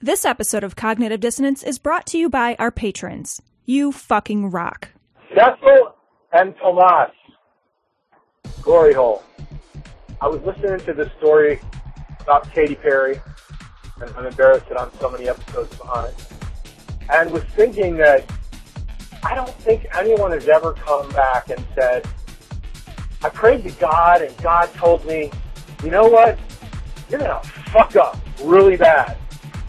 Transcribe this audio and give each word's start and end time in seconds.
This 0.00 0.24
episode 0.24 0.62
of 0.62 0.76
Cognitive 0.76 1.18
Dissonance 1.18 1.64
is 1.64 1.80
brought 1.80 2.06
to 2.06 2.18
you 2.18 2.30
by 2.30 2.54
our 2.60 2.70
patrons. 2.70 3.42
You 3.66 3.90
fucking 3.90 4.52
rock. 4.52 4.90
Cecil 5.30 5.92
and 6.32 6.54
Tomas. 6.58 7.10
Glory 8.62 8.94
hole. 8.94 9.24
I 10.20 10.28
was 10.28 10.40
listening 10.42 10.78
to 10.86 10.94
this 10.94 11.10
story 11.18 11.58
about 12.20 12.48
Katy 12.52 12.76
Perry, 12.76 13.20
and 14.00 14.08
I'm 14.16 14.26
embarrassed 14.26 14.68
that 14.68 14.80
I'm 14.80 14.92
so 15.00 15.10
many 15.10 15.28
episodes 15.28 15.76
behind, 15.76 16.14
and 17.12 17.32
was 17.32 17.42
thinking 17.56 17.96
that 17.96 18.24
I 19.24 19.34
don't 19.34 19.50
think 19.50 19.84
anyone 19.96 20.30
has 20.30 20.46
ever 20.48 20.74
come 20.74 21.10
back 21.10 21.50
and 21.50 21.66
said, 21.74 22.06
I 23.24 23.30
prayed 23.30 23.64
to 23.64 23.70
God 23.80 24.22
and 24.22 24.36
God 24.44 24.72
told 24.74 25.04
me, 25.06 25.32
you 25.82 25.90
know 25.90 26.06
what? 26.06 26.38
You're 27.10 27.18
gonna 27.18 27.42
fuck 27.72 27.96
up 27.96 28.16
really 28.44 28.76
bad. 28.76 29.16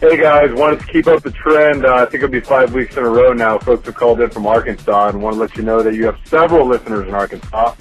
Hey 0.00 0.16
guys, 0.16 0.50
wanted 0.54 0.80
to 0.80 0.86
keep 0.86 1.06
up 1.08 1.22
the 1.22 1.30
trend. 1.30 1.84
Uh, 1.84 1.94
I 1.94 2.06
think 2.06 2.24
it'll 2.24 2.30
be 2.30 2.40
five 2.40 2.72
weeks 2.72 2.96
in 2.96 3.04
a 3.04 3.08
row 3.08 3.34
now. 3.34 3.58
Folks 3.58 3.84
have 3.84 3.94
called 3.94 4.22
in 4.22 4.30
from 4.30 4.46
Arkansas 4.46 5.10
and 5.10 5.22
want 5.22 5.34
to 5.34 5.40
let 5.40 5.54
you 5.58 5.62
know 5.62 5.82
that 5.82 5.94
you 5.94 6.06
have 6.06 6.16
several 6.24 6.66
listeners 6.66 7.06
in 7.06 7.12
Arkansas 7.12 7.74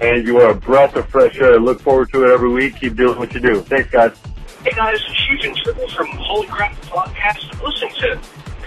and 0.00 0.24
you 0.24 0.38
are 0.38 0.52
a 0.52 0.54
breath 0.54 0.94
of 0.94 1.08
fresh 1.08 1.36
air. 1.40 1.58
Look 1.58 1.80
forward 1.80 2.12
to 2.12 2.22
it 2.22 2.32
every 2.32 2.50
week. 2.50 2.76
Keep 2.76 2.94
doing 2.94 3.18
what 3.18 3.34
you 3.34 3.40
do. 3.40 3.62
Thanks 3.62 3.90
guys. 3.90 4.16
Hey 4.62 4.70
guys, 4.76 5.00
Huge 5.26 5.44
and 5.44 5.56
Triple 5.56 5.88
from 5.88 6.06
Holy 6.06 6.46
Crap 6.46 6.72
Podcast. 6.82 7.52
I'm 7.52 7.64
listening 7.64 7.94
to 7.96 8.12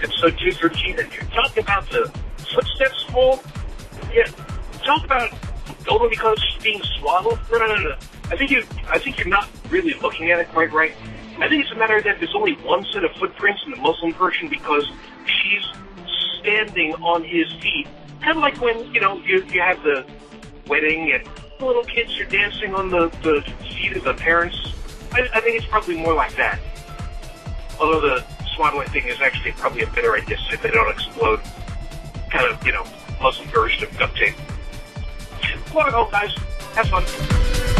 episode 0.02 0.38
213 0.38 0.98
and 0.98 1.10
you're 1.10 1.22
talking 1.30 1.62
about 1.62 1.88
the 1.88 2.12
footsteps 2.54 3.02
fall. 3.04 3.40
Yeah, 4.12 4.26
talk 4.84 5.06
about 5.06 5.30
because 6.10 6.38
she's 6.42 6.62
being 6.62 6.82
swaddled. 6.98 7.38
No, 7.50 7.58
no, 7.58 7.66
no, 7.66 7.76
no. 7.76 7.96
I 8.30 8.36
think 8.36 8.50
you, 8.50 8.62
I 8.88 8.98
think 8.98 9.18
you're 9.18 9.28
not 9.28 9.48
really 9.70 9.94
looking 9.94 10.30
at 10.30 10.38
it 10.38 10.48
quite 10.48 10.70
right. 10.72 10.92
I 11.40 11.48
think 11.48 11.64
it's 11.64 11.72
a 11.72 11.76
matter 11.76 12.00
that 12.02 12.18
there's 12.18 12.34
only 12.34 12.52
one 12.56 12.84
set 12.92 13.02
of 13.02 13.12
footprints 13.12 13.62
in 13.64 13.70
the 13.70 13.78
Muslim 13.78 14.12
version 14.12 14.48
because 14.48 14.86
she's 15.24 15.64
standing 16.38 16.94
on 16.96 17.24
his 17.24 17.50
feet. 17.62 17.88
Kind 18.20 18.36
of 18.36 18.42
like 18.42 18.60
when, 18.60 18.92
you 18.92 19.00
know, 19.00 19.18
you, 19.20 19.42
you 19.46 19.60
have 19.60 19.82
the 19.82 20.04
wedding 20.66 21.12
and 21.12 21.26
the 21.58 21.64
little 21.64 21.84
kids 21.84 22.18
are 22.20 22.26
dancing 22.26 22.74
on 22.74 22.90
the, 22.90 23.08
the 23.22 23.42
feet 23.64 23.96
of 23.96 24.04
the 24.04 24.14
parents. 24.14 24.56
I, 25.12 25.28
I 25.34 25.40
think 25.40 25.56
it's 25.56 25.66
probably 25.66 25.96
more 25.96 26.14
like 26.14 26.36
that. 26.36 26.60
Although 27.80 28.02
the 28.02 28.24
swaddling 28.54 28.88
thing 28.90 29.06
is 29.06 29.20
actually 29.22 29.52
probably 29.52 29.82
a 29.82 29.86
better 29.88 30.14
idea 30.14 30.36
so 30.50 30.56
they 30.56 30.70
don't 30.70 30.90
explode. 30.90 31.40
Kind 32.30 32.52
of, 32.52 32.64
you 32.66 32.72
know, 32.72 32.84
Muslim 33.22 33.48
version 33.48 33.84
of 33.84 33.98
duct 33.98 34.14
tape. 34.16 34.34
Go, 35.72 36.08
guys. 36.10 36.34
Have 36.74 36.88
fun. 36.88 37.79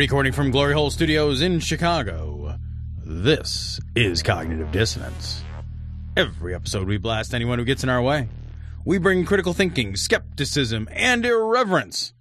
Recording 0.00 0.32
from 0.32 0.50
Glory 0.50 0.72
Hole 0.72 0.90
Studios 0.90 1.42
in 1.42 1.60
Chicago, 1.60 2.56
this 3.04 3.78
is 3.94 4.22
Cognitive 4.22 4.72
Dissonance. 4.72 5.44
Every 6.16 6.54
episode, 6.54 6.88
we 6.88 6.96
blast 6.96 7.34
anyone 7.34 7.58
who 7.58 7.66
gets 7.66 7.84
in 7.84 7.90
our 7.90 8.00
way. 8.00 8.30
We 8.82 8.96
bring 8.96 9.26
critical 9.26 9.52
thinking, 9.52 9.96
skepticism, 9.96 10.88
and 10.90 11.26
irreverence 11.26 12.14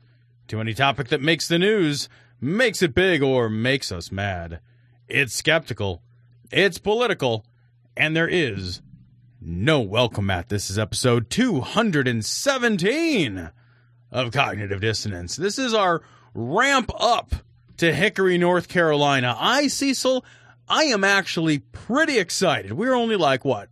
to 0.50 0.60
any 0.60 0.74
topic 0.74 1.08
that 1.08 1.22
makes 1.22 1.48
the 1.48 1.58
news, 1.58 2.10
makes 2.42 2.82
it 2.82 2.94
big, 2.94 3.24
or 3.24 3.48
makes 3.48 3.94
us 3.94 4.12
mad. 4.12 4.60
It's 5.08 5.34
skeptical, 5.34 6.02
it's 6.52 6.80
political, 6.80 7.46
and 7.96 8.14
there 8.14 8.28
is 8.28 8.82
no 9.40 9.80
welcome 9.80 10.26
mat. 10.26 10.50
This 10.50 10.70
is 10.70 10.78
episode 10.78 11.30
217 11.30 13.52
of 14.12 14.32
Cognitive 14.34 14.82
Dissonance. 14.82 15.38
This 15.38 15.58
is 15.58 15.74
our 15.74 16.02
ramp 16.34 16.92
up 17.00 17.36
to 17.80 17.94
Hickory, 17.94 18.38
North 18.38 18.68
Carolina. 18.68 19.36
I, 19.38 19.68
Cecil, 19.68 20.24
I 20.68 20.86
am 20.86 21.04
actually 21.04 21.60
pretty 21.60 22.20
excited. 22.20 22.74
We're 22.74 22.94
only 22.94 23.16
like 23.16 23.44
what 23.44 23.70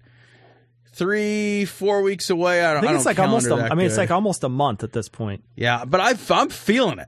three, 0.94 1.66
four 1.66 2.02
weeks 2.02 2.30
away. 2.30 2.66
I, 2.66 2.74
don't, 2.74 2.78
I 2.78 2.82
think 2.82 2.96
it's 2.96 3.04
don't 3.04 3.12
like 3.12 3.20
almost. 3.20 3.46
A, 3.46 3.50
calendar 3.50 3.70
that 3.70 3.72
I 3.72 3.76
mean, 3.76 3.86
it's 3.86 3.98
like 3.98 4.12
almost 4.12 4.44
a 4.44 4.50
month 4.50 4.84
at 4.84 4.94
this 4.94 5.10
point. 5.10 5.44
yeah, 5.56 5.86
but 5.86 6.02
I, 6.02 6.16
I'm 6.32 6.50
feeling 6.50 7.00
it. 7.00 7.08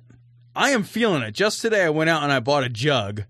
I 0.56 0.72
am 0.72 0.84
feeling 0.84 1.24
it. 1.24 1.32
Just 1.32 1.62
today, 1.62 1.84
I 1.84 1.90
went 1.90 2.10
out 2.10 2.24
and 2.24 2.32
I 2.32 2.40
bought 2.40 2.64
a 2.64 2.70
jug, 2.70 3.24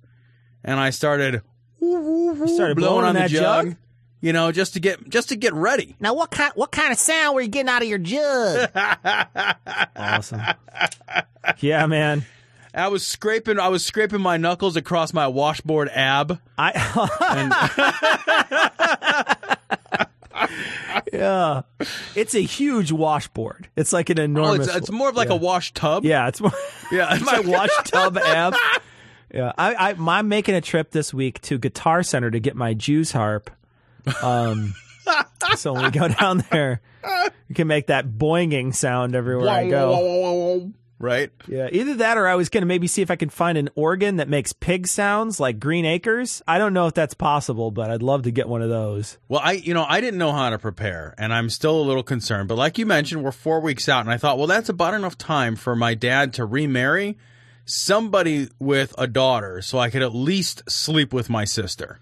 and 0.64 0.80
I 0.80 0.90
started. 0.90 1.42
You 1.80 2.48
started 2.48 2.76
blowing, 2.76 3.06
on 3.06 3.16
that 3.16 3.30
the 3.30 3.38
jug, 3.38 3.66
jug. 3.68 3.78
you 4.20 4.34
know, 4.34 4.52
just 4.52 4.74
to 4.74 4.80
get 4.80 5.08
just 5.10 5.30
to 5.30 5.36
get 5.36 5.54
ready. 5.54 5.96
Now, 6.00 6.14
what 6.14 6.32
kind 6.32 6.52
what 6.56 6.72
kind 6.72 6.92
of 6.92 6.98
sound 6.98 7.36
were 7.36 7.42
you 7.42 7.48
getting 7.48 7.70
out 7.70 7.82
of 7.82 7.88
your 7.88 8.00
jug? 8.00 8.70
Awesome. 9.96 10.42
yeah, 11.60 11.86
man. 11.86 12.26
I 12.74 12.88
was 12.90 13.06
scraping. 13.06 13.60
I 13.60 13.68
was 13.70 13.86
scraping 13.86 14.22
my 14.22 14.38
knuckles 14.38 14.76
across 14.76 15.14
my 15.14 15.28
washboard 15.28 15.90
ab. 15.90 16.40
I. 16.58 16.74
yeah, 21.14 21.62
it's 22.16 22.36
a 22.36 22.42
huge 22.42 22.92
washboard. 22.92 23.70
It's 23.76 23.92
like 23.94 24.10
an 24.10 24.20
Oh, 24.20 24.24
enormous. 24.24 24.68
it's, 24.68 24.76
it's 24.78 24.92
more 24.92 25.10
of 25.10 25.16
like 25.16 25.30
yeah. 25.30 25.36
a 25.36 25.38
wash 25.38 25.74
tub. 25.74 26.06
Yeah, 26.06 26.28
it's 26.28 26.42
more. 26.42 26.52
Yeah, 26.92 27.14
it's 27.14 27.24
my 27.24 27.40
wash 27.42 27.70
tub 27.86 28.18
ab. 28.18 28.56
Yeah, 29.32 29.52
I, 29.60 29.92
I, 29.92 29.96
I'm 30.18 30.28
making 30.28 30.56
a 30.56 30.62
trip 30.62 30.90
this 30.90 31.14
week 31.14 31.40
to 31.42 31.60
Guitar 31.60 32.02
Center 32.02 32.32
to 32.32 32.40
get 32.40 32.56
my 32.56 32.74
Jews 32.74 33.12
harp. 33.12 33.52
Um, 34.24 34.74
so 35.56 35.74
when 35.74 35.84
we 35.84 35.92
go 35.92 36.08
down 36.08 36.44
there, 36.50 36.82
we 37.48 37.54
can 37.54 37.68
make 37.68 37.88
that 37.88 38.08
boinging 38.08 38.74
sound 38.74 39.14
everywhere 39.14 39.50
I 39.50 39.70
go. 39.70 40.72
Right. 41.02 41.32
Yeah, 41.48 41.70
either 41.72 41.96
that 41.96 42.18
or 42.18 42.28
I 42.28 42.36
was 42.36 42.50
going 42.50 42.62
to 42.62 42.68
maybe 42.68 42.86
see 42.86 43.02
if 43.02 43.10
I 43.10 43.16
can 43.16 43.30
find 43.30 43.58
an 43.58 43.70
organ 43.76 44.18
that 44.18 44.28
makes 44.28 44.52
pig 44.52 44.86
sounds 44.86 45.40
like 45.40 45.58
Green 45.58 45.86
Acres. 45.86 46.42
I 46.46 46.58
don't 46.58 46.74
know 46.74 46.88
if 46.88 46.94
that's 46.94 47.14
possible, 47.14 47.72
but 47.72 47.90
I'd 47.90 48.04
love 48.04 48.24
to 48.24 48.32
get 48.32 48.50
one 48.50 48.62
of 48.62 48.70
those. 48.70 49.18
Well, 49.30 49.40
I 49.42 49.54
you 49.54 49.74
know 49.74 49.86
I 49.88 50.02
didn't 50.02 50.18
know 50.20 50.34
how 50.34 50.50
to 50.50 50.60
prepare, 50.60 51.16
and 51.18 51.34
I'm 51.34 51.50
still 51.50 51.80
a 51.80 51.84
little 51.84 52.04
concerned. 52.04 52.50
But 52.50 52.58
like 52.58 52.78
you 52.78 52.86
mentioned, 52.86 53.24
we're 53.24 53.32
four 53.32 53.62
weeks 53.62 53.88
out, 53.88 54.02
and 54.02 54.12
I 54.12 54.18
thought, 54.18 54.38
well, 54.38 54.48
that's 54.48 54.68
about 54.68 54.94
enough 54.94 55.18
time 55.18 55.56
for 55.56 55.74
my 55.74 55.94
dad 55.94 56.34
to 56.34 56.44
remarry 56.46 57.18
somebody 57.66 58.50
with 58.60 58.94
a 58.98 59.08
daughter, 59.08 59.62
so 59.62 59.78
I 59.80 59.90
could 59.90 60.02
at 60.02 60.14
least 60.14 60.70
sleep 60.70 61.14
with 61.14 61.30
my 61.30 61.46
sister. 61.46 62.00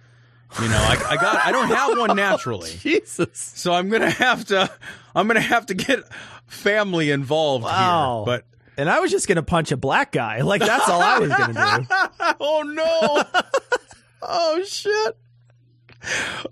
You 0.61 0.69
know, 0.69 0.77
I, 0.77 1.05
I 1.09 1.15
got 1.17 1.45
I 1.45 1.51
don't 1.51 1.67
have 1.67 1.97
one 1.97 2.15
naturally, 2.15 2.71
Jesus. 2.79 3.37
so 3.55 3.73
I'm 3.73 3.89
gonna 3.89 4.09
have 4.09 4.45
to 4.45 4.71
I'm 5.13 5.27
gonna 5.27 5.39
have 5.41 5.65
to 5.67 5.73
get 5.73 5.99
family 6.47 7.11
involved 7.11 7.65
Wow. 7.65 8.23
here. 8.25 8.25
But 8.25 8.45
And 8.77 8.89
I 8.89 8.99
was 8.99 9.09
just 9.11 9.27
going 9.27 9.35
to 9.37 9.43
punch 9.43 9.71
a 9.71 9.77
black 9.77 10.11
guy. 10.11 10.41
Like, 10.41 10.61
that's 10.61 10.87
all 10.87 11.01
I 11.01 11.19
was 11.19 11.29
going 11.29 11.53
to 11.55 11.87
do. 11.89 12.35
oh 12.39 12.61
no, 12.63 13.41
oh 14.21 14.63
shit. 14.63 15.17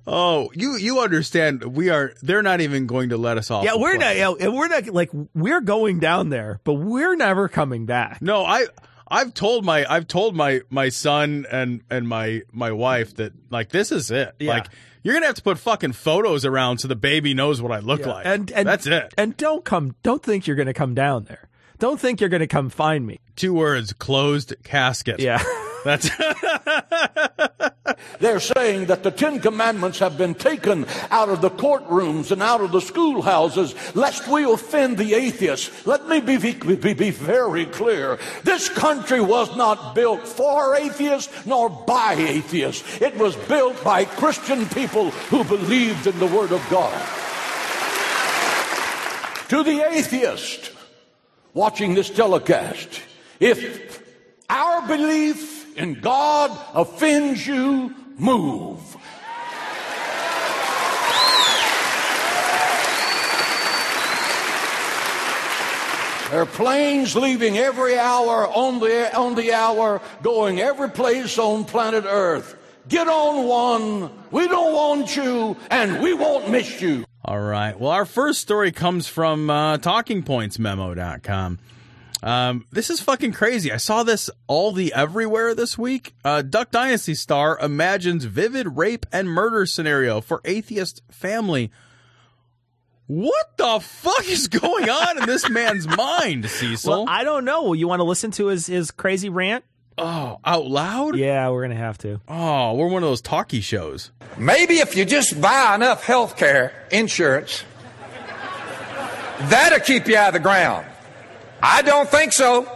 Oh, 0.08 0.50
you 0.56 0.76
you 0.76 1.00
understand? 1.00 1.64
We 1.64 1.90
are. 1.90 2.14
They're 2.22 2.42
not 2.42 2.62
even 2.62 2.88
going 2.88 3.10
to 3.10 3.18
let 3.18 3.38
us 3.38 3.52
off. 3.52 3.64
Yeah, 3.64 3.76
we're 3.76 3.96
plane. 3.98 4.18
not. 4.20 4.40
Yeah, 4.40 4.48
we're 4.50 4.68
not 4.68 4.88
like 4.88 5.12
we're 5.34 5.62
going 5.62 6.00
down 6.00 6.30
there, 6.30 6.60
but 6.64 6.74
we're 6.74 7.16
never 7.16 7.48
coming 7.48 7.86
back. 7.86 8.22
No, 8.22 8.44
I 8.44 8.66
I've 9.08 9.34
told 9.34 9.64
my 9.64 9.86
I've 9.88 10.08
told 10.08 10.36
my 10.36 10.62
my 10.70 10.90
son 10.90 11.46
and 11.52 11.82
and 11.90 12.08
my 12.08 12.42
my 12.52 12.72
wife 12.72 13.16
that 13.16 13.34
like 13.52 13.70
this 13.70 13.92
is 13.92 14.10
it. 14.12 14.34
Yeah. 14.40 14.50
Like 14.50 14.66
you're 15.04 15.14
gonna 15.14 15.28
have 15.28 15.36
to 15.36 15.44
put 15.44 15.60
fucking 15.60 15.94
photos 15.94 16.44
around 16.44 16.80
so 16.80 16.88
the 16.88 16.96
baby 16.96 17.36
knows 17.36 17.62
what 17.62 17.72
I 17.72 17.80
look 17.80 18.02
Yeah, 18.02 18.08
like. 18.14 18.26
and 18.26 18.52
and 18.52 18.68
that's 18.68 18.88
it. 18.88 19.14
And 19.18 19.38
don't 19.38 19.64
come. 19.64 19.96
Don't 20.02 20.24
think 20.24 20.48
you're 20.48 20.56
going 20.56 20.66
to 20.66 20.74
come 20.74 20.96
down 20.96 21.26
there. 21.26 21.48
Don't 21.80 22.00
think 22.00 22.22
you're 22.22 22.30
going 22.30 22.42
to 22.42 22.48
come 22.48 22.70
find 22.70 23.06
me. 23.06 23.20
Two 23.36 23.54
words: 23.54 23.94
closed 23.94 24.56
casket. 24.64 25.20
Yeah. 25.20 25.44
That's 25.86 26.10
They're 28.20 28.40
saying 28.40 28.88
that 28.88 29.04
the 29.04 29.12
Ten 29.12 29.40
Commandments 29.40 30.00
have 30.00 30.18
been 30.18 30.34
taken 30.34 30.88
out 31.12 31.30
of 31.30 31.42
the 31.42 31.52
courtrooms 31.52 32.32
and 32.32 32.42
out 32.42 32.62
of 32.62 32.72
the 32.72 32.82
schoolhouses, 32.82 33.76
lest 33.96 34.28
we 34.28 34.52
offend 34.52 34.98
the 34.98 35.14
atheists. 35.14 35.86
Let 35.86 36.08
me 36.08 36.22
be, 36.22 36.38
be, 36.38 36.94
be 36.94 37.12
very 37.12 37.66
clear. 37.68 38.18
This 38.44 38.68
country 38.68 39.22
was 39.22 39.56
not 39.56 39.94
built 39.94 40.28
for 40.28 40.76
atheists 40.76 41.46
nor 41.46 41.70
by 41.70 42.14
atheists. 42.14 43.00
It 43.00 43.16
was 43.18 43.36
built 43.36 43.84
by 43.84 44.06
Christian 44.06 44.66
people 44.70 45.12
who 45.12 45.44
believed 45.44 46.08
in 46.08 46.18
the 46.18 46.26
Word 46.26 46.52
of 46.52 46.68
God. 46.72 47.00
To 49.50 49.62
the 49.62 49.88
atheist, 49.88 50.72
watching 51.56 51.96
this 51.96 52.10
telecast, 52.10 53.02
if 53.40 54.04
our 54.50 54.88
belief 54.88 55.76
in 55.78 55.96
God 55.96 56.52
offends 56.76 57.48
you, 57.48 57.96
move. 58.20 58.80
There 66.30 66.42
are 66.42 66.46
planes 66.46 67.16
leaving 67.16 67.58
every 67.58 67.98
hour 67.98 68.48
on 68.48 68.80
the, 68.80 69.16
on 69.16 69.36
the 69.36 69.54
hour, 69.54 70.02
going 70.22 70.60
every 70.60 70.90
place 70.90 71.38
on 71.38 71.64
planet 71.64 72.04
Earth. 72.06 72.58
Get 72.90 73.08
on 73.08 73.48
one. 73.48 74.12
We 74.32 74.48
don't 74.48 74.74
want 74.74 75.16
you, 75.16 75.56
and 75.70 76.02
we 76.02 76.14
won't 76.14 76.50
miss 76.50 76.82
you. 76.82 77.06
All 77.28 77.42
right. 77.42 77.80
Well, 77.80 77.90
our 77.90 78.06
first 78.06 78.40
story 78.40 78.72
comes 78.72 79.08
from 79.08 79.50
uh, 79.50 79.78
TalkingPointsMemo.com. 79.80 81.58
Um, 82.22 82.66
this 82.72 82.92
is 82.92 83.02
fucking 83.02 83.32
crazy. 83.32 83.72
I 83.72 83.78
saw 83.78 84.04
this 84.04 84.30
all 84.46 84.72
the 84.72 84.94
everywhere 84.94 85.56
this 85.56 85.76
week. 85.76 86.14
Uh, 86.24 86.44
Duck 86.44 86.70
Dynasty 86.70 87.16
star 87.16 87.58
imagines 87.60 88.26
vivid 88.26 88.78
rape 88.78 89.08
and 89.12 89.28
murder 89.28 89.66
scenario 89.66 90.22
for 90.22 90.40
atheist 90.46 91.02
family. 91.10 91.72
What 93.08 93.58
the 93.58 93.80
fuck 93.80 94.28
is 94.28 94.48
going 94.48 94.88
on 94.88 95.18
in 95.18 95.26
this 95.26 95.50
man's 95.50 95.88
mind, 95.88 96.48
Cecil? 96.48 96.92
Well, 96.92 97.06
I 97.08 97.24
don't 97.24 97.44
know. 97.44 97.74
You 97.74 97.88
want 97.88 98.02
to 98.02 98.06
listen 98.06 98.30
to 98.32 98.48
his 98.48 98.68
his 98.68 98.92
crazy 98.92 99.30
rant? 99.30 99.66
Oh, 99.98 100.40
out 100.44 100.66
loud? 100.68 101.16
Yeah, 101.16 101.50
we're 101.50 101.62
gonna 101.62 101.76
have 101.76 101.98
to. 102.00 102.20
Oh, 102.28 102.74
we're 102.74 102.88
one 102.88 103.04
of 103.04 103.10
those 103.10 103.22
talkie 103.22 103.62
shows. 103.62 104.12
Maybe 104.38 104.76
if 104.76 104.96
you 104.96 105.06
just 105.06 105.40
buy 105.40 105.76
enough 105.76 106.04
health 106.04 106.38
care 106.38 106.88
insurance, 106.92 107.64
that'll 109.40 109.80
keep 109.80 110.08
you 110.08 110.18
out 110.18 110.30
of 110.30 110.34
the 110.34 110.40
ground. 110.40 110.86
I 111.62 111.82
don't 111.82 112.10
think 112.10 112.34
so. 112.34 112.70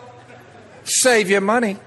Save 0.84 1.30
you 1.30 1.42
money. 1.42 1.78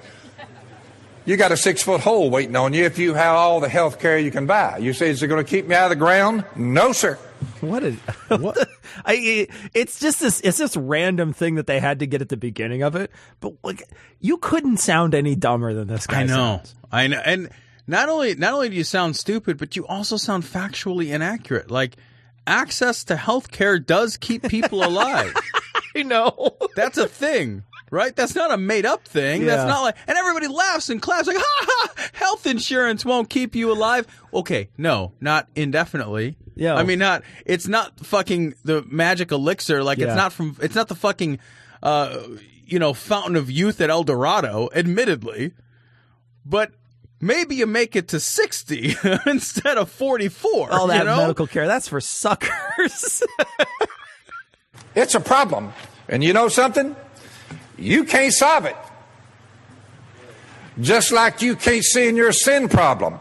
You 1.24 1.36
got 1.36 1.52
a 1.52 1.56
six 1.56 1.82
foot 1.82 2.00
hole 2.00 2.30
waiting 2.30 2.56
on 2.56 2.72
you 2.72 2.84
if 2.84 2.98
you 2.98 3.14
have 3.14 3.36
all 3.36 3.60
the 3.60 3.68
health 3.68 4.00
care 4.00 4.18
you 4.18 4.30
can 4.30 4.46
buy. 4.46 4.78
You 4.78 4.92
say, 4.92 5.10
is 5.10 5.22
it 5.22 5.28
going 5.28 5.44
to 5.44 5.48
keep 5.48 5.66
me 5.66 5.74
out 5.74 5.84
of 5.84 5.90
the 5.90 5.96
ground? 5.96 6.44
No, 6.56 6.92
sir. 6.92 7.18
What 7.60 7.82
is 7.82 7.96
what? 8.28 8.68
I, 9.04 9.48
it's 9.74 9.98
just 10.00 10.20
this. 10.20 10.40
It's 10.40 10.58
this 10.58 10.76
random 10.76 11.32
thing 11.32 11.56
that 11.56 11.66
they 11.66 11.80
had 11.80 12.00
to 12.00 12.06
get 12.06 12.20
at 12.22 12.28
the 12.28 12.36
beginning 12.36 12.82
of 12.82 12.96
it. 12.96 13.10
But 13.40 13.54
like, 13.62 13.88
you 14.20 14.38
couldn't 14.38 14.78
sound 14.78 15.14
any 15.14 15.34
dumber 15.34 15.74
than 15.74 15.88
this 15.88 16.06
guy. 16.06 16.20
I 16.20 16.24
know. 16.24 16.34
sounds. 16.34 16.74
I 16.90 17.06
know. 17.06 17.20
And 17.24 17.50
not 17.86 18.08
only 18.08 18.34
not 18.34 18.54
only 18.54 18.68
do 18.68 18.76
you 18.76 18.84
sound 18.84 19.16
stupid, 19.16 19.58
but 19.58 19.76
you 19.76 19.86
also 19.86 20.16
sound 20.16 20.44
factually 20.44 21.12
inaccurate. 21.12 21.70
Like 21.70 21.96
access 22.46 23.04
to 23.04 23.16
health 23.16 23.50
care 23.50 23.78
does 23.78 24.16
keep 24.16 24.42
people 24.48 24.84
alive. 24.86 25.34
I 25.96 26.02
know. 26.02 26.56
That's 26.76 26.98
a 26.98 27.08
thing. 27.08 27.64
Right? 27.90 28.16
That's 28.16 28.34
not 28.34 28.50
a 28.50 28.56
made 28.56 28.86
up 28.86 29.06
thing. 29.06 29.42
Yeah. 29.42 29.48
That's 29.48 29.68
not 29.68 29.82
like 29.82 29.96
and 30.06 30.16
everybody 30.16 30.46
laughs 30.48 30.88
and 30.88 31.02
claps 31.02 31.26
like 31.26 31.36
ha 31.40 31.66
ha 31.68 32.08
health 32.14 32.46
insurance 32.46 33.04
won't 33.04 33.28
keep 33.28 33.54
you 33.54 33.70
alive. 33.70 34.06
Okay, 34.32 34.70
no, 34.78 35.12
not 35.20 35.48
indefinitely. 35.54 36.38
Yeah. 36.54 36.74
I 36.74 36.82
mean 36.82 36.98
not 36.98 37.22
it's 37.46 37.66
not 37.68 37.98
fucking 38.00 38.54
the 38.64 38.82
magic 38.88 39.32
elixir, 39.32 39.82
like 39.82 39.98
Yeah. 39.98 40.08
it's 40.08 40.16
not 40.16 40.32
from 40.32 40.56
it's 40.60 40.74
not 40.74 40.88
the 40.88 40.94
fucking 40.94 41.38
uh 41.82 42.18
you 42.66 42.78
know, 42.78 42.94
fountain 42.94 43.36
of 43.36 43.50
youth 43.50 43.80
at 43.80 43.90
El 43.90 44.02
Dorado, 44.04 44.68
admittedly. 44.74 45.52
But 46.46 46.72
maybe 47.20 47.54
you 47.56 47.66
make 47.66 47.94
it 47.96 48.08
to 48.08 48.20
60 48.20 48.94
instead 49.26 49.76
of 49.76 49.90
44. 49.90 50.72
All 50.72 50.86
that 50.86 50.98
you 51.00 51.04
know? 51.04 51.16
medical 51.18 51.46
care. 51.46 51.66
That's 51.66 51.88
for 51.88 52.00
suckers. 52.00 53.22
It's 54.94 55.14
a 55.14 55.20
problem. 55.20 55.72
And 56.08 56.22
you 56.22 56.32
know 56.34 56.48
something? 56.48 56.94
You 57.78 58.04
can't 58.04 58.32
solve 58.32 58.66
it. 58.66 58.76
Just 60.80 61.12
like 61.12 61.42
you 61.42 61.56
can't 61.56 61.84
see 61.84 62.08
in 62.08 62.16
your 62.16 62.32
sin 62.32 62.68
problem. 62.68 63.18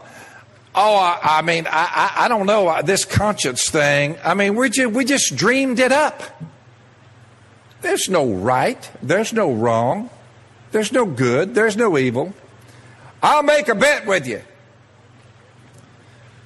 Oh, 0.74 0.96
I, 0.96 1.18
I 1.22 1.42
mean, 1.42 1.66
I, 1.66 1.70
I, 2.16 2.24
I 2.24 2.28
don't 2.28 2.46
know 2.46 2.68
uh, 2.68 2.82
this 2.82 3.04
conscience 3.04 3.68
thing. 3.68 4.16
I 4.24 4.34
mean, 4.34 4.56
we 4.56 4.70
just, 4.70 4.92
we 4.92 5.04
just 5.04 5.36
dreamed 5.36 5.78
it 5.78 5.92
up. 5.92 6.22
There's 7.82 8.08
no 8.08 8.32
right. 8.32 8.90
There's 9.02 9.32
no 9.32 9.52
wrong. 9.52 10.08
There's 10.70 10.92
no 10.92 11.04
good. 11.04 11.54
There's 11.54 11.76
no 11.76 11.98
evil. 11.98 12.32
I'll 13.22 13.42
make 13.42 13.68
a 13.68 13.74
bet 13.74 14.06
with 14.06 14.26
you. 14.26 14.42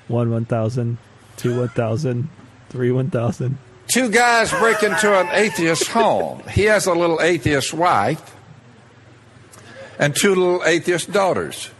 one 0.08 0.30
one 0.30 0.44
thousand, 0.44 0.98
two 1.36 1.60
one 1.60 1.68
thousand, 1.68 2.28
three 2.70 2.90
one 2.90 3.10
thousand. 3.10 3.58
Two 3.86 4.10
guys 4.10 4.50
break 4.50 4.82
into 4.82 5.14
an 5.14 5.28
atheist 5.30 5.86
home. 5.88 6.42
He 6.50 6.64
has 6.64 6.86
a 6.86 6.92
little 6.92 7.20
atheist 7.20 7.72
wife 7.72 8.34
and 9.98 10.16
two 10.16 10.34
little 10.34 10.64
atheist 10.64 11.12
daughters. 11.12 11.70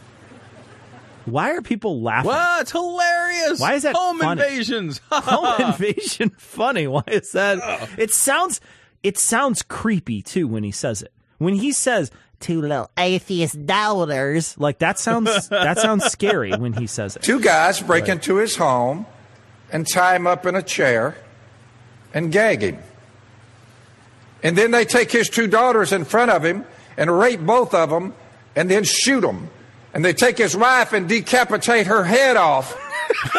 Why 1.27 1.53
are 1.53 1.63
people 1.63 2.01
laughing? 2.03 2.29
What? 2.29 2.63
It's 2.63 2.73
hilarious. 2.73 3.61
Why 3.61 3.75
is 3.75 3.83
that 3.83 3.95
home 3.95 4.19
funny? 4.19 4.43
invasions? 4.43 5.01
Home 5.11 5.61
invasion 5.73 6.31
funny. 6.31 6.87
Why 6.87 7.03
is 7.09 7.33
that? 7.33 7.59
Oh. 7.63 7.89
It 7.99 8.13
sounds 8.13 8.61
it 9.03 9.19
sounds 9.19 9.63
creepy 9.63 10.23
too 10.23 10.49
when 10.49 10.63
he 10.65 10.71
says 10.71 11.03
it. 11.03 11.13
When 11.39 11.55
he 11.55 11.73
says 11.73 12.11
two 12.41 12.61
little 12.61 12.91
atheist 12.97 13.67
daughters, 13.67 14.57
like 14.59 14.79
that 14.79 14.99
sounds 14.99 15.49
that 15.49 15.79
sounds 15.79 16.05
scary 16.13 16.53
when 16.53 16.73
he 16.73 16.87
says 16.87 17.17
it. 17.17 17.23
Two 17.23 17.41
guys 17.41 17.81
break 17.81 18.09
into 18.09 18.37
his 18.37 18.57
home 18.57 19.05
and 19.73 19.87
tie 19.87 20.15
him 20.17 20.27
up 20.27 20.47
in 20.47 20.55
a 20.55 20.63
chair 20.63 21.17
and 22.15 22.31
gag 22.31 22.63
him. 22.63 22.79
And 24.43 24.57
then 24.57 24.71
they 24.71 24.85
take 24.85 25.11
his 25.11 25.29
two 25.29 25.49
daughters 25.49 25.93
in 25.93 26.05
front 26.05 26.31
of 26.31 26.45
him 26.45 26.65
and 26.97 27.11
rape 27.19 27.41
both 27.41 27.75
of 27.75 27.91
them 27.91 28.15
and 28.55 28.71
then 28.71 28.85
shoot 28.85 29.23
them. 29.23 29.51
And 29.97 30.05
they 30.05 30.13
take 30.13 30.37
his 30.37 30.55
wife 30.55 30.93
and 30.93 31.09
decapitate 31.09 31.87
her 31.87 32.05
head 32.05 32.37
off. 32.37 32.75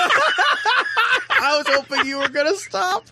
I 1.29 1.55
was 1.55 1.67
hoping 1.67 2.07
you 2.07 2.17
were 2.17 2.29
going 2.29 2.51
to 2.51 2.57
stop. 2.57 3.05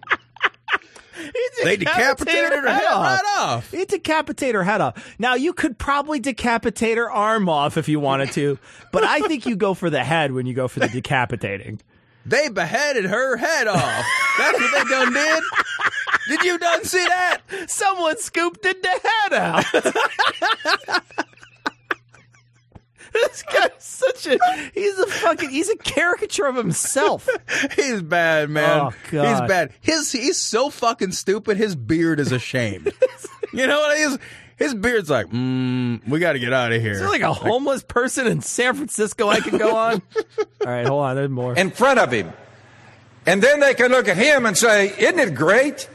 They 1.63 1.77
decapitated 1.77 2.53
her 2.53 2.67
head 2.67 3.21
off. 3.37 3.69
He 3.69 3.85
decapitate 3.85 4.55
her 4.55 4.63
head 4.63 4.81
off. 4.81 5.15
Now 5.19 5.35
you 5.35 5.53
could 5.53 5.77
probably 5.77 6.19
decapitate 6.19 6.97
her 6.97 7.11
arm 7.11 7.47
off 7.47 7.77
if 7.77 7.87
you 7.87 7.99
wanted 7.99 8.31
to, 8.31 8.57
but 8.91 9.03
I 9.03 9.19
think 9.19 9.45
you 9.45 9.55
go 9.55 9.75
for 9.75 9.91
the 9.91 10.03
head 10.03 10.31
when 10.31 10.47
you 10.47 10.55
go 10.55 10.67
for 10.67 10.79
the 10.79 10.87
decapitating. 10.87 11.81
They 12.25 12.49
beheaded 12.49 13.05
her 13.05 13.37
head 13.37 13.67
off. 13.67 14.05
That's 14.39 14.59
what 14.59 14.71
they 14.73 14.89
done 14.89 15.13
did. 15.13 15.43
Did 16.29 16.41
you 16.41 16.57
done 16.57 16.83
see 16.83 17.05
that? 17.05 17.41
Someone 17.67 18.17
scooped 18.17 18.63
the 18.63 18.99
head 19.03 19.33
out. 19.33 21.03
this 23.27 23.43
guy's 23.43 23.71
such 23.79 24.27
a 24.27 24.37
he's 24.73 24.97
a 24.99 25.07
fucking 25.07 25.49
he's 25.49 25.69
a 25.69 25.77
caricature 25.77 26.45
of 26.45 26.55
himself. 26.55 27.27
He's 27.75 28.01
bad, 28.01 28.49
man. 28.49 28.79
Oh, 28.79 28.91
God. 29.11 29.27
He's 29.27 29.47
bad. 29.47 29.73
His 29.81 30.11
he's 30.11 30.37
so 30.37 30.69
fucking 30.69 31.11
stupid. 31.11 31.57
His 31.57 31.75
beard 31.75 32.19
is 32.19 32.31
ashamed. 32.31 32.91
you 33.53 33.67
know 33.67 33.79
what 33.79 33.97
it 33.97 34.01
is? 34.01 34.19
His 34.57 34.73
beard's 34.73 35.09
like, 35.09 35.27
mm, 35.27 36.07
we 36.07 36.19
got 36.19 36.33
to 36.33 36.39
get 36.39 36.53
out 36.53 36.71
of 36.71 36.81
here. 36.81 36.93
Is 36.93 36.99
there 36.99 37.09
like 37.09 37.21
a 37.21 37.33
homeless 37.33 37.83
person 37.83 38.27
in 38.27 38.41
San 38.41 38.73
Francisco 38.75 39.27
I 39.27 39.39
can 39.39 39.57
go 39.57 39.75
on? 39.75 40.01
All 40.65 40.71
right, 40.71 40.85
hold 40.85 41.03
on, 41.03 41.15
there's 41.15 41.29
more. 41.29 41.55
in 41.55 41.71
front 41.71 41.99
of 41.99 42.11
him. 42.11 42.31
And 43.25 43.41
then 43.41 43.59
they 43.59 43.73
can 43.73 43.91
look 43.91 44.07
at 44.07 44.17
him 44.17 44.45
and 44.45 44.57
say, 44.57 44.93
Isn't 44.97 45.19
it 45.19 45.35
great 45.35 45.89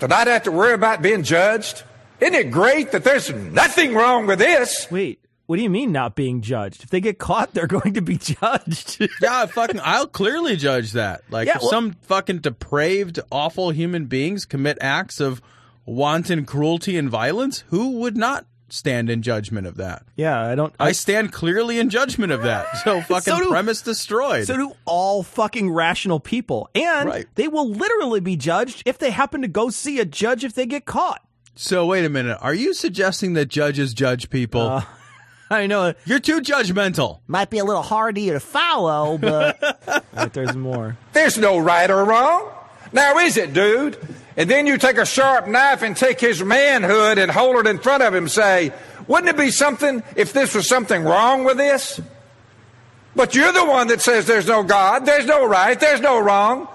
to 0.00 0.08
not 0.08 0.26
have 0.26 0.44
to 0.44 0.52
worry 0.52 0.74
about 0.74 1.02
being 1.02 1.22
judged? 1.22 1.84
Isn't 2.20 2.34
it 2.34 2.50
great 2.50 2.92
that 2.92 3.04
there's 3.04 3.30
nothing 3.32 3.94
wrong 3.94 4.26
with 4.26 4.38
this? 4.38 4.90
Wait, 4.90 5.20
what 5.46 5.56
do 5.56 5.62
you 5.62 5.70
mean 5.70 5.92
not 5.92 6.14
being 6.16 6.40
judged? 6.42 6.82
If 6.82 6.90
they 6.90 7.00
get 7.00 7.18
caught, 7.18 7.54
they're 7.54 7.66
going 7.78 7.94
to 7.94 8.00
be 8.02 8.16
judged. 8.18 8.98
Yeah, 9.22 9.46
fucking. 9.46 9.80
I'll 9.82 10.06
clearly 10.08 10.56
judge 10.56 10.92
that. 10.92 11.22
Like, 11.30 11.46
Yeah, 11.48 11.56
if 11.56 11.62
well- 11.62 11.70
some 11.70 11.92
fucking 12.02 12.38
depraved, 12.38 13.20
awful 13.30 13.70
human 13.70 14.06
beings 14.06 14.44
commit 14.44 14.78
acts 14.80 15.20
of 15.20 15.40
wanton 15.84 16.44
cruelty 16.44 16.96
and 16.96 17.08
violence, 17.08 17.64
who 17.68 18.00
would 18.00 18.16
not 18.16 18.46
stand 18.68 19.08
in 19.08 19.22
judgment 19.22 19.64
of 19.66 19.76
that? 19.76 20.02
yeah, 20.16 20.40
I 20.40 20.56
don't. 20.56 20.74
I 20.80 20.90
stand 20.92 21.32
clearly 21.32 21.78
in 21.78 21.88
judgment 21.90 22.32
of 22.32 22.42
that. 22.42 22.66
So 22.78 23.00
fucking 23.08 23.32
So 23.32 23.38
do- 23.38 23.50
premise 23.50 23.82
destroyed. 23.82 24.46
So 24.46 24.56
do 24.56 24.72
all 24.84 25.22
fucking 25.22 25.70
rational 25.70 26.18
people. 26.18 26.68
And 26.74 27.08
Right. 27.08 27.26
they 27.36 27.46
will 27.46 27.68
literally 27.68 28.18
be 28.20 28.36
judged 28.36 28.82
if 28.84 28.98
they 28.98 29.10
happen 29.12 29.42
to 29.42 29.48
go 29.48 29.70
see 29.70 30.00
a 30.00 30.04
judge 30.04 30.44
if 30.44 30.54
they 30.54 30.66
get 30.66 30.84
caught. 30.86 31.22
So 31.54 31.86
wait 31.86 32.04
a 32.04 32.08
minute. 32.10 32.36
Are 32.42 32.52
you 32.54 32.74
suggesting 32.74 33.34
that 33.34 33.46
judges 33.46 33.94
judge 33.94 34.28
people? 34.28 34.60
Uh, 34.62 34.84
I 35.50 35.66
know. 35.66 35.94
You're 36.04 36.20
too 36.20 36.40
judgmental. 36.40 37.20
Might 37.26 37.50
be 37.50 37.58
a 37.58 37.64
little 37.64 37.82
hard 37.82 38.16
to 38.16 38.20
you 38.20 38.32
to 38.32 38.40
follow, 38.40 39.18
but 39.18 39.60
But 40.14 40.32
there's 40.32 40.56
more. 40.56 40.96
There's 41.12 41.38
no 41.38 41.58
right 41.58 41.90
or 41.90 42.04
wrong. 42.04 42.50
Now, 42.92 43.18
is 43.18 43.36
it, 43.36 43.52
dude? 43.52 43.96
And 44.36 44.50
then 44.50 44.66
you 44.66 44.78
take 44.78 44.98
a 44.98 45.06
sharp 45.06 45.46
knife 45.46 45.82
and 45.82 45.96
take 45.96 46.20
his 46.20 46.42
manhood 46.42 47.18
and 47.18 47.30
hold 47.30 47.56
it 47.56 47.66
in 47.66 47.78
front 47.78 48.02
of 48.02 48.14
him 48.14 48.24
and 48.24 48.30
say, 48.30 48.72
Wouldn't 49.06 49.28
it 49.28 49.36
be 49.36 49.50
something 49.50 50.02
if 50.14 50.32
this 50.32 50.54
was 50.54 50.68
something 50.68 51.04
wrong 51.04 51.44
with 51.44 51.56
this? 51.56 52.00
But 53.14 53.34
you're 53.34 53.52
the 53.52 53.64
one 53.64 53.88
that 53.88 54.02
says 54.02 54.26
there's 54.26 54.46
no 54.46 54.62
God, 54.62 55.06
there's 55.06 55.26
no 55.26 55.46
right, 55.46 55.78
there's 55.78 56.00
no 56.02 56.18
wrong. 56.18 56.68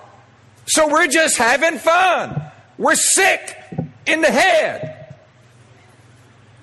So 0.66 0.88
we're 0.92 1.08
just 1.08 1.38
having 1.38 1.78
fun. 1.78 2.42
We're 2.78 2.96
sick 2.96 3.56
in 4.08 4.22
the 4.22 4.32
head. 4.32 5.01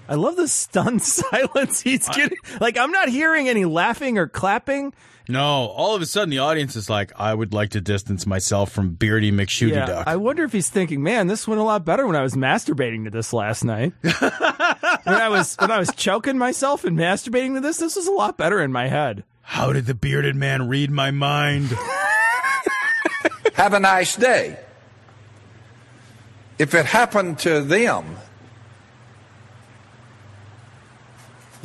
I 0.09 0.15
love 0.15 0.37
the 0.37 0.49
stunned 0.49 1.03
silence 1.03 1.81
he's 1.81 2.09
getting. 2.09 2.39
Like 2.61 2.79
I'm 2.79 2.91
not 2.91 3.09
hearing 3.09 3.49
any 3.49 3.65
laughing 3.65 4.19
or 4.19 4.27
clapping. 4.27 4.95
No, 5.31 5.43
all 5.43 5.95
of 5.95 6.01
a 6.01 6.07
sudden 6.07 6.31
the 6.31 6.39
audience 6.39 6.75
is 6.75 6.89
like, 6.89 7.13
I 7.15 7.35
would 7.35 7.53
like 7.53 7.71
to 7.71 7.83
distance 7.83 8.27
myself 8.27 8.73
from 8.73 8.95
Beardy 8.95 9.31
McShooty 9.31 9.73
Yeah, 9.73 9.85
Duck. 9.85 10.07
I 10.07 10.17
wonder 10.17 10.43
if 10.45 10.53
he's 10.53 10.71
thinking, 10.71 11.03
man, 11.03 11.27
this 11.27 11.47
went 11.47 11.61
a 11.61 11.65
lot 11.65 11.85
better 11.85 12.07
when 12.07 12.17
I 12.17 12.23
was 12.23 12.33
masturbating 12.33 13.05
to 13.05 13.11
this 13.11 13.35
last 13.35 13.63
night. 13.63 13.93
when 14.01 14.13
I 14.23 15.29
was 15.29 15.55
when 15.57 15.71
I 15.71 15.79
was 15.79 15.93
choking 15.95 16.39
myself 16.39 16.85
and 16.85 16.99
masturbating 16.99 17.55
to 17.57 17.61
this, 17.61 17.77
this 17.77 17.95
was 17.95 18.07
a 18.07 18.13
lot 18.13 18.39
better 18.39 18.63
in 18.63 18.73
my 18.73 18.89
head. 18.89 19.25
How 19.43 19.73
did 19.73 19.85
the 19.85 19.95
bearded 19.95 20.35
man 20.37 20.69
read 20.69 20.91
my 20.91 21.11
mind? 21.11 21.77
Have 23.55 23.75
a 23.75 23.81
nice 23.81 24.17
day. 24.17 24.59
If 26.59 26.75
it 26.75 26.87
happened 26.87 27.39
to 27.41 27.61
them, 27.61 28.17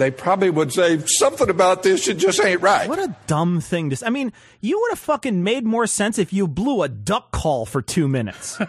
they 0.03 0.11
probably 0.11 0.49
would 0.49 0.73
say 0.73 0.99
something 1.05 1.49
about 1.49 1.81
this. 1.83 2.09
It 2.09 2.17
just 2.17 2.43
ain't 2.43 2.59
right. 2.61 2.89
What 2.89 2.99
a 2.99 3.15
dumb 3.25 3.61
thing 3.61 3.89
to. 3.89 3.95
Say. 3.95 4.05
I 4.05 4.09
mean, 4.09 4.33
you 4.59 4.77
would 4.81 4.91
have 4.91 4.99
fucking 4.99 5.41
made 5.45 5.63
more 5.65 5.87
sense 5.87 6.19
if 6.19 6.33
you 6.33 6.45
blew 6.45 6.83
a 6.83 6.89
duck 6.89 7.31
call 7.31 7.65
for 7.65 7.81
two 7.81 8.09
minutes. 8.09 8.59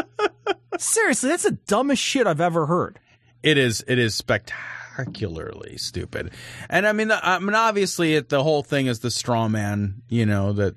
Seriously, 0.78 1.30
that's 1.30 1.42
the 1.42 1.58
dumbest 1.66 2.00
shit 2.00 2.28
I've 2.28 2.40
ever 2.40 2.66
heard. 2.66 3.00
it 3.42 3.58
is 3.58 3.84
it 3.88 3.98
is 3.98 4.14
spectacularly 4.14 5.76
stupid 5.76 6.30
and 6.68 6.86
i 6.86 6.92
mean 6.92 7.10
i 7.12 7.38
mean 7.38 7.54
obviously 7.54 8.14
it, 8.14 8.28
the 8.30 8.42
whole 8.42 8.62
thing 8.64 8.86
is 8.88 8.98
the 8.98 9.10
straw 9.12 9.46
man 9.48 10.02
you 10.08 10.26
know 10.26 10.52
that 10.52 10.74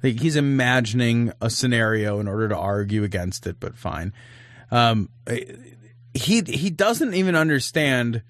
that 0.00 0.20
he's 0.20 0.36
imagining 0.36 1.32
a 1.40 1.50
scenario 1.50 2.20
in 2.20 2.28
order 2.28 2.48
to 2.48 2.56
argue 2.56 3.02
against 3.02 3.48
it 3.48 3.56
but 3.58 3.76
fine 3.76 4.12
um 4.70 5.08
he 6.14 6.40
he 6.42 6.70
doesn't 6.70 7.14
even 7.14 7.34
understand 7.34 8.22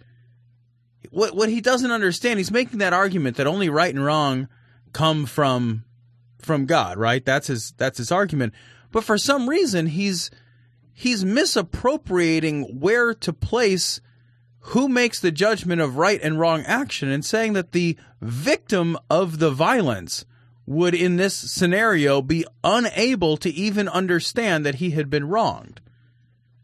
what 1.11 1.35
what 1.35 1.49
he 1.49 1.61
doesn't 1.61 1.91
understand 1.91 2.39
he's 2.39 2.51
making 2.51 2.79
that 2.79 2.93
argument 2.93 3.37
that 3.37 3.47
only 3.47 3.69
right 3.69 3.95
and 3.95 4.05
wrong 4.05 4.49
come 4.93 5.27
from 5.27 5.85
from 6.39 6.67
god 6.67 6.99
right 6.99 7.25
that's 7.25 7.49
his 7.49 7.73
that's 7.77 7.99
his 7.99 8.13
argument 8.13 8.53
but 8.91 9.05
for 9.05 9.19
some 9.19 9.49
reason 9.49 9.87
he's 9.87 10.31
he's 10.93 11.25
misappropriating 11.25 12.81
where 12.81 13.15
to 13.15 13.33
place 13.33 14.01
who 14.69 14.89
makes 14.89 15.21
the 15.21 15.31
judgment 15.31 15.81
of 15.81 15.97
right 15.97 16.21
and 16.23 16.41
wrong 16.41 16.63
action 16.63 17.11
and 17.11 17.25
saying 17.25 17.53
that 17.53 17.73
the 17.73 17.97
victim 18.23 18.97
of 19.11 19.39
the 19.39 19.51
violence 19.51 20.25
would 20.67 20.95
in 20.95 21.17
this 21.17 21.35
scenario 21.35 22.23
be 22.23 22.47
unable 22.63 23.37
to 23.37 23.51
even 23.51 23.89
understand 23.89 24.65
that 24.65 24.77
he 24.77 24.91
had 24.91 25.11
been 25.11 25.29
wronged. 25.29 25.81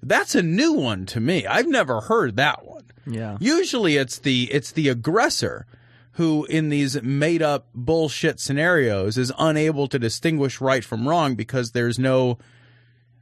That's 0.02 0.34
a 0.34 0.42
new 0.42 0.72
one 0.72 1.04
to 1.06 1.20
me. 1.20 1.46
I've 1.46 1.66
never 1.66 2.00
heard 2.00 2.36
that 2.36 2.64
one. 2.64 2.84
Yeah. 3.12 3.36
Usually 3.40 3.96
it's 3.96 4.18
the 4.18 4.48
it's 4.52 4.72
the 4.72 4.88
aggressor 4.88 5.66
who 6.12 6.44
in 6.46 6.68
these 6.68 7.00
made 7.02 7.42
up 7.42 7.66
bullshit 7.74 8.40
scenarios 8.40 9.16
is 9.16 9.32
unable 9.38 9.88
to 9.88 9.98
distinguish 9.98 10.60
right 10.60 10.84
from 10.84 11.08
wrong 11.08 11.34
because 11.34 11.70
there's 11.72 11.98
no 11.98 12.38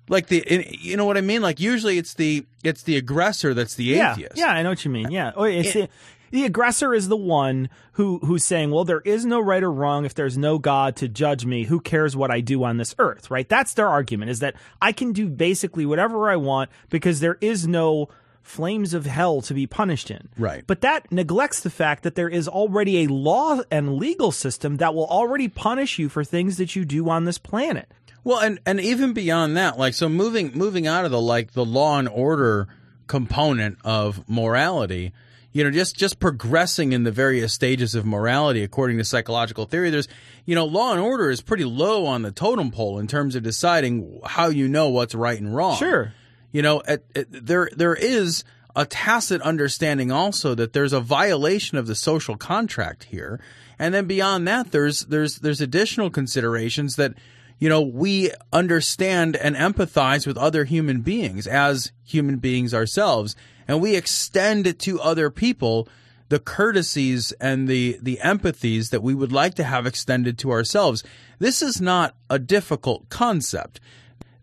like 0.08 0.28
the 0.28 0.66
you 0.80 0.96
know 0.96 1.04
what 1.04 1.16
I 1.16 1.20
mean 1.20 1.42
like 1.42 1.60
usually 1.60 1.98
it's 1.98 2.14
the 2.14 2.46
it's 2.64 2.82
the 2.82 2.96
aggressor 2.96 3.54
that's 3.54 3.74
the 3.74 3.84
yeah, 3.84 4.12
atheist. 4.12 4.36
Yeah, 4.36 4.48
I 4.48 4.62
know 4.62 4.70
what 4.70 4.84
you 4.84 4.90
mean. 4.90 5.10
Yeah. 5.10 5.32
Oh, 5.36 5.44
it's 5.44 5.72
the, 5.74 5.88
the 6.30 6.44
aggressor 6.44 6.94
is 6.94 7.08
the 7.08 7.16
one 7.16 7.68
who 7.92 8.18
who's 8.18 8.44
saying, 8.44 8.70
"Well, 8.70 8.84
there 8.84 9.00
is 9.00 9.24
no 9.24 9.40
right 9.40 9.62
or 9.62 9.72
wrong 9.72 10.04
if 10.04 10.14
there's 10.14 10.36
no 10.36 10.58
God 10.58 10.96
to 10.96 11.08
judge 11.08 11.46
me. 11.46 11.64
Who 11.64 11.80
cares 11.80 12.16
what 12.16 12.30
I 12.30 12.40
do 12.40 12.64
on 12.64 12.76
this 12.76 12.94
earth?" 12.98 13.30
Right? 13.30 13.48
That's 13.48 13.74
their 13.74 13.88
argument 13.88 14.30
is 14.30 14.40
that 14.40 14.54
I 14.80 14.92
can 14.92 15.12
do 15.12 15.28
basically 15.28 15.86
whatever 15.86 16.30
I 16.30 16.36
want 16.36 16.70
because 16.90 17.20
there 17.20 17.38
is 17.40 17.66
no 17.66 18.08
flames 18.48 18.94
of 18.94 19.06
hell 19.06 19.42
to 19.42 19.54
be 19.54 19.66
punished 19.66 20.10
in. 20.10 20.28
Right. 20.38 20.64
But 20.66 20.80
that 20.80 21.12
neglects 21.12 21.60
the 21.60 21.70
fact 21.70 22.02
that 22.02 22.14
there 22.14 22.28
is 22.28 22.48
already 22.48 23.04
a 23.04 23.08
law 23.08 23.60
and 23.70 23.96
legal 23.96 24.32
system 24.32 24.78
that 24.78 24.94
will 24.94 25.06
already 25.06 25.48
punish 25.48 25.98
you 25.98 26.08
for 26.08 26.24
things 26.24 26.56
that 26.56 26.74
you 26.74 26.84
do 26.84 27.08
on 27.08 27.24
this 27.24 27.38
planet. 27.38 27.90
Well, 28.24 28.40
and 28.40 28.58
and 28.66 28.80
even 28.80 29.12
beyond 29.12 29.56
that, 29.56 29.78
like 29.78 29.94
so 29.94 30.08
moving 30.08 30.52
moving 30.54 30.86
out 30.86 31.04
of 31.04 31.10
the 31.10 31.20
like 31.20 31.52
the 31.52 31.64
law 31.64 31.98
and 31.98 32.08
order 32.08 32.68
component 33.06 33.78
of 33.84 34.28
morality, 34.28 35.12
you 35.52 35.64
know, 35.64 35.70
just 35.70 35.96
just 35.96 36.18
progressing 36.18 36.92
in 36.92 37.04
the 37.04 37.12
various 37.12 37.54
stages 37.54 37.94
of 37.94 38.04
morality 38.04 38.62
according 38.62 38.98
to 38.98 39.04
psychological 39.04 39.66
theory, 39.66 39.90
there's 39.90 40.08
you 40.44 40.54
know, 40.54 40.64
law 40.64 40.92
and 40.92 41.00
order 41.00 41.30
is 41.30 41.40
pretty 41.40 41.64
low 41.64 42.06
on 42.06 42.22
the 42.22 42.32
totem 42.32 42.70
pole 42.70 42.98
in 42.98 43.06
terms 43.06 43.34
of 43.34 43.42
deciding 43.42 44.20
how 44.24 44.48
you 44.48 44.68
know 44.68 44.88
what's 44.88 45.14
right 45.14 45.38
and 45.38 45.54
wrong. 45.54 45.76
Sure. 45.76 46.12
You 46.52 46.62
know, 46.62 46.82
at, 46.86 47.02
at, 47.14 47.26
there 47.30 47.68
there 47.76 47.94
is 47.94 48.44
a 48.74 48.86
tacit 48.86 49.42
understanding 49.42 50.12
also 50.12 50.54
that 50.54 50.72
there's 50.72 50.92
a 50.92 51.00
violation 51.00 51.78
of 51.78 51.86
the 51.86 51.94
social 51.94 52.36
contract 52.36 53.04
here, 53.04 53.40
and 53.78 53.92
then 53.92 54.06
beyond 54.06 54.46
that, 54.48 54.72
there's 54.72 55.00
there's 55.06 55.36
there's 55.36 55.60
additional 55.60 56.10
considerations 56.10 56.96
that 56.96 57.14
you 57.58 57.68
know 57.68 57.82
we 57.82 58.30
understand 58.52 59.36
and 59.36 59.56
empathize 59.56 60.26
with 60.26 60.38
other 60.38 60.64
human 60.64 61.00
beings 61.00 61.46
as 61.46 61.92
human 62.04 62.36
beings 62.36 62.72
ourselves, 62.72 63.36
and 63.66 63.80
we 63.80 63.96
extend 63.96 64.78
to 64.78 65.00
other 65.00 65.30
people 65.30 65.88
the 66.28 66.38
courtesies 66.38 67.32
and 67.40 67.68
the 67.68 67.98
the 68.02 68.18
empathies 68.22 68.90
that 68.90 69.02
we 69.02 69.14
would 69.14 69.32
like 69.32 69.54
to 69.54 69.64
have 69.64 69.86
extended 69.86 70.38
to 70.38 70.50
ourselves. 70.50 71.02
This 71.38 71.62
is 71.62 71.80
not 71.80 72.14
a 72.30 72.38
difficult 72.38 73.08
concept 73.08 73.80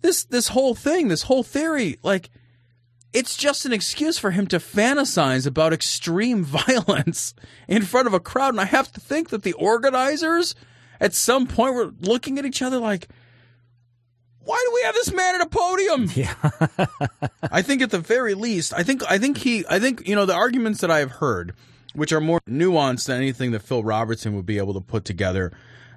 this 0.06 0.24
this 0.24 0.50
whole 0.50 0.76
thing, 0.76 1.08
this 1.08 1.24
whole 1.24 1.44
theory, 1.44 1.98
like 2.04 2.30
it's 3.12 3.36
just 3.36 3.66
an 3.66 3.74
excuse 3.74 4.18
for 4.18 4.32
him 4.32 4.46
to 4.48 4.58
fantasize 4.58 5.48
about 5.48 5.74
extreme 5.74 6.44
violence 6.44 7.34
in 7.68 7.82
front 7.82 8.08
of 8.08 8.14
a 8.14 8.20
crowd. 8.20 8.54
And 8.54 8.62
I 8.62 8.66
have 8.66 8.92
to 8.94 9.00
think 9.00 9.30
that 9.30 9.44
the 9.44 9.54
organizers 9.54 10.54
at 11.00 11.14
some 11.14 11.48
point 11.48 11.76
were 11.76 11.92
looking 12.02 12.38
at 12.38 12.46
each 12.46 12.62
other 12.62 12.78
like, 12.78 13.08
why 14.42 14.64
do 14.68 14.76
we 14.76 14.82
have 14.84 14.94
this 14.94 15.12
man 15.12 15.36
at 15.36 15.42
a 15.42 15.50
podium? 15.50 16.10
Yeah. 16.16 16.36
I 17.52 17.62
think 17.62 17.82
at 17.82 17.90
the 17.90 18.00
very 18.00 18.36
least, 18.36 18.74
I 18.74 18.84
think 18.84 19.02
I 19.10 19.18
think 19.18 19.38
he 19.38 19.66
I 19.70 19.80
think 19.80 20.08
you 20.08 20.16
know 20.16 20.26
the 20.26 20.36
arguments 20.36 20.82
that 20.82 20.92
I've 20.92 21.12
heard, 21.14 21.56
which 21.94 22.12
are 22.14 22.22
more 22.22 22.42
nuanced 22.48 23.08
than 23.08 23.18
anything 23.18 23.52
that 23.52 23.64
Phil 23.64 23.84
Robertson 23.84 24.36
would 24.36 24.46
be 24.46 24.60
able 24.60 24.76
to 24.76 24.82
put 24.82 25.04
together. 25.04 25.52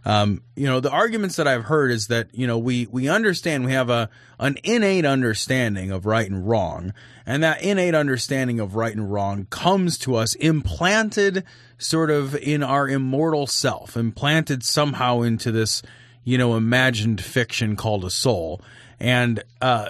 Um, 0.04 0.42
you 0.56 0.66
know, 0.66 0.80
the 0.80 0.90
arguments 0.90 1.36
that 1.36 1.46
I've 1.46 1.64
heard 1.64 1.90
is 1.90 2.06
that 2.08 2.28
you 2.32 2.46
know 2.46 2.58
we 2.58 2.86
we 2.86 3.08
understand 3.08 3.64
we 3.64 3.72
have 3.72 3.90
a 3.90 4.08
an 4.38 4.56
innate 4.62 5.04
understanding 5.04 5.90
of 5.90 6.06
right 6.06 6.28
and 6.28 6.48
wrong, 6.48 6.92
and 7.26 7.42
that 7.42 7.62
innate 7.62 7.94
understanding 7.94 8.60
of 8.60 8.74
right 8.74 8.94
and 8.94 9.10
wrong 9.12 9.46
comes 9.50 9.98
to 9.98 10.16
us 10.16 10.34
implanted 10.36 11.44
sort 11.78 12.10
of 12.10 12.34
in 12.36 12.62
our 12.62 12.88
immortal 12.88 13.46
self, 13.46 13.96
implanted 13.96 14.64
somehow 14.64 15.22
into 15.22 15.50
this 15.52 15.82
you 16.24 16.38
know 16.38 16.56
imagined 16.56 17.20
fiction 17.20 17.76
called 17.76 18.04
a 18.04 18.10
soul, 18.10 18.60
and 19.00 19.42
uh, 19.60 19.88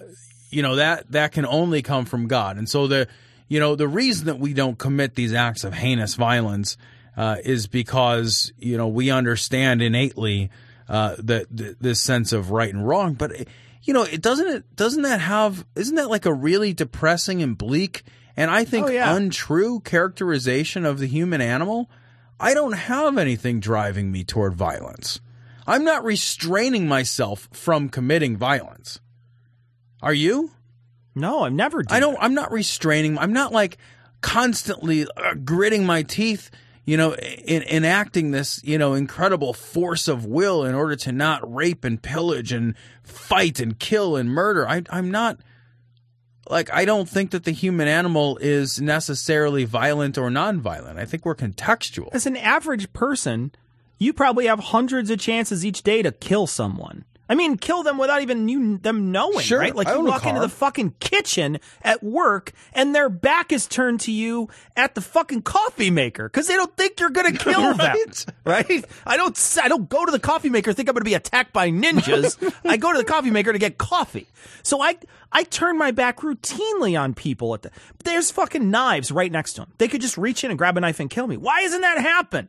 you 0.50 0.62
know 0.62 0.77
that 0.77 1.11
that 1.12 1.33
can 1.33 1.47
only 1.47 1.83
come 1.83 2.05
from 2.05 2.29
God, 2.29 2.57
and 2.57 2.69
so 2.69 2.87
the 2.87 3.09
you 3.49 3.61
know 3.61 3.75
the 3.75 3.88
reason 3.88 4.27
that 4.27 4.38
we 4.38 4.55
don't 4.55 4.79
commit 4.79 5.15
these 5.15 5.35
acts 5.35 5.65
of 5.65 5.75
heinous 5.75 6.15
violence 6.15 6.77
uh, 7.19 7.37
is 7.45 7.67
because 7.67 8.53
you 8.59 8.77
know 8.79 8.87
we 8.89 9.11
understand 9.11 9.83
innately 9.83 10.49
uh, 10.89 11.17
that 11.19 11.55
th- 11.55 11.77
this 11.81 12.01
sense 12.01 12.33
of 12.33 12.51
right 12.53 12.73
and 12.73 12.87
wrong, 12.87 13.13
but 13.15 13.33
you 13.83 13.93
know 13.93 14.05
it 14.05 14.23
doesn't 14.23 14.47
it 14.49 14.77
doesn't 14.77 15.03
that 15.03 15.21
have 15.21 15.67
isn't 15.75 15.97
that 15.97 16.09
like 16.09 16.25
a 16.27 16.33
really 16.33 16.73
depressing 16.73 17.43
and 17.43 17.59
bleak 17.59 18.05
and 18.37 18.51
I 18.53 18.65
think 18.65 18.87
Oh, 18.87 18.91
yeah. 18.91 19.17
untrue 19.17 19.81
characterization 19.81 20.85
of 20.87 21.01
the 21.01 21.07
human 21.07 21.41
animal? 21.41 21.91
I 22.39 22.55
don't 22.55 22.73
have 22.73 23.19
anything 23.19 23.59
driving 23.59 24.13
me 24.13 24.23
toward 24.23 24.55
violence. 24.55 25.19
I'm 25.67 25.83
not 25.83 26.05
restraining 26.05 26.87
myself 26.87 27.49
from 27.53 27.89
committing 27.89 28.37
violence. 28.37 29.01
Are 30.01 30.15
you? 30.15 30.53
No, 31.17 31.43
I've 31.43 31.53
never. 31.53 31.83
I 31.91 31.99
don't. 31.99 32.17
I'm 32.21 32.35
not 32.35 32.53
restraining. 32.53 33.19
I'm 33.19 33.33
not 33.33 33.51
like 33.53 33.77
constantly 34.21 35.05
uh, 35.17 35.35
gritting 35.45 35.85
my 35.85 36.03
teeth. 36.05 36.51
You 36.88 36.97
know, 36.97 37.14
in, 37.14 37.64
enacting 37.64 38.30
this, 38.30 38.64
you 38.64 38.78
know, 38.78 38.95
incredible 38.95 39.52
force 39.52 40.09
of 40.09 40.25
will 40.25 40.64
in 40.64 40.75
order 40.75 40.97
to 40.97 41.12
not 41.12 41.42
rape 41.54 41.85
and 41.85 42.02
pillage 42.02 42.50
and 42.50 42.75
fight 43.02 43.61
and 43.61 43.78
kill 43.78 44.16
and 44.16 44.30
murder. 44.30 44.66
I, 44.66 44.85
I'm 44.88 45.11
not 45.11 45.38
like 46.49 46.73
I 46.73 46.87
don't 46.87 47.07
think 47.07 47.33
that 47.33 47.45
the 47.45 47.50
human 47.50 47.88
animal 47.88 48.38
is 48.38 48.80
necessarily 48.80 49.66
violent 49.66 50.16
or 50.16 50.30
nonviolent. 50.30 50.97
I 50.99 51.04
think 51.04 51.26
we're 51.26 51.35
contextual. 51.35 52.09
As 52.14 52.25
an 52.25 52.38
average 52.38 52.90
person, 52.95 53.52
you 53.99 54.14
probably 54.14 54.47
have 54.47 54.59
hundreds 54.59 55.11
of 55.11 55.18
chances 55.18 55.66
each 55.66 55.83
day 55.83 56.00
to 56.00 56.11
kill 56.11 56.47
someone. 56.47 57.04
I 57.29 57.35
mean, 57.35 57.57
kill 57.59 57.83
them 57.83 57.99
without 57.99 58.23
even 58.23 58.49
you 58.49 58.79
them 58.79 59.13
knowing, 59.13 59.41
Sure, 59.41 59.59
right? 59.59 59.75
Like 59.77 59.87
I 59.89 59.95
you 59.95 60.05
walk 60.05 60.25
into 60.27 60.41
the 60.41 60.49
fucking 60.49 60.95
kitchen 61.01 61.59
at 61.83 62.03
work 62.03 62.53
and 62.73 62.95
their 62.95 63.09
back 63.09 63.53
is 63.53 63.67
turned 63.67 64.01
to 64.01 64.13
you 64.13 64.49
at 64.77 64.95
the 64.95 65.01
fucking 65.01 65.43
coffee 65.43 65.91
maker 65.91 66.29
because 66.29 66.47
they 66.47 66.55
don't 66.57 66.75
think 66.77 66.99
you're 67.01 67.11
gonna 67.11 67.33
kill 67.37 67.75
them, 67.75 67.79
Right. 67.79 68.27
right? 68.69 68.85
I 69.07 69.17
don't. 69.17 69.59
I 69.63 69.69
don't 69.69 69.89
go 69.89 70.05
to 70.07 70.13
the 70.13 70.19
coffee 70.19 70.49
maker 70.51 70.73
think 70.73 70.89
I'm 70.89 70.95
gonna 70.95 71.05
be 71.05 71.15
attacked 71.15 71.53
by 71.53 71.71
ninjas. 71.71 72.37
I 72.65 72.77
go 72.79 72.93
to 72.93 72.99
the 72.99 73.05
coffee 73.05 73.31
maker 73.31 73.53
to 73.53 73.59
get 73.59 73.79
coffee. 73.79 74.29
So 74.63 74.81
I 74.81 74.97
I 75.31 75.43
turn 75.45 75.77
my 75.77 75.91
back 75.91 76.19
routinely 76.21 76.99
on 76.99 77.15
people 77.15 77.53
at 77.55 77.63
the. 77.63 77.71
There's 78.05 78.31
fucking 78.31 78.71
knives 78.71 79.11
right 79.13 79.31
next 79.31 79.53
to 79.55 79.63
them. 79.63 79.73
They 79.79 79.89
could 79.89 80.01
just 80.01 80.17
reach 80.17 80.45
in 80.45 80.51
and 80.51 80.59
grab 80.59 80.77
a 80.77 80.81
knife 80.81 80.99
and 81.01 81.11
kill 81.11 81.27
me. 81.27 81.37
Why 81.37 81.61
hasn't 81.63 81.83
that 81.83 81.99
happened? 81.99 82.49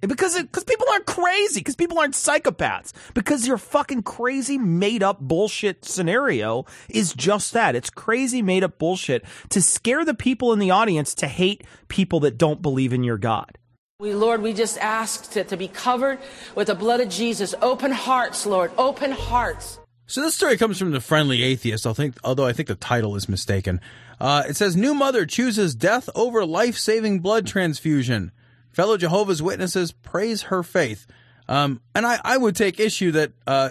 Because 0.00 0.40
because 0.40 0.64
people 0.64 0.86
aren't 0.92 1.06
crazy. 1.06 1.60
Because 1.60 1.76
people 1.76 1.98
aren't 1.98 2.14
psychopaths. 2.14 2.92
Because 3.14 3.46
your 3.46 3.58
fucking 3.58 4.02
crazy 4.02 4.58
made 4.58 5.02
up 5.02 5.20
bullshit 5.20 5.84
scenario 5.84 6.66
is 6.88 7.12
just 7.14 7.52
that. 7.54 7.74
It's 7.74 7.90
crazy 7.90 8.42
made 8.42 8.62
up 8.62 8.78
bullshit 8.78 9.24
to 9.50 9.62
scare 9.62 10.04
the 10.04 10.14
people 10.14 10.52
in 10.52 10.58
the 10.58 10.70
audience 10.70 11.14
to 11.16 11.26
hate 11.26 11.64
people 11.88 12.20
that 12.20 12.38
don't 12.38 12.62
believe 12.62 12.92
in 12.92 13.04
your 13.04 13.18
God. 13.18 13.58
We, 13.98 14.12
Lord, 14.12 14.42
we 14.42 14.52
just 14.52 14.76
ask 14.78 15.30
to, 15.32 15.44
to 15.44 15.56
be 15.56 15.68
covered 15.68 16.18
with 16.54 16.66
the 16.66 16.74
blood 16.74 17.00
of 17.00 17.08
Jesus. 17.08 17.54
Open 17.62 17.90
hearts, 17.90 18.44
Lord. 18.44 18.70
Open 18.76 19.10
hearts. 19.10 19.78
So 20.06 20.20
this 20.20 20.34
story 20.34 20.58
comes 20.58 20.78
from 20.78 20.90
the 20.90 21.00
friendly 21.00 21.42
atheist. 21.42 21.86
I 21.86 21.94
think, 21.94 22.16
although 22.22 22.46
I 22.46 22.52
think 22.52 22.68
the 22.68 22.74
title 22.74 23.16
is 23.16 23.28
mistaken. 23.28 23.80
Uh, 24.20 24.44
it 24.46 24.56
says 24.56 24.76
new 24.76 24.94
mother 24.94 25.24
chooses 25.24 25.74
death 25.74 26.10
over 26.14 26.44
life-saving 26.44 27.20
blood 27.20 27.46
transfusion. 27.46 28.32
Fellow 28.76 28.98
Jehovah's 28.98 29.42
Witnesses 29.42 29.90
praise 29.90 30.42
her 30.42 30.62
faith. 30.62 31.06
Um, 31.48 31.80
and 31.94 32.04
I, 32.04 32.20
I 32.22 32.36
would 32.36 32.54
take 32.54 32.78
issue 32.78 33.10
that 33.12 33.32
uh, 33.46 33.70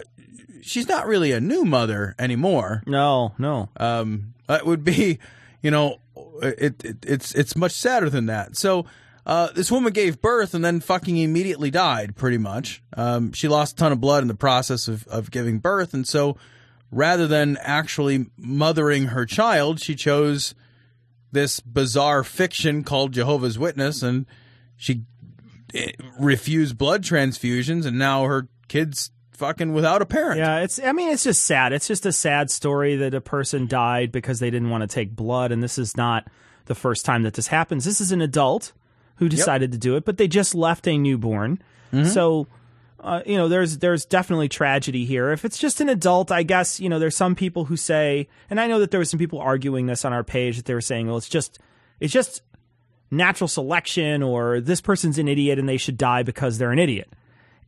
she's 0.64 0.90
not 0.90 1.06
really 1.06 1.32
a 1.32 1.40
new 1.40 1.64
mother 1.64 2.16
anymore. 2.18 2.82
No, 2.88 3.36
no. 3.38 3.70
Um, 3.78 4.34
it 4.50 4.66
would 4.66 4.84
be, 4.84 5.20
you 5.62 5.70
know, 5.70 6.00
it, 6.42 6.84
it 6.84 7.06
it's 7.06 7.36
it's 7.36 7.56
much 7.56 7.72
sadder 7.72 8.10
than 8.10 8.26
that. 8.26 8.58
So. 8.58 8.88
Uh, 9.28 9.52
this 9.54 9.72
woman 9.72 9.92
gave 9.92 10.22
birth 10.22 10.54
and 10.54 10.64
then 10.64 10.80
fucking 10.80 11.18
immediately 11.18 11.72
died, 11.72 12.16
pretty 12.16 12.38
much. 12.38 12.84
Um, 12.96 13.34
she 13.34 13.48
lost 13.48 13.74
a 13.74 13.76
ton 13.78 13.92
of 13.92 14.00
blood 14.00 14.22
in 14.22 14.28
the 14.28 14.36
process 14.36 14.88
of, 14.88 15.08
of 15.08 15.32
giving 15.32 15.58
birth. 15.58 15.96
And 15.96 16.08
so 16.08 16.38
rather 16.92 17.26
than 17.26 17.58
actually 17.62 18.28
mothering 18.38 19.06
her 19.06 19.26
child, 19.26 19.80
she 19.80 19.96
chose 19.96 20.54
this 21.32 21.60
bizarre 21.60 22.24
fiction 22.24 22.84
called 22.84 23.14
Jehovah's 23.14 23.58
Witness 23.58 24.04
and 24.04 24.28
she 24.78 25.04
eh, 25.74 25.92
refused 26.20 26.78
blood 26.78 27.04
transfusions 27.04 27.86
and 27.86 27.98
now 27.98 28.24
her 28.24 28.48
kid's 28.68 29.12
fucking 29.36 29.74
without 29.74 30.02
a 30.02 30.06
parent. 30.06 30.40
Yeah, 30.40 30.60
it's. 30.62 30.80
I 30.80 30.92
mean, 30.92 31.10
it's 31.12 31.24
just 31.24 31.44
sad. 31.44 31.74
It's 31.74 31.88
just 31.88 32.06
a 32.06 32.12
sad 32.12 32.50
story 32.50 32.96
that 32.98 33.14
a 33.14 33.22
person 33.22 33.68
died 33.68 34.12
because 34.12 34.40
they 34.40 34.50
didn't 34.50 34.70
want 34.70 34.82
to 34.82 34.88
take 34.88 35.16
blood, 35.16 35.52
and 35.52 35.62
this 35.62 35.78
is 35.78 35.96
not 35.96 36.28
the 36.66 36.76
first 36.76 37.06
time 37.06 37.24
that 37.24 37.34
this 37.36 37.48
happens. 37.48 37.86
This 37.86 38.02
is 38.02 38.12
an 38.12 38.22
adult 38.22 38.74
who 39.18 39.30
decided 39.30 39.72
to 39.72 39.78
do 39.78 39.96
it, 39.96 40.06
but 40.06 40.18
they 40.18 40.28
just 40.28 40.56
left 40.56 40.88
a 40.88 40.98
newborn. 40.98 41.62
So, 42.06 42.48
uh, 43.00 43.22
you 43.26 43.38
know, 43.38 43.48
there's 43.48 43.78
there's 43.78 44.06
definitely 44.06 44.50
tragedy 44.50 45.06
here. 45.06 45.32
If 45.32 45.46
it's 45.46 45.58
just 45.58 45.80
an 45.80 45.88
adult, 45.88 46.32
I 46.32 46.44
guess 46.44 46.80
you 46.80 46.90
know 46.90 47.00
there's 47.00 47.16
some 47.16 47.36
people 47.36 47.66
who 47.66 47.78
say, 47.78 48.28
and 48.50 48.60
I 48.60 48.68
know 48.68 48.80
that 48.80 48.92
there 48.92 49.00
were 49.00 49.06
some 49.06 49.20
people 49.20 49.40
arguing 49.40 49.86
this 49.86 50.04
on 50.04 50.12
our 50.12 50.24
page 50.24 50.58
that 50.58 50.66
they 50.66 50.74
were 50.74 50.82
saying, 50.82 51.08
well, 51.08 51.18
it's 51.18 51.30
just 51.30 51.60
it's 52.00 52.12
just 52.12 52.42
natural 53.12 53.48
selection, 53.48 54.24
or 54.24 54.62
this 54.62 54.82
person's 54.82 55.18
an 55.18 55.28
idiot 55.28 55.60
and 55.60 55.68
they 55.68 55.78
should 55.78 55.98
die 55.98 56.24
because 56.24 56.58
they're 56.58 56.72
an 56.72 56.80
idiot. 56.80 57.12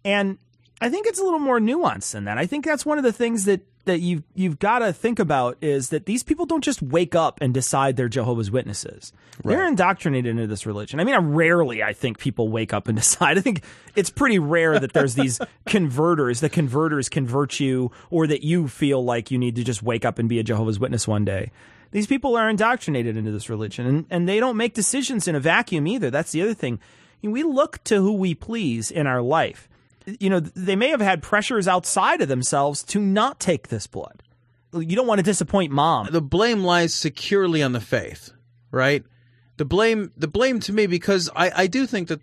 And 0.03 0.37
I 0.79 0.89
think 0.89 1.07
it's 1.07 1.19
a 1.19 1.23
little 1.23 1.39
more 1.39 1.59
nuanced 1.59 2.11
than 2.11 2.25
that. 2.25 2.37
I 2.37 2.45
think 2.45 2.65
that's 2.65 2.85
one 2.85 2.97
of 2.97 3.03
the 3.03 3.13
things 3.13 3.45
that 3.45 3.61
that 3.85 3.99
you've 3.99 4.23
you've 4.35 4.59
got 4.59 4.79
to 4.79 4.93
think 4.93 5.17
about 5.17 5.57
is 5.61 5.89
that 5.89 6.05
these 6.05 6.21
people 6.21 6.45
don't 6.45 6.63
just 6.63 6.81
wake 6.81 7.15
up 7.15 7.39
and 7.41 7.53
decide 7.53 7.95
they're 7.95 8.07
Jehovah's 8.07 8.51
Witnesses. 8.51 9.11
They're 9.43 9.67
indoctrinated 9.67 10.29
into 10.29 10.45
this 10.45 10.65
religion. 10.65 10.99
I 10.99 11.03
mean, 11.03 11.15
I 11.15 11.19
rarely 11.19 11.81
I 11.81 11.93
think 11.93 12.19
people 12.19 12.49
wake 12.49 12.73
up 12.73 12.87
and 12.87 12.97
decide. 12.99 13.37
I 13.37 13.41
think 13.41 13.63
it's 13.95 14.11
pretty 14.11 14.37
rare 14.37 14.77
that 14.77 14.93
there's 14.93 15.15
these 15.15 15.39
converters. 15.65 16.41
The 16.41 16.49
converters 16.49 17.09
convert 17.09 17.59
you, 17.59 17.91
or 18.11 18.27
that 18.27 18.43
you 18.43 18.67
feel 18.67 19.03
like 19.03 19.31
you 19.31 19.37
need 19.37 19.55
to 19.55 19.63
just 19.63 19.81
wake 19.81 20.05
up 20.05 20.19
and 20.19 20.29
be 20.29 20.37
a 20.37 20.43
Jehovah's 20.43 20.79
Witness 20.79 21.07
one 21.07 21.25
day. 21.25 21.51
These 21.91 22.07
people 22.07 22.35
are 22.35 22.49
indoctrinated 22.49 23.17
into 23.17 23.31
this 23.31 23.49
religion, 23.49 23.85
and, 23.85 24.05
and 24.09 24.27
they 24.27 24.39
don't 24.39 24.57
make 24.57 24.73
decisions 24.73 25.27
in 25.27 25.35
a 25.35 25.39
vacuum 25.39 25.87
either. 25.87 26.09
That's 26.09 26.31
the 26.31 26.41
other 26.41 26.53
thing. 26.53 26.79
We 27.21 27.43
look 27.43 27.83
to 27.85 27.97
who 27.97 28.13
we 28.13 28.35
please 28.35 28.91
in 28.91 29.07
our 29.07 29.21
life 29.21 29.67
you 30.07 30.29
know, 30.29 30.39
they 30.39 30.75
may 30.75 30.89
have 30.89 31.01
had 31.01 31.21
pressures 31.21 31.67
outside 31.67 32.21
of 32.21 32.29
themselves 32.29 32.81
to 32.83 32.99
not 32.99 33.39
take 33.39 33.67
this 33.67 33.87
blood. 33.87 34.23
You 34.73 34.95
don't 34.95 35.07
want 35.07 35.19
to 35.19 35.23
disappoint 35.23 35.71
mom. 35.71 36.07
the 36.11 36.21
blame 36.21 36.63
lies 36.63 36.93
securely 36.93 37.63
on 37.63 37.73
the 37.73 37.79
faith, 37.79 38.31
right? 38.71 39.03
The 39.57 39.65
blame, 39.65 40.11
the 40.15 40.27
blame 40.27 40.59
to 40.61 40.73
me, 40.73 40.87
because 40.87 41.29
I, 41.35 41.51
I 41.63 41.67
do 41.67 41.85
think 41.85 42.09
that 42.09 42.21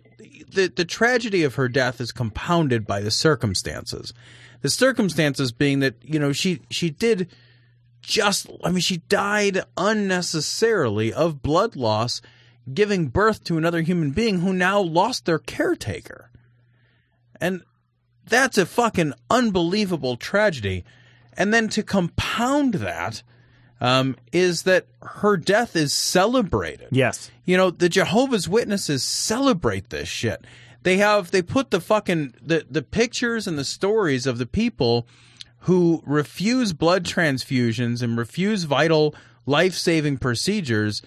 the 0.49 0.67
the 0.67 0.85
tragedy 0.85 1.43
of 1.43 1.55
her 1.55 1.67
death 1.67 1.99
is 1.99 2.11
compounded 2.11 2.87
by 2.87 3.01
the 3.01 3.11
circumstances. 3.11 4.13
The 4.61 4.69
circumstances 4.69 5.51
being 5.51 5.79
that 5.79 5.95
you 6.01 6.17
know 6.17 6.31
she 6.31 6.61
she 6.69 6.89
did 6.89 7.29
just, 8.05 8.47
I 8.63 8.71
mean, 8.71 8.79
she 8.79 8.97
died 8.97 9.63
unnecessarily 9.77 11.11
of 11.11 11.41
blood 11.41 11.75
loss, 11.75 12.21
giving 12.73 13.07
birth 13.07 13.43
to 13.45 13.57
another 13.57 13.81
human 13.81 14.11
being 14.11 14.39
who 14.39 14.53
now 14.53 14.79
lost 14.79 15.25
their 15.25 15.39
caretaker, 15.39 16.31
and 17.41 17.63
that's 18.27 18.57
a 18.57 18.65
fucking 18.65 19.13
unbelievable 19.29 20.15
tragedy. 20.17 20.83
And 21.37 21.53
then 21.53 21.67
to 21.69 21.83
compound 21.83 22.75
that, 22.75 23.21
um, 23.81 24.15
is 24.31 24.63
that 24.63 24.87
her 25.01 25.37
death 25.37 25.75
is 25.75 25.93
celebrated. 25.93 26.87
Yes. 26.91 27.29
You 27.43 27.57
know, 27.57 27.71
the 27.71 27.89
Jehovah's 27.89 28.47
Witnesses 28.47 29.03
celebrate 29.03 29.89
this 29.89 30.07
shit. 30.07 30.45
They 30.83 30.97
have 30.97 31.31
they 31.31 31.41
put 31.41 31.71
the 31.71 31.81
fucking 31.81 32.35
the, 32.41 32.65
the 32.69 32.81
pictures 32.81 33.47
and 33.47 33.57
the 33.57 33.65
stories 33.65 34.25
of 34.25 34.37
the 34.37 34.45
people 34.45 35.07
who 35.65 36.01
refuse 36.05 36.73
blood 36.73 37.03
transfusions 37.03 38.01
and 38.01 38.17
refuse 38.17 38.63
vital 38.63 39.15
life-saving 39.47 40.17
procedures 40.17 41.01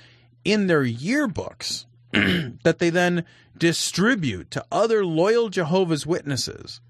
in 0.45 0.67
their 0.67 0.85
yearbooks 0.85 1.87
that 2.13 2.79
they 2.79 2.91
then 2.91 3.25
distribute 3.57 4.51
to 4.51 4.65
other 4.71 5.05
loyal 5.05 5.49
Jehovah's 5.49 6.07
Witnesses. 6.07 6.81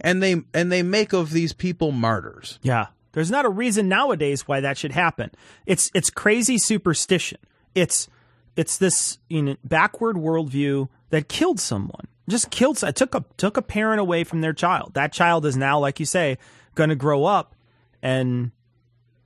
And 0.00 0.22
they 0.22 0.42
and 0.54 0.70
they 0.70 0.82
make 0.82 1.12
of 1.12 1.30
these 1.30 1.52
people 1.52 1.90
martyrs. 1.90 2.58
Yeah. 2.62 2.86
There's 3.12 3.30
not 3.30 3.44
a 3.44 3.50
reason 3.50 3.88
nowadays 3.88 4.48
why 4.48 4.60
that 4.60 4.78
should 4.78 4.92
happen. 4.92 5.30
It's 5.66 5.90
it's 5.94 6.10
crazy 6.10 6.58
superstition. 6.58 7.38
It's 7.74 8.08
it's 8.56 8.78
this 8.78 9.18
you 9.28 9.42
know, 9.42 9.56
backward 9.64 10.16
worldview 10.16 10.88
that 11.10 11.28
killed 11.28 11.60
someone. 11.60 12.06
Just 12.28 12.50
killed. 12.50 12.82
It 12.82 12.96
took 12.96 13.14
a 13.14 13.24
took 13.36 13.56
a 13.56 13.62
parent 13.62 14.00
away 14.00 14.24
from 14.24 14.40
their 14.40 14.52
child. 14.52 14.94
That 14.94 15.12
child 15.12 15.44
is 15.44 15.56
now, 15.56 15.78
like 15.78 16.00
you 16.00 16.06
say, 16.06 16.38
going 16.74 16.90
to 16.90 16.96
grow 16.96 17.24
up, 17.24 17.54
and 18.02 18.50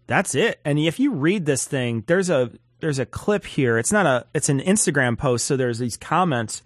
that's 0.07 0.35
it. 0.35 0.61
And 0.65 0.79
if 0.79 1.01
you 1.01 1.13
read 1.13 1.47
this 1.47 1.67
thing, 1.67 2.05
there's 2.07 2.31
a 2.31 2.51
there's 2.81 2.99
a 2.99 3.07
clip 3.07 3.45
here. 3.45 3.79
It's 3.79 3.93
not 3.93 4.07
a. 4.07 4.27
It's 4.35 4.49
an 4.49 4.61
Instagram 4.61 5.19
post. 5.19 5.47
So 5.47 5.57
there's 5.57 5.79
these 5.79 5.97
comments, 5.97 6.63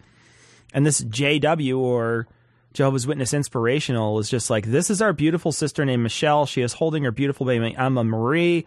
and 0.72 0.84
this 0.84 1.02
JW 1.02 1.78
or 1.78 2.26
Jehovah's 2.72 3.06
Witness 3.06 3.34
Inspirational 3.34 4.18
is 4.18 4.28
just 4.28 4.50
like, 4.50 4.66
this 4.66 4.90
is 4.90 5.02
our 5.02 5.12
beautiful 5.12 5.52
sister 5.52 5.84
named 5.84 6.02
Michelle. 6.02 6.46
She 6.46 6.62
is 6.62 6.74
holding 6.74 7.04
her 7.04 7.10
beautiful 7.10 7.46
baby 7.46 7.74
Emma 7.76 8.04
Marie. 8.04 8.66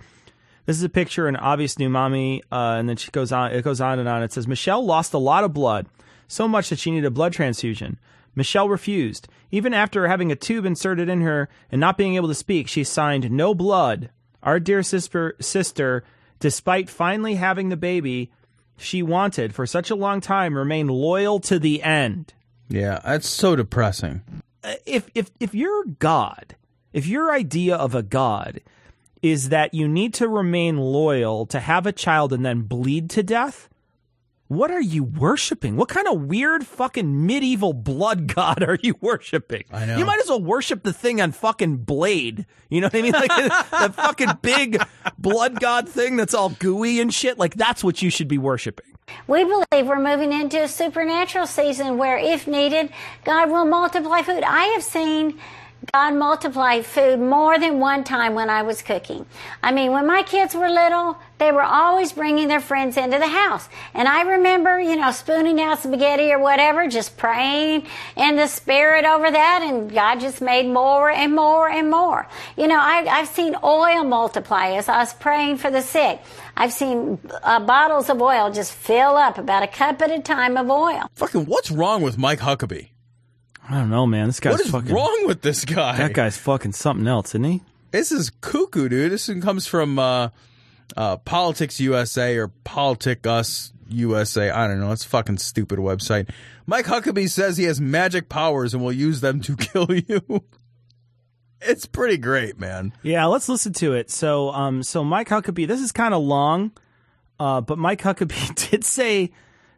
This 0.66 0.78
is 0.78 0.84
a 0.84 0.90
picture, 0.90 1.28
an 1.28 1.36
obvious 1.36 1.78
new 1.78 1.90
mommy, 1.90 2.42
uh, 2.52 2.76
and 2.78 2.88
then 2.88 2.96
she 2.96 3.12
goes 3.12 3.32
on. 3.32 3.52
It 3.52 3.64
goes 3.64 3.82
on 3.82 4.00
and 4.00 4.08
on. 4.08 4.24
It 4.24 4.32
says 4.32 4.48
Michelle 4.48 4.86
lost 4.86 5.14
a 5.14 5.18
lot 5.18 5.44
of 5.44 5.54
blood, 5.54 5.88
so 6.28 6.48
much 6.48 6.70
that 6.70 6.80
she 6.80 6.92
needed 6.92 7.08
a 7.08 7.12
blood 7.12 7.34
transfusion. 7.34 8.00
Michelle 8.36 8.70
refused. 8.70 9.28
Even 9.52 9.74
after 9.74 10.08
having 10.08 10.32
a 10.32 10.36
tube 10.36 10.66
inserted 10.66 11.10
in 11.10 11.22
her 11.22 11.50
and 11.72 11.80
not 11.80 11.98
being 11.98 12.16
able 12.16 12.28
to 12.28 12.36
speak, 12.36 12.68
she 12.68 12.84
signed 12.84 13.32
no 13.32 13.54
blood. 13.54 14.10
Our 14.42 14.60
dear 14.60 14.84
sister, 14.84 15.36
sister, 15.40 16.04
despite 16.40 16.90
finally 16.90 17.36
having 17.36 17.70
the 17.70 17.78
baby 17.78 18.32
she 18.78 19.04
wanted 19.04 19.54
for 19.54 19.66
such 19.66 19.90
a 19.90 19.96
long 19.96 20.20
time, 20.20 20.58
remained 20.58 20.92
loyal 20.92 21.40
to 21.42 21.60
the 21.60 21.84
end 21.84 22.34
Yeah, 22.70 23.00
that's 23.04 23.28
so 23.28 23.56
depressing. 23.56 24.22
Uh, 24.64 24.76
if 24.86 25.10
if 25.14 25.30
if 25.40 25.54
your 25.54 25.84
god, 26.00 26.56
if 26.92 27.06
your 27.06 27.32
idea 27.32 27.76
of 27.76 27.94
a 27.94 28.04
god 28.04 28.62
is 29.22 29.50
that 29.50 29.74
you 29.74 29.88
need 29.88 30.14
to 30.16 30.28
remain 30.28 30.78
loyal 30.78 31.46
to 31.46 31.60
have 31.60 31.86
a 31.86 31.92
child 31.92 32.34
and 32.34 32.46
then 32.46 32.62
bleed 32.62 33.10
to 33.12 33.24
death, 33.24 33.70
what 34.56 34.72
are 34.72 34.82
you 34.82 35.04
worshiping? 35.04 35.76
What 35.76 35.90
kind 35.90 36.08
of 36.08 36.22
weird 36.22 36.66
fucking 36.66 37.26
medieval 37.26 37.74
blood 37.74 38.34
god 38.34 38.64
are 38.64 38.78
you 38.82 38.96
worshiping? 39.02 39.64
I 39.72 39.86
know. 39.86 39.98
You 39.98 40.06
might 40.06 40.20
as 40.20 40.30
well 40.30 40.42
worship 40.42 40.84
the 40.84 40.94
thing 40.94 41.22
on 41.22 41.32
fucking 41.32 41.78
Blade. 41.78 42.46
You 42.70 42.82
know 42.82 42.88
what 42.88 42.96
I 42.96 43.02
mean? 43.02 43.14
Like 43.14 43.30
the 43.36 43.94
fucking 43.94 44.40
big 44.42 44.82
blood 45.18 45.60
god 45.60 45.90
thing 45.90 46.16
that's 46.16 46.34
all 46.34 46.50
gooey 46.50 47.00
and 47.00 47.14
shit. 47.14 47.38
Like 47.38 47.56
that's 47.56 47.84
what 47.84 48.02
you 48.02 48.10
should 48.10 48.28
be 48.28 48.38
worshiping. 48.38 48.86
We 49.28 49.44
believe 49.44 49.88
we're 49.88 50.00
moving 50.00 50.32
into 50.32 50.64
a 50.64 50.68
supernatural 50.68 51.46
season 51.46 51.98
where, 51.98 52.18
if 52.18 52.48
needed, 52.48 52.90
God 53.26 53.50
will 53.50 53.66
multiply 53.66 54.22
food. 54.22 54.44
I 54.44 54.66
have 54.68 54.84
seen 54.84 55.40
God 55.92 56.16
multiplied 56.16 56.86
food 56.86 57.20
more 57.20 57.60
than 57.60 57.80
one 57.80 58.04
time 58.04 58.36
when 58.36 58.50
I 58.50 58.62
was 58.62 58.82
cooking. 58.82 59.26
I 59.62 59.72
mean, 59.72 59.92
when 59.92 60.08
my 60.08 60.24
kids 60.24 60.56
were 60.56 60.70
little, 60.70 61.18
they 61.40 61.52
were 61.52 61.64
always 61.64 62.14
bringing 62.14 62.48
their 62.48 62.62
friends 62.62 62.96
into 62.96 63.20
the 63.20 63.28
house. 63.28 63.68
And 63.94 64.08
I 64.08 64.22
remember, 64.22 64.80
you 64.80 64.96
know, 64.96 65.12
spooning 65.12 65.60
out 65.60 65.80
spaghetti 65.80 66.32
or 66.32 66.40
whatever, 66.40 66.88
just 66.88 67.18
praying 67.18 67.88
in 68.16 68.36
the 68.38 68.48
spirit 68.48 69.04
over 69.04 69.30
that, 69.30 69.62
and 69.64 69.92
God 69.92 70.22
just 70.22 70.42
made 70.42 70.68
more 70.68 71.10
and 71.10 71.36
more 71.36 71.68
and 71.68 71.92
more. 71.92 72.28
You 72.56 72.68
know, 72.68 72.80
I, 72.80 73.06
I've 73.10 73.28
seen 73.28 73.56
oil 73.64 74.04
multiply 74.04 74.70
as 74.72 74.88
I 74.88 75.00
was 75.00 75.14
praying 75.14 75.58
for 75.58 75.70
the 75.70 75.82
sick. 75.82 76.22
I've 76.56 76.72
seen 76.72 77.20
uh, 77.44 77.60
bottles 77.60 78.10
of 78.10 78.22
oil 78.22 78.52
just 78.52 78.74
fill 78.74 79.18
up 79.18 79.38
about 79.38 79.64
a 79.64 79.68
cup 79.68 80.02
at 80.02 80.12
a 80.12 80.22
time 80.22 80.56
of 80.56 80.70
oil. 80.70 81.10
Fucking, 81.16 81.46
what's 81.46 81.72
wrong 81.72 82.02
with 82.02 82.18
Mike 82.18 82.40
Huckabee? 82.40 82.93
I 83.70 83.76
don't 83.76 83.90
know, 83.90 84.06
man. 84.06 84.28
This 84.28 84.40
guy's 84.40 84.54
What 84.54 84.62
is 84.62 84.72
fucking 84.72 84.94
wrong 84.94 85.24
with 85.26 85.42
this 85.42 85.64
guy? 85.66 85.98
That 85.98 86.14
guy's 86.14 86.38
fucking 86.38 86.74
something 86.74 87.08
else, 87.08 87.30
isn't 87.30 87.44
he? 87.44 87.62
This 87.92 88.12
is 88.12 88.30
cuckoo, 88.30 88.90
dude. 88.90 89.12
This 89.12 89.28
one 89.28 89.42
comes 89.42 89.68
from 89.68 89.98
uh, 90.00 90.30
uh, 90.98 91.18
Politics 91.18 91.80
USA 91.80 92.36
or 92.38 92.50
Politicus 92.66 93.72
USA. 93.88 94.50
I 94.50 94.68
don't 94.68 94.80
know. 94.80 94.92
It's 94.92 95.06
a 95.06 95.10
fucking 95.10 95.38
stupid 95.38 95.80
website. 95.80 96.30
Mike 96.66 96.86
Huckabee 96.86 97.30
says 97.30 97.58
he 97.58 97.66
has 97.66 97.80
magic 97.80 98.30
powers 98.30 98.74
and 98.74 98.84
will 98.84 98.92
use 98.92 99.22
them 99.22 99.40
to 99.42 99.56
kill 99.58 99.88
you. 99.94 100.44
it's 101.62 101.86
pretty 101.86 102.18
great, 102.18 102.60
man. 102.60 102.94
Yeah, 103.02 103.26
let's 103.28 103.48
listen 103.48 103.74
to 103.74 103.94
it. 103.94 104.10
So, 104.10 104.50
um, 104.52 104.84
so 104.84 105.04
Mike 105.04 105.30
Huckabee, 105.30 105.68
this 105.68 105.82
is 105.82 105.92
kind 105.92 106.14
of 106.14 106.22
long, 106.24 106.72
uh, 107.40 107.62
but 107.62 107.78
Mike 107.78 108.02
Huckabee 108.02 108.70
did 108.72 108.84
say 108.84 109.32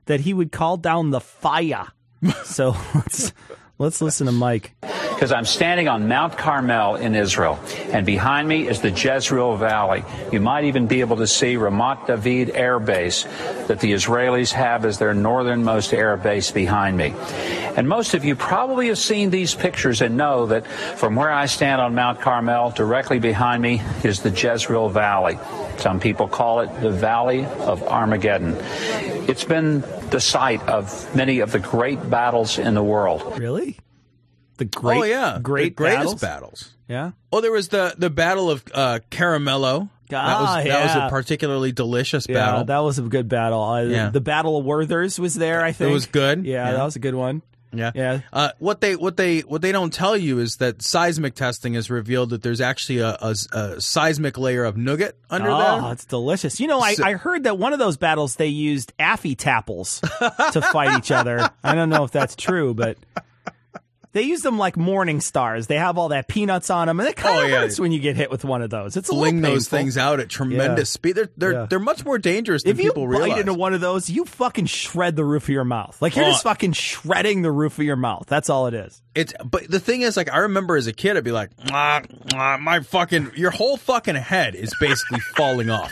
that 0.06 0.22
he 0.22 0.34
would 0.34 0.52
call 0.52 0.78
down 0.78 1.12
the 1.12 1.22
fire. 1.22 1.88
So 2.44 2.76
let's 2.96 3.34
let's 3.78 4.02
listen 4.02 4.26
to 4.28 4.32
Mike. 4.32 4.74
because 5.16 5.32
I'm 5.32 5.46
standing 5.46 5.88
on 5.88 6.10
Mount 6.10 6.38
Carmel 6.38 6.98
in 6.98 7.16
Israel, 7.16 7.58
and 7.94 8.06
behind 8.06 8.50
me 8.50 8.68
is 8.68 8.82
the 8.82 8.92
Jezreel 8.92 9.56
Valley. 9.56 10.04
You 10.34 10.42
might 10.42 10.66
even 10.66 10.88
be 10.88 11.00
able 11.00 11.16
to 11.18 11.28
see 11.28 11.56
Ramat 11.56 12.06
David 12.06 12.54
Air 12.54 12.80
Base 12.80 13.24
that 13.68 13.80
the 13.80 13.94
Israelis 13.94 14.52
have 14.52 14.84
as 14.84 15.00
their 15.00 15.14
northernmost 15.14 15.94
air 15.94 16.18
base 16.18 16.52
behind 16.52 16.98
me. 16.98 17.14
And 17.78 17.88
most 17.88 18.14
of 18.14 18.26
you 18.26 18.36
probably 18.36 18.90
have 18.90 18.98
seen 18.98 19.30
these 19.30 19.56
pictures 19.56 20.02
and 20.02 20.18
know 20.18 20.48
that 20.48 20.68
from 20.68 21.16
where 21.16 21.32
I 21.32 21.46
stand 21.46 21.80
on 21.80 21.96
Mount 21.96 22.20
Carmel, 22.20 22.72
directly 22.72 23.20
behind 23.20 23.62
me 23.62 23.82
is 24.04 24.22
the 24.22 24.32
Jezreel 24.32 24.90
Valley. 24.90 25.40
Some 25.78 26.02
people 26.02 26.28
call 26.28 26.60
it 26.60 26.82
the 26.82 26.92
Valley 26.92 27.46
of 27.46 27.84
Armageddon. 27.84 28.58
It's 29.28 29.44
been 29.44 29.82
the 30.12 30.20
site 30.20 30.62
of 30.68 31.16
many 31.16 31.40
of 31.40 31.52
the 31.52 31.60
great 31.60 32.10
battles 32.10 32.58
in 32.60 32.74
the 32.76 32.84
world. 32.84 33.40
Really? 33.40 33.78
The 34.58 34.66
great, 34.66 34.98
oh 35.00 35.04
yeah, 35.04 35.40
great 35.42 35.64
the 35.76 35.84
greatest 35.84 36.22
battles? 36.22 36.22
battles. 36.22 36.76
Yeah. 36.88 37.12
Oh, 37.32 37.42
there 37.42 37.52
was 37.52 37.68
the 37.70 37.94
the 37.98 38.10
Battle 38.10 38.50
of 38.50 38.64
uh, 38.74 39.00
Caramello. 39.12 39.90
that 40.10 40.24
Ah, 40.24 40.56
was 40.58 40.66
that 40.66 40.84
was 40.86 40.96
a 40.96 41.10
particularly 41.10 41.72
delicious 41.72 42.26
Yeah, 42.30 42.36
battle. 42.36 42.66
that 42.66 42.78
was 42.80 43.00
a 43.00 43.02
good 43.02 43.28
battle. 43.28 43.62
Uh, 43.64 43.82
Yeah. 43.82 44.10
The 44.12 44.22
Battle 44.22 44.58
of 44.58 44.64
Werther's 44.66 45.20
was 45.20 45.34
there. 45.36 45.62
I 45.64 45.72
think 45.74 45.90
it 45.90 45.94
was 45.94 46.06
good. 46.06 46.46
Yeah, 46.46 46.66
Yeah. 46.70 46.78
that 46.78 46.84
was 46.84 46.96
a 46.96 47.00
good 47.00 47.16
one. 47.16 47.42
Yeah, 47.78 47.92
Yeah. 47.94 48.22
Uh, 48.32 48.52
what 48.60 48.82
they 48.82 48.96
what 48.96 49.18
they 49.18 49.42
what 49.42 49.62
they 49.62 49.72
don't 49.72 49.94
tell 49.94 50.16
you 50.18 50.40
is 50.40 50.58
that 50.58 50.82
seismic 50.82 51.36
testing 51.36 51.74
has 51.74 51.90
revealed 51.90 52.32
that 52.32 52.42
there's 52.42 52.62
actually 52.62 53.00
a, 53.00 53.18
a, 53.22 53.36
a 53.54 53.82
seismic 53.82 54.38
layer 54.38 54.64
of 54.64 54.78
nougat 54.78 55.16
under 55.30 55.50
oh, 55.50 55.58
there. 55.58 55.82
Oh, 55.82 55.92
it's 55.92 56.06
delicious. 56.06 56.60
You 56.60 56.68
know, 56.68 56.80
I, 56.80 56.94
So- 56.96 57.04
I 57.04 57.14
heard 57.14 57.44
that 57.44 57.58
one 57.58 57.74
of 57.74 57.80
those 57.80 57.98
battles 57.98 58.36
they 58.36 58.48
used 58.48 58.94
Affy 59.00 59.36
Tapples 59.36 60.00
to 60.52 60.62
fight 60.62 60.98
each 60.98 61.12
other. 61.12 61.50
I 61.64 61.76
don't 61.76 61.90
know 61.90 62.04
if 62.04 62.12
that's 62.12 62.36
true, 62.36 62.74
but 62.74 62.98
they 64.16 64.24
use 64.24 64.42
them 64.42 64.58
like 64.58 64.76
morning 64.78 65.22
stars. 65.22 65.68
They 65.68 65.76
have 65.78 66.00
all 66.00 66.10
that 66.10 66.28
peanuts 66.28 66.72
on 66.72 66.88
them, 66.88 67.00
and 67.00 67.08
it 67.08 67.16
kind 67.16 67.38
Oh, 67.38 67.44
of 67.44 67.50
yeah. 67.52 67.60
hurts 67.60 67.80
when 67.80 67.92
you 67.92 68.00
get 68.00 68.16
hit 68.16 68.32
with 68.32 68.44
one 68.44 68.64
of 68.64 68.72
those. 68.72 68.96
It's 68.98 69.10
a 69.10 69.14
Fling 69.14 69.42
those 69.42 69.68
things 69.68 69.98
out 69.98 70.20
at 70.20 70.30
tremendous 70.30 70.90
Yeah. 70.90 70.94
speed. 70.94 71.16
They're 71.18 71.30
they're 71.38 71.52
Yeah. 71.52 71.66
they're 71.70 71.80
much 71.80 72.04
more 72.04 72.18
dangerous 72.18 72.64
than 72.64 72.72
If 72.72 72.78
you 72.80 72.86
people 72.92 73.04
bite 73.06 73.20
realize. 73.20 73.40
into 73.42 73.54
one 73.54 73.74
of 73.76 73.82
those, 73.82 74.10
you 74.10 74.26
fucking 74.26 74.66
shred 74.66 75.16
the 75.16 75.24
roof 75.26 75.44
of 75.44 75.50
your 75.50 75.66
mouth. 75.66 75.96
Like 76.02 76.16
you're 76.16 76.26
Oh. 76.26 76.30
just 76.32 76.44
fucking 76.44 76.72
shredding 76.74 77.42
the 77.44 77.52
roof 77.52 77.78
of 77.78 77.84
your 77.86 77.98
mouth. 77.98 78.26
That's 78.28 78.50
all 78.50 78.66
it 78.68 78.74
is. 78.74 79.02
It's 79.14 79.34
but 79.44 79.70
the 79.70 79.80
thing 79.80 80.02
is, 80.02 80.18
like 80.18 80.32
I 80.34 80.38
remember 80.40 80.76
as 80.78 80.88
a 80.88 80.94
kid, 80.94 81.18
I'd 81.18 81.24
be 81.24 81.32
like, 81.32 81.56
"Mwah, 81.58 82.06
mwah," 82.30 82.60
my 82.60 82.80
fucking 82.80 83.32
your 83.36 83.52
whole 83.52 83.78
fucking 83.78 84.16
head 84.16 84.56
is 84.56 84.74
basically 84.80 85.20
falling 85.36 85.70
off. 85.70 85.92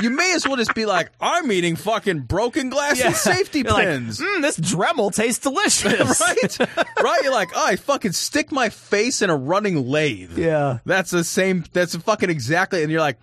You 0.00 0.10
may 0.10 0.32
as 0.34 0.46
well 0.46 0.56
just 0.56 0.74
be 0.74 0.86
like, 0.86 1.10
I'm 1.20 1.50
eating 1.50 1.74
fucking 1.76 2.20
broken 2.20 2.68
glass 2.70 3.00
and 3.00 3.14
safety 3.14 3.60
You're 3.60 3.72
like, 3.72 3.86
pins. 3.88 4.20
"Mm, 4.20 4.42
this 4.42 4.58
Dremel 4.58 5.14
tastes 5.14 5.40
delicious. 5.42 6.20
right? 6.20 6.58
right? 7.02 7.20
You're 7.22 7.32
like, 7.32 7.50
oh, 7.54 7.66
I 7.66 7.76
fucking 7.76 8.12
stick 8.12 8.52
my 8.52 8.68
face 8.68 9.22
in 9.22 9.30
a 9.30 9.36
running 9.36 9.88
lathe. 9.88 10.38
Yeah. 10.38 10.78
That's 10.84 11.10
the 11.10 11.24
same. 11.24 11.64
That's 11.72 11.96
fucking 11.96 12.30
exactly. 12.30 12.82
And 12.82 12.92
you're 12.92 13.00
like, 13.00 13.18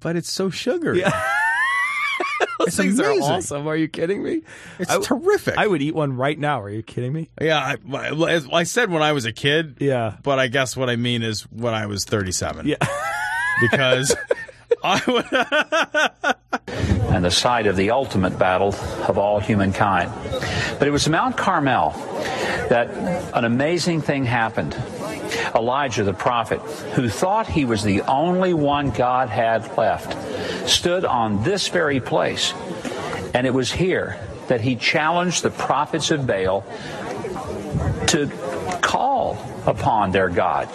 but 0.00 0.16
it's 0.16 0.30
so 0.32 0.48
sugary. 0.50 1.00
Yeah. 1.00 1.10
Those 2.58 2.68
It's 2.68 2.76
things 2.76 2.98
amazing. 2.98 3.22
are 3.22 3.32
awesome. 3.36 3.66
Are 3.66 3.76
you 3.76 3.88
kidding 3.88 4.22
me? 4.22 4.42
It's 4.78 4.90
I- 4.90 5.00
terrific. 5.00 5.56
I 5.58 5.66
would 5.66 5.80
eat 5.82 5.94
one 5.94 6.14
right 6.16 6.38
now. 6.38 6.60
Are 6.62 6.70
you 6.70 6.82
kidding 6.82 7.12
me? 7.12 7.28
yeah, 7.40 7.58
I, 7.58 7.76
I, 7.96 8.40
I 8.52 8.62
said 8.64 8.90
when 8.90 9.02
I 9.02 9.12
was 9.12 9.24
a 9.24 9.32
kid. 9.32 9.76
Yeah. 9.80 10.16
But 10.22 10.38
I 10.38 10.48
guess 10.48 10.76
what 10.76 10.88
I 10.90 10.96
mean 10.96 11.22
is 11.22 11.42
when 11.42 11.74
I 11.74 11.86
was 11.86 12.04
37. 12.04 12.66
Yeah. 12.66 12.76
Because. 13.70 14.14
and 17.10 17.24
the 17.24 17.30
site 17.30 17.66
of 17.66 17.76
the 17.76 17.90
ultimate 17.90 18.38
battle 18.38 18.74
of 19.08 19.18
all 19.18 19.40
humankind. 19.40 20.12
But 20.78 20.88
it 20.88 20.90
was 20.90 21.08
Mount 21.08 21.36
Carmel 21.36 21.90
that 22.68 22.88
an 23.34 23.44
amazing 23.44 24.00
thing 24.00 24.24
happened. 24.24 24.74
Elijah 25.54 26.04
the 26.04 26.14
prophet, 26.14 26.60
who 26.94 27.08
thought 27.08 27.46
he 27.46 27.64
was 27.64 27.82
the 27.82 28.02
only 28.02 28.54
one 28.54 28.90
God 28.90 29.28
had 29.28 29.76
left, 29.76 30.16
stood 30.68 31.04
on 31.04 31.42
this 31.42 31.68
very 31.68 32.00
place. 32.00 32.54
And 33.34 33.46
it 33.46 33.54
was 33.54 33.70
here 33.70 34.18
that 34.48 34.60
he 34.60 34.76
challenged 34.76 35.42
the 35.42 35.50
prophets 35.50 36.10
of 36.10 36.26
Baal 36.26 36.64
to 38.08 38.28
call 38.82 39.38
upon 39.66 40.10
their 40.10 40.28
God 40.28 40.68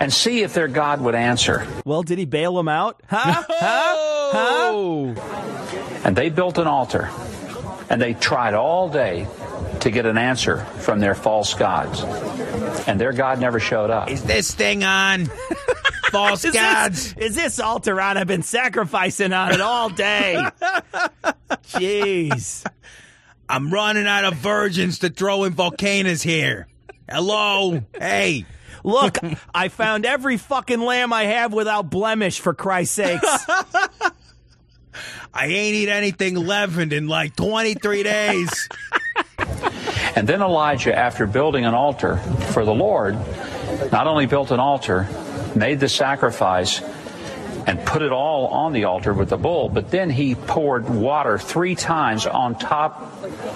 and 0.00 0.12
see 0.12 0.42
if 0.42 0.54
their 0.54 0.68
God 0.68 1.00
would 1.00 1.14
answer. 1.14 1.66
Well, 1.84 2.02
did 2.02 2.18
he 2.18 2.24
bail 2.24 2.54
them 2.54 2.68
out? 2.68 3.00
Huh? 3.08 3.44
Oh. 3.50 5.14
And 6.04 6.16
they 6.16 6.30
built 6.30 6.58
an 6.58 6.66
altar. 6.66 7.10
And 7.90 8.00
they 8.00 8.14
tried 8.14 8.54
all 8.54 8.88
day 8.88 9.26
to 9.80 9.90
get 9.90 10.06
an 10.06 10.18
answer 10.18 10.58
from 10.58 11.00
their 11.00 11.14
false 11.14 11.54
gods. 11.54 12.02
And 12.86 13.00
their 13.00 13.12
God 13.12 13.40
never 13.40 13.60
showed 13.60 13.90
up. 13.90 14.10
Is 14.10 14.22
this 14.24 14.54
thing 14.54 14.84
on? 14.84 15.26
False 16.10 16.42
Is 16.42 16.54
gods. 16.54 17.12
this, 17.14 17.26
is 17.30 17.36
this 17.36 17.60
altar 17.60 18.00
on? 18.00 18.16
I've 18.16 18.26
been 18.26 18.42
sacrificing 18.42 19.34
on 19.34 19.52
it 19.52 19.60
all 19.60 19.90
day. 19.90 20.42
Jeez. 21.68 22.64
I'm 23.46 23.70
running 23.70 24.06
out 24.06 24.24
of 24.24 24.34
virgins 24.36 25.00
to 25.00 25.10
throw 25.10 25.44
in 25.44 25.52
volcanoes 25.52 26.22
here. 26.22 26.66
Hello? 27.10 27.82
Hey. 27.98 28.46
Look, 28.84 29.18
I 29.54 29.68
found 29.68 30.06
every 30.06 30.36
fucking 30.36 30.80
lamb 30.80 31.12
I 31.12 31.24
have 31.24 31.52
without 31.52 31.90
blemish, 31.90 32.40
for 32.40 32.54
Christ's 32.54 32.94
sakes. 32.94 33.46
I 35.34 35.46
ain't 35.46 35.74
eat 35.76 35.88
anything 35.88 36.34
leavened 36.34 36.92
in 36.92 37.06
like 37.06 37.36
23 37.36 38.02
days. 38.02 38.68
And 40.16 40.26
then 40.26 40.42
Elijah, 40.42 40.98
after 40.98 41.26
building 41.26 41.64
an 41.64 41.74
altar 41.74 42.16
for 42.52 42.64
the 42.64 42.74
Lord, 42.74 43.14
not 43.92 44.08
only 44.08 44.26
built 44.26 44.50
an 44.50 44.58
altar, 44.58 45.06
made 45.54 45.78
the 45.78 45.88
sacrifice, 45.88 46.80
and 47.68 47.78
put 47.84 48.02
it 48.02 48.10
all 48.10 48.48
on 48.48 48.72
the 48.72 48.84
altar 48.84 49.12
with 49.12 49.28
the 49.28 49.36
bull, 49.36 49.68
but 49.68 49.92
then 49.92 50.10
he 50.10 50.34
poured 50.34 50.88
water 50.88 51.38
three 51.38 51.76
times 51.76 52.26
on 52.26 52.58
top 52.58 53.00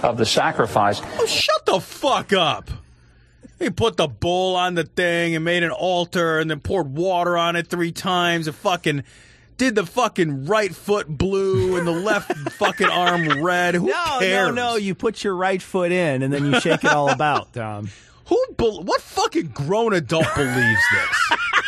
of 0.05 0.19
the 0.19 0.27
sacrifice. 0.27 1.01
Oh, 1.19 1.27
shut 1.27 1.67
the 1.67 1.81
fuck 1.81 2.33
up. 2.33 2.71
He 3.63 3.71
put 3.71 3.97
the 3.97 4.09
bull 4.09 4.57
on 4.57 4.75
the 4.75 4.83
thing 4.85 5.37
and 5.37 5.45
made 5.45 5.63
an 5.63 5.71
altar 5.71 6.41
and 6.41 6.51
then 6.51 6.59
poured 6.61 6.97
water 6.97 7.39
on 7.39 7.55
it 7.55 7.69
three 7.69 7.93
times 7.93 8.49
and 8.49 8.57
fucking 8.57 9.05
did 9.57 9.77
the 9.77 9.87
fucking 9.87 10.47
right 10.47 10.75
foot 10.75 11.07
blue 11.07 11.77
and 11.77 11.87
the 11.87 11.93
left 11.93 12.37
fucking 12.53 12.89
arm 12.89 13.43
red. 13.43 13.77
Who 13.77 13.87
no, 13.87 14.17
cares? 14.19 14.49
no, 14.49 14.73
no. 14.73 14.77
You 14.77 14.97
put 14.97 15.23
your 15.23 15.37
right 15.37 15.63
foot 15.63 15.93
in 15.93 16.23
and 16.23 16.33
then 16.33 16.47
you 16.47 16.59
shake 16.61 16.83
it 16.83 16.91
all 16.91 17.09
about, 17.09 17.53
Tom. 17.53 17.89
Who? 18.27 18.45
Be- 18.57 18.81
what 18.83 19.01
fucking 19.01 19.49
grown 19.49 19.93
adult 19.93 20.27
believes 20.35 20.83
this? 20.93 21.39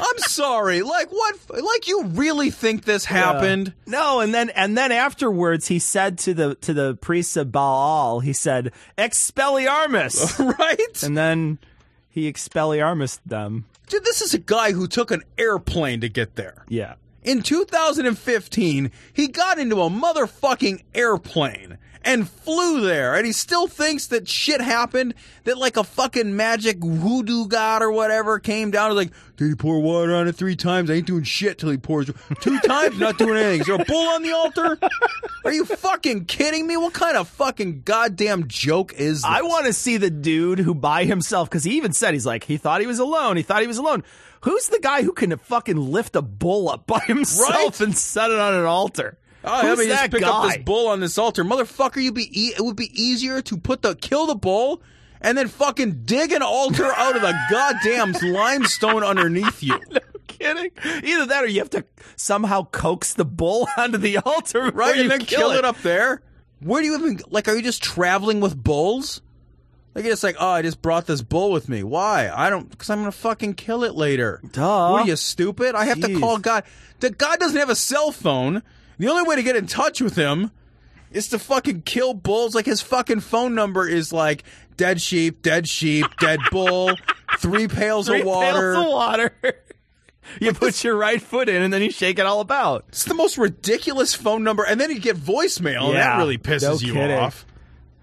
I'm 0.00 0.18
sorry. 0.18 0.82
Like 0.82 1.10
what? 1.10 1.36
Like 1.50 1.88
you 1.88 2.04
really 2.04 2.50
think 2.50 2.84
this 2.84 3.04
happened? 3.04 3.74
No, 3.86 4.20
and 4.20 4.32
then 4.32 4.50
and 4.50 4.76
then 4.76 4.92
afterwards 4.92 5.68
he 5.68 5.78
said 5.78 6.18
to 6.18 6.34
the 6.34 6.54
to 6.56 6.72
the 6.72 6.94
priests 6.96 7.36
of 7.36 7.52
Baal, 7.52 8.20
he 8.20 8.32
said, 8.32 8.72
Expelliarmus. 8.96 10.38
right? 10.58 11.02
and 11.02 11.16
then 11.16 11.58
he 12.08 12.30
expelliarmus 12.32 13.20
them. 13.24 13.66
Dude, 13.88 14.04
this 14.04 14.20
is 14.20 14.34
a 14.34 14.38
guy 14.38 14.72
who 14.72 14.86
took 14.86 15.10
an 15.10 15.22
airplane 15.36 16.00
to 16.00 16.08
get 16.08 16.36
there. 16.36 16.64
Yeah. 16.68 16.94
In 17.22 17.42
2015, 17.42 18.90
he 19.12 19.28
got 19.28 19.58
into 19.58 19.82
a 19.82 19.90
motherfucking 19.90 20.82
airplane 20.94 21.76
and 22.02 22.28
flew 22.28 22.80
there, 22.80 23.14
and 23.14 23.26
he 23.26 23.32
still 23.32 23.66
thinks 23.66 24.06
that 24.08 24.28
shit 24.28 24.60
happened, 24.60 25.14
that 25.44 25.58
like 25.58 25.76
a 25.76 25.84
fucking 25.84 26.34
magic 26.34 26.78
voodoo 26.82 27.46
god 27.46 27.82
or 27.82 27.90
whatever 27.92 28.38
came 28.38 28.70
down 28.70 28.86
and 28.90 28.96
was 28.96 29.04
like, 29.06 29.14
did 29.36 29.48
he 29.48 29.54
pour 29.54 29.80
water 29.80 30.14
on 30.14 30.26
it 30.28 30.34
three 30.34 30.56
times? 30.56 30.90
I 30.90 30.94
ain't 30.94 31.06
doing 31.06 31.24
shit 31.24 31.58
till 31.58 31.70
he 31.70 31.76
pours 31.78 32.10
two 32.40 32.58
times, 32.64 32.98
not 32.98 33.18
doing 33.18 33.36
anything. 33.36 33.60
Is 33.60 33.66
there 33.66 33.76
a 33.76 33.84
bull 33.84 34.08
on 34.08 34.22
the 34.22 34.32
altar? 34.32 34.78
Are 35.44 35.52
you 35.52 35.64
fucking 35.64 36.26
kidding 36.26 36.66
me? 36.66 36.76
What 36.76 36.92
kind 36.94 37.16
of 37.16 37.28
fucking 37.28 37.82
goddamn 37.82 38.48
joke 38.48 38.92
is 38.94 39.22
this? 39.22 39.24
I 39.24 39.42
want 39.42 39.66
to 39.66 39.72
see 39.72 39.96
the 39.96 40.10
dude 40.10 40.58
who 40.58 40.74
by 40.74 41.04
himself, 41.04 41.48
because 41.50 41.64
he 41.64 41.76
even 41.76 41.92
said 41.92 42.14
he's 42.14 42.26
like, 42.26 42.44
he 42.44 42.56
thought 42.56 42.80
he 42.80 42.86
was 42.86 42.98
alone. 42.98 43.36
He 43.36 43.42
thought 43.42 43.60
he 43.62 43.66
was 43.68 43.78
alone. 43.78 44.04
Who's 44.42 44.68
the 44.68 44.80
guy 44.80 45.02
who 45.02 45.12
can 45.12 45.36
fucking 45.36 45.76
lift 45.76 46.16
a 46.16 46.22
bull 46.22 46.70
up 46.70 46.86
by 46.86 47.00
himself 47.00 47.50
Right? 47.50 47.80
and 47.80 47.96
set 47.96 48.30
it 48.30 48.38
on 48.38 48.54
an 48.54 48.64
altar? 48.64 49.18
Oh, 49.42 49.60
Who's 49.62 49.68
let 49.70 49.78
me 49.78 49.86
just 49.86 50.02
that 50.02 50.10
pick 50.10 50.22
up 50.22 50.44
this 50.44 50.58
bull 50.58 50.88
on 50.88 51.00
this 51.00 51.16
altar, 51.16 51.44
motherfucker. 51.44 52.02
You 52.02 52.12
be 52.12 52.28
e- 52.32 52.52
it 52.56 52.60
would 52.60 52.76
be 52.76 52.90
easier 52.94 53.40
to 53.42 53.56
put 53.56 53.82
the 53.82 53.94
kill 53.94 54.26
the 54.26 54.34
bull 54.34 54.82
and 55.20 55.36
then 55.36 55.48
fucking 55.48 56.02
dig 56.04 56.32
an 56.32 56.42
altar 56.42 56.92
out 56.94 57.16
of 57.16 57.22
the 57.22 57.34
goddamn 57.50 58.12
limestone 58.32 59.02
underneath 59.02 59.62
you. 59.62 59.78
Kidding? 60.26 60.70
Either 61.04 61.26
that 61.26 61.44
or 61.44 61.48
you 61.48 61.58
have 61.58 61.70
to 61.70 61.84
somehow 62.16 62.64
coax 62.64 63.14
the 63.14 63.24
bull 63.24 63.68
onto 63.76 63.98
the 63.98 64.18
altar, 64.18 64.70
right? 64.70 64.98
And 64.98 65.10
then 65.10 65.20
kill 65.20 65.50
it. 65.52 65.64
up 65.64 65.78
there. 65.78 66.22
Where 66.60 66.82
do 66.82 66.88
you 66.88 66.94
even 66.96 67.20
like? 67.30 67.48
Are 67.48 67.56
you 67.56 67.62
just 67.62 67.82
traveling 67.82 68.40
with 68.40 68.62
bulls? 68.62 69.22
Like 69.94 70.04
it's 70.04 70.22
like, 70.22 70.36
oh, 70.38 70.48
I 70.50 70.62
just 70.62 70.82
brought 70.82 71.06
this 71.06 71.20
bull 71.22 71.50
with 71.50 71.68
me. 71.68 71.82
Why? 71.82 72.30
I 72.32 72.48
don't, 72.48 72.70
because 72.70 72.90
I'm 72.90 72.98
gonna 73.00 73.10
fucking 73.12 73.54
kill 73.54 73.82
it 73.82 73.94
later. 73.94 74.40
Duh. 74.52 74.90
What 74.90 75.02
are 75.04 75.06
you 75.08 75.16
stupid? 75.16 75.74
I 75.74 75.86
have 75.86 76.00
to 76.00 76.18
call 76.20 76.38
God. 76.38 76.64
The 77.00 77.10
God 77.10 77.38
doesn't 77.40 77.58
have 77.58 77.70
a 77.70 77.74
cell 77.74 78.12
phone. 78.12 78.62
The 79.00 79.08
only 79.08 79.22
way 79.26 79.36
to 79.36 79.42
get 79.42 79.56
in 79.56 79.66
touch 79.66 80.02
with 80.02 80.14
him 80.14 80.50
is 81.10 81.28
to 81.28 81.38
fucking 81.38 81.82
kill 81.82 82.12
bulls. 82.12 82.54
Like 82.54 82.66
his 82.66 82.82
fucking 82.82 83.20
phone 83.20 83.54
number 83.54 83.88
is 83.88 84.12
like 84.12 84.44
dead 84.76 85.00
sheep, 85.00 85.40
dead 85.40 85.66
sheep, 85.66 86.04
dead 86.18 86.38
bull, 86.50 86.94
three 87.38 87.66
pails 87.66 88.08
Three 88.08 88.20
of 88.20 88.26
water. 88.26 88.74
pails 88.74 88.84
of 88.84 88.92
water. 88.92 89.32
you 90.40 90.52
put 90.52 90.84
your 90.84 90.96
right 90.96 91.20
foot 91.20 91.48
in 91.48 91.62
and 91.62 91.72
then 91.72 91.80
you 91.80 91.90
shake 91.90 92.18
it 92.18 92.26
all 92.26 92.40
about. 92.40 92.84
It's 92.88 93.06
the 93.06 93.14
most 93.14 93.38
ridiculous 93.38 94.14
phone 94.14 94.44
number, 94.44 94.64
and 94.64 94.78
then 94.78 94.90
you 94.90 95.00
get 95.00 95.16
voicemail. 95.16 95.86
and 95.88 95.96
that 95.96 96.18
really 96.18 96.36
pisses 96.36 96.62
no 96.62 96.74
you 96.86 96.92
kidding. 96.92 97.16
off. 97.16 97.46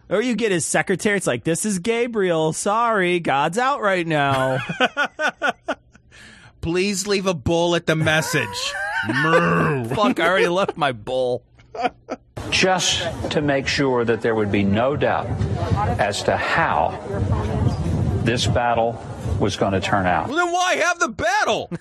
Or 0.10 0.20
you 0.20 0.36
get 0.36 0.52
his 0.52 0.66
secretary. 0.66 1.18
It's 1.18 1.28
like, 1.28 1.44
this 1.44 1.64
is 1.64 1.78
Gabriel. 1.78 2.54
Sorry, 2.54 3.20
God's 3.20 3.60
out 3.60 3.82
right 3.82 4.08
now. 4.08 4.58
Please 6.62 7.06
leave 7.06 7.28
a 7.28 7.36
bull 7.36 7.76
at 7.76 7.86
the 7.86 7.96
message. 7.96 8.74
Moo. 9.24 9.86
Fuck, 9.86 10.20
I 10.20 10.28
already 10.28 10.48
left 10.48 10.78
my 10.78 10.92
bull. 10.92 11.44
just 12.50 13.04
to 13.32 13.42
make 13.42 13.68
sure 13.68 14.04
that 14.06 14.22
there 14.22 14.36
would 14.36 14.52
be 14.52 14.64
no 14.64 14.96
doubt 14.96 15.28
as 16.00 16.24
to 16.24 16.36
how 16.36 16.92
this 18.24 18.48
battle 18.48 19.02
was 19.40 19.56
going 19.56 19.74
to 19.74 19.80
turn 19.82 20.06
out. 20.06 20.28
Well, 20.28 20.38
then 20.38 20.52
why 20.52 20.76
have 20.76 21.00
the 21.00 21.10
battle? 21.10 21.70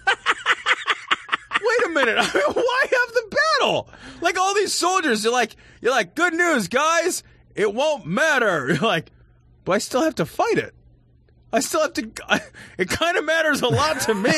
Wait 1.62 1.86
a 1.86 1.88
minute. 1.90 2.16
why 2.34 2.80
have 2.82 3.14
the 3.14 3.36
battle? 3.58 3.88
Like 4.20 4.38
all 4.38 4.54
these 4.54 4.72
soldiers, 4.72 5.24
you're 5.24 5.32
like, 5.32 5.56
you're 5.80 5.92
like, 5.92 6.14
good 6.14 6.34
news, 6.34 6.68
guys. 6.68 7.22
It 7.54 7.72
won't 7.72 8.06
matter. 8.06 8.68
You're 8.74 8.76
like, 8.78 9.10
but 9.64 9.72
I 9.72 9.78
still 9.78 10.02
have 10.02 10.16
to 10.16 10.26
fight 10.26 10.58
it. 10.58 10.74
I 11.52 11.60
still 11.60 11.80
have 11.80 11.94
to. 11.94 12.10
It 12.76 12.90
kind 12.90 13.16
of 13.16 13.24
matters 13.24 13.62
a 13.62 13.68
lot 13.68 14.00
to 14.02 14.14
me. 14.14 14.30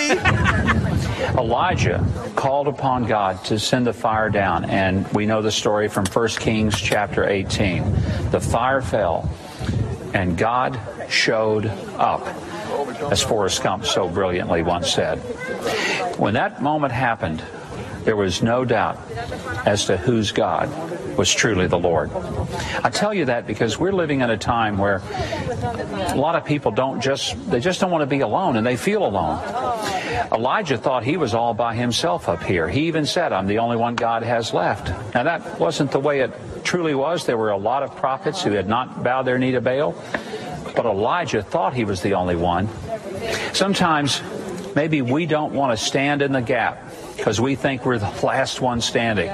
Elijah 1.36 2.04
called 2.36 2.68
upon 2.68 3.04
God 3.06 3.44
to 3.46 3.58
send 3.58 3.86
the 3.86 3.92
fire 3.92 4.30
down, 4.30 4.64
and 4.64 5.06
we 5.12 5.26
know 5.26 5.42
the 5.42 5.52
story 5.52 5.88
from 5.88 6.06
1 6.06 6.28
Kings 6.40 6.78
chapter 6.78 7.28
18. 7.28 8.30
The 8.30 8.40
fire 8.40 8.80
fell, 8.80 9.30
and 10.14 10.36
God 10.36 10.80
showed 11.08 11.66
up, 11.96 12.26
as 13.10 13.22
Forrest 13.22 13.62
Gump 13.62 13.84
so 13.84 14.08
brilliantly 14.08 14.62
once 14.62 14.92
said. 14.92 15.18
When 16.18 16.34
that 16.34 16.62
moment 16.62 16.92
happened, 16.92 17.42
there 18.08 18.16
was 18.16 18.42
no 18.42 18.64
doubt 18.64 18.96
as 19.66 19.84
to 19.84 19.98
whose 19.98 20.32
God 20.32 20.70
was 21.18 21.30
truly 21.30 21.66
the 21.66 21.78
Lord. 21.78 22.10
I 22.82 22.88
tell 22.88 23.12
you 23.12 23.26
that 23.26 23.46
because 23.46 23.78
we're 23.78 23.92
living 23.92 24.22
in 24.22 24.30
a 24.30 24.38
time 24.38 24.78
where 24.78 25.02
a 25.04 26.16
lot 26.16 26.34
of 26.34 26.46
people 26.46 26.70
don't 26.70 27.02
just 27.02 27.36
they 27.50 27.60
just 27.60 27.82
don't 27.82 27.90
want 27.90 28.00
to 28.00 28.06
be 28.06 28.20
alone 28.20 28.56
and 28.56 28.66
they 28.66 28.78
feel 28.78 29.04
alone. 29.04 29.44
Elijah 30.32 30.78
thought 30.78 31.04
he 31.04 31.18
was 31.18 31.34
all 31.34 31.52
by 31.52 31.74
himself 31.74 32.30
up 32.30 32.42
here. 32.42 32.66
He 32.66 32.86
even 32.86 33.04
said, 33.04 33.30
I'm 33.30 33.46
the 33.46 33.58
only 33.58 33.76
one 33.76 33.94
God 33.94 34.22
has 34.22 34.54
left. 34.54 34.88
Now, 35.14 35.24
that 35.24 35.60
wasn't 35.60 35.92
the 35.92 36.00
way 36.00 36.20
it 36.20 36.32
truly 36.64 36.94
was. 36.94 37.26
There 37.26 37.36
were 37.36 37.50
a 37.50 37.58
lot 37.58 37.82
of 37.82 37.94
prophets 37.96 38.42
who 38.42 38.52
had 38.52 38.66
not 38.66 39.04
bowed 39.04 39.24
their 39.24 39.36
knee 39.36 39.52
to 39.52 39.60
Baal, 39.60 39.94
but 40.74 40.86
Elijah 40.86 41.42
thought 41.42 41.74
he 41.74 41.84
was 41.84 42.00
the 42.00 42.14
only 42.14 42.36
one. 42.36 42.70
Sometimes 43.52 44.22
maybe 44.74 45.02
we 45.02 45.26
don't 45.26 45.52
want 45.52 45.78
to 45.78 45.84
stand 45.84 46.22
in 46.22 46.32
the 46.32 46.40
gap 46.40 46.87
because 47.18 47.40
we 47.40 47.56
think 47.56 47.84
we're 47.84 47.98
the 47.98 48.24
last 48.24 48.60
one 48.60 48.80
standing. 48.80 49.28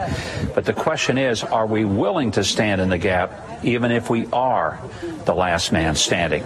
But 0.55 0.65
the 0.65 0.73
question 0.73 1.19
is, 1.19 1.45
are 1.45 1.67
we 1.67 1.85
willing 1.85 2.31
to 2.33 2.43
stand 2.43 2.81
in 2.81 2.89
the 2.89 2.97
gap 2.97 3.61
even 3.63 3.93
if 3.93 4.09
we 4.09 4.27
are 4.33 4.81
the 5.27 5.35
last 5.35 5.71
man 5.71 5.95
standing? 5.95 6.43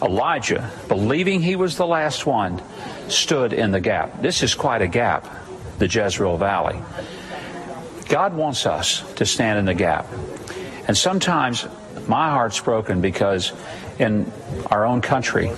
Elijah, 0.00 0.70
believing 0.86 1.42
he 1.42 1.56
was 1.56 1.76
the 1.76 1.86
last 1.86 2.26
one, 2.26 2.62
stood 3.08 3.52
in 3.52 3.72
the 3.72 3.80
gap. 3.80 4.22
This 4.22 4.44
is 4.44 4.54
quite 4.54 4.82
a 4.82 4.86
gap, 4.86 5.26
the 5.78 5.88
Jezreel 5.88 6.36
Valley. 6.36 6.80
God 8.08 8.34
wants 8.34 8.64
us 8.64 9.02
to 9.14 9.26
stand 9.26 9.58
in 9.58 9.64
the 9.64 9.74
gap. 9.74 10.06
And 10.86 10.96
sometimes 10.96 11.66
my 12.06 12.30
heart's 12.30 12.60
broken 12.60 13.00
because 13.00 13.52
in 13.98 14.30
our 14.70 14.86
own 14.86 15.00
country, 15.00 15.50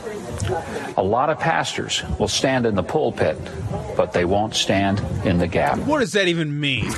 a 0.96 1.02
lot 1.02 1.30
of 1.30 1.38
pastors 1.38 2.02
will 2.18 2.28
stand 2.28 2.66
in 2.66 2.74
the 2.74 2.82
pulpit, 2.82 3.38
but 3.96 4.12
they 4.12 4.24
won't 4.24 4.54
stand 4.54 5.00
in 5.24 5.38
the 5.38 5.46
gap. 5.46 5.78
What 5.78 6.00
does 6.00 6.12
that 6.12 6.28
even 6.28 6.60
mean? 6.60 6.90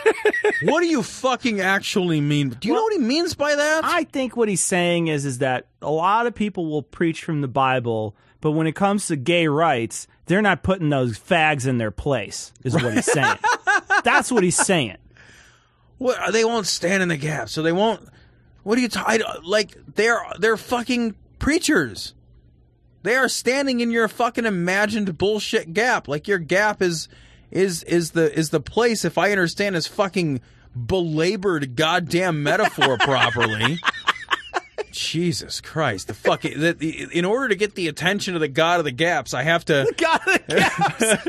what 0.62 0.80
do 0.80 0.86
you 0.86 1.02
fucking 1.02 1.60
actually 1.60 2.20
mean? 2.20 2.50
Do 2.50 2.68
you 2.68 2.74
know 2.74 2.82
what 2.82 2.92
he 2.92 2.98
means 2.98 3.34
by 3.34 3.54
that? 3.54 3.84
I 3.84 4.04
think 4.04 4.36
what 4.36 4.48
he's 4.48 4.60
saying 4.60 5.08
is 5.08 5.24
is 5.24 5.38
that 5.38 5.66
a 5.80 5.90
lot 5.90 6.26
of 6.26 6.34
people 6.34 6.66
will 6.66 6.82
preach 6.82 7.24
from 7.24 7.40
the 7.40 7.48
Bible, 7.48 8.14
but 8.40 8.52
when 8.52 8.66
it 8.66 8.74
comes 8.74 9.06
to 9.08 9.16
gay 9.16 9.46
rights, 9.46 10.06
they're 10.26 10.42
not 10.42 10.62
putting 10.62 10.88
those 10.90 11.18
fags 11.18 11.66
in 11.66 11.78
their 11.78 11.90
place. 11.90 12.52
Is 12.64 12.74
what 12.74 12.94
he's 12.94 13.06
saying. 13.06 13.38
That's 14.04 14.30
what 14.30 14.42
he's 14.42 14.56
saying. 14.56 14.98
What 15.98 16.32
they 16.32 16.44
won't 16.44 16.66
stand 16.66 17.02
in 17.02 17.08
the 17.08 17.16
gap, 17.16 17.48
so 17.48 17.62
they 17.62 17.72
won't. 17.72 18.08
What 18.62 18.78
are 18.78 18.80
you 18.80 18.88
talking? 18.88 19.22
Like 19.44 19.76
they're 19.94 20.20
they're 20.38 20.56
fucking 20.56 21.14
preachers. 21.38 22.14
They 23.02 23.16
are 23.16 23.28
standing 23.28 23.80
in 23.80 23.90
your 23.90 24.08
fucking 24.08 24.46
imagined 24.46 25.18
bullshit 25.18 25.74
gap. 25.74 26.08
Like 26.08 26.26
your 26.28 26.38
gap 26.38 26.80
is 26.80 27.08
is 27.50 27.82
is 27.84 28.12
the 28.12 28.32
is 28.36 28.48
the 28.50 28.60
place. 28.60 29.04
If 29.04 29.18
I 29.18 29.32
understand 29.32 29.74
this 29.74 29.86
fucking 29.86 30.40
belabored 30.74 31.76
goddamn 31.76 32.42
metaphor 32.42 32.96
properly. 32.98 33.78
Jesus 34.92 35.60
Christ! 35.60 36.06
The 36.08 36.14
fucking 36.14 36.60
the, 36.60 36.72
the, 36.74 37.08
in 37.12 37.24
order 37.24 37.48
to 37.48 37.54
get 37.54 37.74
the 37.74 37.88
attention 37.88 38.34
of 38.34 38.40
the 38.40 38.48
God 38.48 38.78
of 38.78 38.84
the 38.84 38.92
Gaps, 38.92 39.32
I 39.32 39.42
have 39.42 39.64
to. 39.66 39.86
the 39.88 39.94
God 39.96 40.20
of 40.26 40.46
the 40.46 40.48
Gaps. 40.56 41.00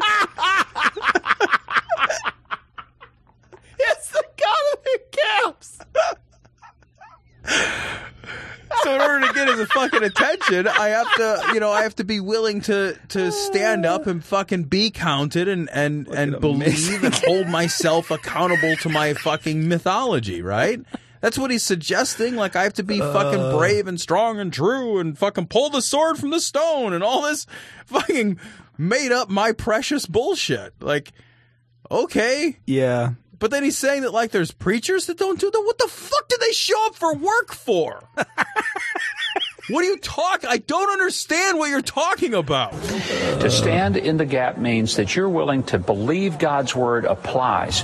it's 3.79 4.09
the 4.09 4.23
God 4.37 4.73
of 4.73 4.83
the 4.83 4.99
Gaps. 5.11 5.79
So 8.83 8.95
in 8.95 9.01
order 9.01 9.27
to 9.27 9.33
get 9.33 9.47
his 9.47 9.67
fucking 9.71 10.03
attention, 10.03 10.67
I 10.67 10.89
have 10.89 11.13
to, 11.15 11.43
you 11.53 11.59
know, 11.59 11.71
I 11.71 11.83
have 11.83 11.95
to 11.97 12.03
be 12.03 12.19
willing 12.19 12.61
to 12.61 12.97
to 13.09 13.31
stand 13.31 13.85
up 13.85 14.07
and 14.07 14.23
fucking 14.23 14.63
be 14.63 14.89
counted 14.91 15.47
and 15.47 15.69
and 15.71 16.07
and 16.07 16.39
believe 16.39 17.03
and 17.03 17.13
hold 17.25 17.47
myself 17.47 18.11
accountable 18.11 18.75
to 18.77 18.89
my 18.89 19.13
fucking 19.13 19.67
mythology, 19.67 20.41
right? 20.41 20.79
That's 21.21 21.37
what 21.37 21.51
he's 21.51 21.63
suggesting. 21.63 22.35
Like 22.35 22.55
I 22.55 22.63
have 22.63 22.73
to 22.73 22.83
be 22.83 22.99
fucking 22.99 23.39
Uh. 23.39 23.57
brave 23.57 23.87
and 23.87 23.99
strong 24.01 24.39
and 24.39 24.51
true 24.51 24.99
and 24.99 25.17
fucking 25.17 25.47
pull 25.47 25.69
the 25.69 25.81
sword 25.81 26.17
from 26.17 26.31
the 26.31 26.41
stone 26.41 26.93
and 26.93 27.03
all 27.03 27.21
this 27.21 27.45
fucking 27.85 28.39
made 28.77 29.11
up 29.11 29.29
my 29.29 29.51
precious 29.53 30.05
bullshit. 30.05 30.73
Like, 30.81 31.11
okay. 31.89 32.57
Yeah. 32.65 33.11
But 33.39 33.51
then 33.51 33.63
he's 33.63 33.77
saying 33.77 34.03
that 34.03 34.13
like 34.13 34.31
there's 34.31 34.51
preachers 34.51 35.07
that 35.07 35.17
don't 35.17 35.39
do 35.39 35.49
that. 35.49 35.61
What 35.61 35.77
the 35.77 35.87
fuck 35.87 36.27
do 36.29 36.37
they 36.39 36.51
show 36.51 36.85
up 36.85 36.95
for 36.95 37.13
work 37.13 37.53
for? 37.53 38.03
what 39.69 39.83
are 39.83 39.87
you 39.87 39.97
talking? 39.97 40.49
I 40.49 40.57
don't 40.57 40.89
understand 40.89 41.57
what 41.57 41.69
you're 41.69 41.81
talking 41.81 42.33
about. 42.33 42.71
To 42.71 43.49
stand 43.49 43.97
in 43.97 44.17
the 44.17 44.25
gap 44.25 44.57
means 44.57 44.95
that 44.97 45.15
you're 45.15 45.29
willing 45.29 45.63
to 45.63 45.79
believe 45.79 46.37
God's 46.37 46.75
word 46.75 47.05
applies 47.05 47.83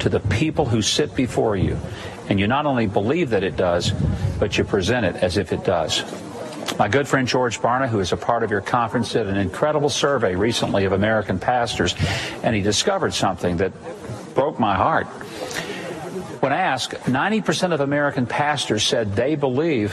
to 0.00 0.08
the 0.08 0.20
people 0.20 0.66
who 0.66 0.82
sit 0.82 1.14
before 1.14 1.56
you. 1.56 1.78
And 2.28 2.38
you 2.38 2.46
not 2.46 2.66
only 2.66 2.86
believe 2.86 3.30
that 3.30 3.42
it 3.42 3.56
does, 3.56 3.92
but 4.38 4.58
you 4.58 4.64
present 4.64 5.06
it 5.06 5.16
as 5.16 5.38
if 5.38 5.52
it 5.52 5.64
does. 5.64 6.04
My 6.78 6.88
good 6.88 7.08
friend 7.08 7.26
George 7.26 7.60
Barna, 7.60 7.88
who 7.88 7.98
is 8.00 8.12
a 8.12 8.16
part 8.16 8.42
of 8.42 8.50
your 8.50 8.60
conference, 8.60 9.12
did 9.12 9.26
an 9.26 9.36
incredible 9.36 9.88
survey 9.88 10.34
recently 10.34 10.84
of 10.84 10.92
American 10.92 11.38
pastors, 11.38 11.94
and 12.42 12.54
he 12.54 12.60
discovered 12.60 13.14
something 13.14 13.56
that 13.56 13.72
broke 14.38 14.60
my 14.60 14.76
heart. 14.76 15.08
When 16.38 16.52
asked, 16.52 16.92
90% 16.92 17.74
of 17.74 17.80
American 17.80 18.24
pastors 18.24 18.84
said 18.84 19.16
they 19.16 19.34
believe 19.34 19.92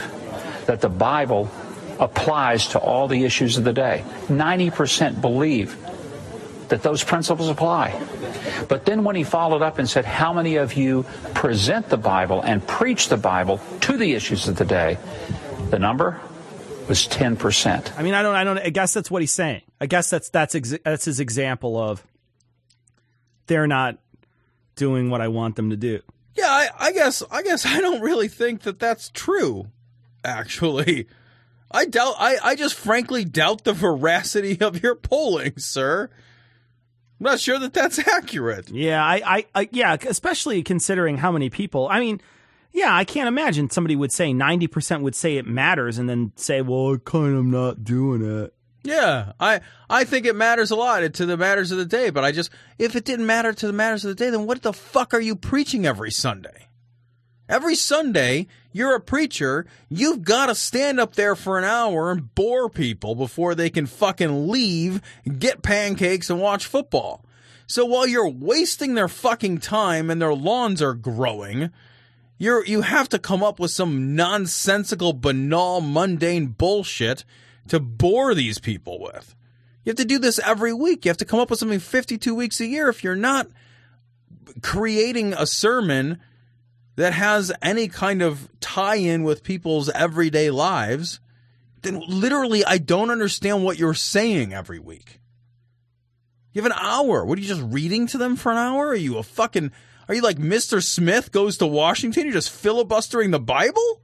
that 0.66 0.80
the 0.80 0.88
Bible 0.88 1.50
applies 1.98 2.68
to 2.68 2.78
all 2.78 3.08
the 3.08 3.24
issues 3.24 3.58
of 3.58 3.64
the 3.64 3.72
day. 3.72 4.04
90% 4.28 5.20
believe 5.20 5.76
that 6.68 6.84
those 6.84 7.02
principles 7.02 7.48
apply. 7.48 8.00
But 8.68 8.86
then 8.86 9.02
when 9.02 9.16
he 9.16 9.24
followed 9.24 9.62
up 9.62 9.80
and 9.80 9.90
said, 9.90 10.04
How 10.04 10.32
many 10.32 10.56
of 10.56 10.74
you 10.74 11.04
present 11.34 11.88
the 11.88 11.96
Bible 11.96 12.40
and 12.40 12.64
preach 12.64 13.08
the 13.08 13.16
Bible 13.16 13.60
to 13.80 13.96
the 13.96 14.14
issues 14.14 14.46
of 14.46 14.54
the 14.54 14.64
day? 14.64 14.96
The 15.70 15.80
number 15.80 16.20
was 16.88 17.08
10%. 17.08 17.98
I 17.98 18.02
mean, 18.04 18.14
I 18.14 18.22
don't, 18.22 18.36
I 18.36 18.44
don't, 18.44 18.58
I 18.58 18.70
guess 18.70 18.94
that's 18.94 19.10
what 19.10 19.22
he's 19.22 19.34
saying. 19.34 19.62
I 19.80 19.86
guess 19.86 20.08
that's, 20.08 20.30
that's, 20.30 20.54
that's 20.84 21.04
his 21.04 21.18
example 21.18 21.76
of 21.76 22.06
they're 23.46 23.66
not 23.66 23.98
doing 24.76 25.10
what 25.10 25.20
I 25.20 25.28
want 25.28 25.56
them 25.56 25.70
to 25.70 25.76
do. 25.76 26.00
Yeah, 26.34 26.48
I, 26.48 26.68
I 26.78 26.92
guess 26.92 27.22
I 27.30 27.42
guess 27.42 27.64
I 27.66 27.80
don't 27.80 28.02
really 28.02 28.28
think 28.28 28.62
that 28.62 28.78
that's 28.78 29.08
true. 29.08 29.68
Actually, 30.24 31.08
I 31.70 31.86
doubt. 31.86 32.14
I, 32.18 32.36
I 32.42 32.54
just 32.54 32.74
frankly 32.74 33.24
doubt 33.24 33.64
the 33.64 33.72
veracity 33.72 34.60
of 34.60 34.82
your 34.82 34.94
polling, 34.94 35.58
sir. 35.58 36.10
I'm 37.18 37.24
not 37.24 37.40
sure 37.40 37.58
that 37.58 37.72
that's 37.72 37.98
accurate. 37.98 38.68
Yeah, 38.68 39.02
I, 39.02 39.22
I, 39.24 39.46
I, 39.54 39.68
yeah, 39.72 39.96
especially 40.06 40.62
considering 40.62 41.16
how 41.16 41.32
many 41.32 41.48
people. 41.48 41.88
I 41.90 41.98
mean, 41.98 42.20
yeah, 42.72 42.94
I 42.94 43.04
can't 43.04 43.28
imagine 43.28 43.70
somebody 43.70 43.96
would 43.96 44.12
say 44.12 44.34
ninety 44.34 44.66
percent 44.66 45.02
would 45.02 45.14
say 45.14 45.38
it 45.38 45.46
matters, 45.46 45.96
and 45.96 46.08
then 46.08 46.32
say, 46.36 46.60
"Well, 46.60 46.94
I 46.94 46.98
kind 47.02 47.34
of 47.34 47.46
not 47.46 47.84
doing 47.84 48.22
it." 48.22 48.52
Yeah, 48.86 49.32
I 49.40 49.62
I 49.90 50.04
think 50.04 50.26
it 50.26 50.36
matters 50.36 50.70
a 50.70 50.76
lot 50.76 51.00
to 51.12 51.26
the 51.26 51.36
matters 51.36 51.72
of 51.72 51.78
the 51.78 51.84
day, 51.84 52.10
but 52.10 52.24
I 52.24 52.30
just 52.30 52.50
if 52.78 52.94
it 52.94 53.04
didn't 53.04 53.26
matter 53.26 53.52
to 53.52 53.66
the 53.66 53.72
matters 53.72 54.04
of 54.04 54.10
the 54.10 54.24
day, 54.24 54.30
then 54.30 54.46
what 54.46 54.62
the 54.62 54.72
fuck 54.72 55.12
are 55.12 55.20
you 55.20 55.34
preaching 55.34 55.84
every 55.84 56.12
Sunday? 56.12 56.68
Every 57.48 57.74
Sunday, 57.74 58.46
you're 58.72 58.94
a 58.94 59.00
preacher, 59.00 59.66
you've 59.88 60.22
got 60.22 60.46
to 60.46 60.54
stand 60.54 61.00
up 61.00 61.14
there 61.14 61.34
for 61.34 61.58
an 61.58 61.64
hour 61.64 62.10
and 62.12 62.34
bore 62.34 62.68
people 62.68 63.14
before 63.14 63.54
they 63.54 63.70
can 63.70 63.86
fucking 63.86 64.48
leave, 64.48 65.00
get 65.38 65.62
pancakes 65.62 66.30
and 66.30 66.40
watch 66.40 66.66
football. 66.66 67.24
So 67.66 67.84
while 67.84 68.06
you're 68.06 68.28
wasting 68.28 68.94
their 68.94 69.08
fucking 69.08 69.58
time 69.58 70.10
and 70.10 70.22
their 70.22 70.34
lawns 70.34 70.80
are 70.80 70.94
growing, 70.94 71.70
you're 72.38 72.64
you 72.64 72.82
have 72.82 73.08
to 73.08 73.18
come 73.18 73.42
up 73.42 73.58
with 73.58 73.72
some 73.72 74.14
nonsensical, 74.14 75.12
banal, 75.12 75.80
mundane 75.80 76.48
bullshit 76.48 77.24
to 77.68 77.80
bore 77.80 78.34
these 78.34 78.58
people 78.58 79.00
with. 79.00 79.34
You 79.84 79.90
have 79.90 79.96
to 79.96 80.04
do 80.04 80.18
this 80.18 80.40
every 80.40 80.72
week. 80.72 81.04
You 81.04 81.10
have 81.10 81.16
to 81.18 81.24
come 81.24 81.40
up 81.40 81.50
with 81.50 81.60
something 81.60 81.78
52 81.78 82.34
weeks 82.34 82.60
a 82.60 82.66
year. 82.66 82.88
If 82.88 83.04
you're 83.04 83.14
not 83.14 83.48
creating 84.62 85.32
a 85.32 85.46
sermon 85.46 86.18
that 86.96 87.12
has 87.12 87.52
any 87.62 87.88
kind 87.88 88.22
of 88.22 88.48
tie 88.60 88.96
in 88.96 89.22
with 89.22 89.42
people's 89.42 89.88
everyday 89.90 90.50
lives, 90.50 91.20
then 91.82 92.02
literally 92.08 92.64
I 92.64 92.78
don't 92.78 93.10
understand 93.10 93.62
what 93.62 93.78
you're 93.78 93.94
saying 93.94 94.52
every 94.52 94.78
week. 94.78 95.20
You 96.52 96.62
have 96.62 96.72
an 96.72 96.78
hour. 96.80 97.24
What 97.24 97.38
are 97.38 97.42
you 97.42 97.48
just 97.48 97.62
reading 97.62 98.06
to 98.08 98.18
them 98.18 98.34
for 98.34 98.50
an 98.50 98.58
hour? 98.58 98.88
Are 98.88 98.94
you 98.94 99.18
a 99.18 99.22
fucking 99.22 99.70
are 100.08 100.14
you 100.14 100.22
like 100.22 100.38
Mr. 100.38 100.82
Smith 100.82 101.32
goes 101.32 101.58
to 101.58 101.66
Washington? 101.66 102.24
You're 102.24 102.32
just 102.32 102.50
filibustering 102.50 103.30
the 103.30 103.40
Bible? 103.40 104.00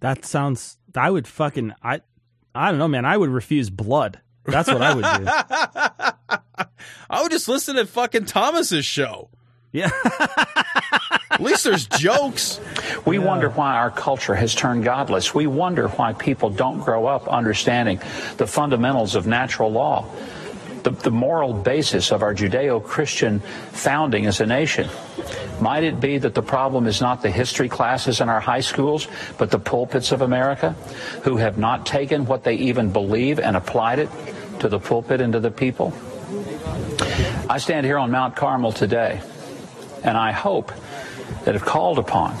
That 0.00 0.24
sounds 0.24 0.78
I 0.96 1.10
would 1.10 1.28
fucking 1.28 1.74
I 1.82 2.00
I 2.58 2.70
don't 2.70 2.80
know, 2.80 2.88
man. 2.88 3.04
I 3.04 3.16
would 3.16 3.30
refuse 3.30 3.70
blood. 3.70 4.20
That's 4.44 4.68
what 4.68 4.82
I 4.82 4.92
would 4.92 5.04
do. 5.04 6.66
I 7.10 7.22
would 7.22 7.30
just 7.30 7.46
listen 7.46 7.76
to 7.76 7.86
fucking 7.86 8.24
Thomas's 8.24 8.84
show. 8.84 9.28
Yeah. 9.70 9.90
At 11.30 11.40
least 11.40 11.62
there's 11.62 11.86
jokes. 11.86 12.58
We 13.06 13.20
wonder 13.20 13.48
why 13.48 13.76
our 13.76 13.92
culture 13.92 14.34
has 14.34 14.56
turned 14.56 14.82
godless. 14.82 15.32
We 15.32 15.46
wonder 15.46 15.86
why 15.86 16.14
people 16.14 16.50
don't 16.50 16.80
grow 16.80 17.06
up 17.06 17.28
understanding 17.28 18.00
the 18.38 18.46
fundamentals 18.48 19.14
of 19.14 19.24
natural 19.24 19.70
law, 19.70 20.04
the, 20.88 21.02
the 21.02 21.10
moral 21.10 21.52
basis 21.52 22.10
of 22.12 22.22
our 22.22 22.34
Judeo 22.34 22.82
Christian 22.82 23.40
founding 23.72 24.26
as 24.26 24.40
a 24.40 24.46
nation. 24.46 24.88
Might 25.60 25.84
it 25.84 26.00
be 26.00 26.18
that 26.18 26.34
the 26.34 26.42
problem 26.42 26.86
is 26.86 27.00
not 27.00 27.20
the 27.22 27.30
history 27.30 27.68
classes 27.68 28.20
in 28.20 28.28
our 28.28 28.40
high 28.40 28.60
schools, 28.60 29.08
but 29.36 29.50
the 29.50 29.58
pulpits 29.58 30.12
of 30.12 30.22
America 30.22 30.72
who 31.24 31.36
have 31.36 31.58
not 31.58 31.84
taken 31.84 32.26
what 32.26 32.44
they 32.44 32.54
even 32.54 32.92
believe 32.92 33.38
and 33.38 33.56
applied 33.56 33.98
it 33.98 34.08
to 34.60 34.68
the 34.68 34.78
pulpit 34.78 35.20
and 35.20 35.32
to 35.32 35.40
the 35.40 35.50
people? 35.50 35.92
I 37.50 37.58
stand 37.58 37.84
here 37.86 37.98
on 37.98 38.10
Mount 38.10 38.36
Carmel 38.36 38.72
today, 38.72 39.20
and 40.04 40.16
I 40.16 40.32
hope 40.32 40.72
that 41.44 41.54
if 41.54 41.62
called 41.62 41.98
upon, 41.98 42.36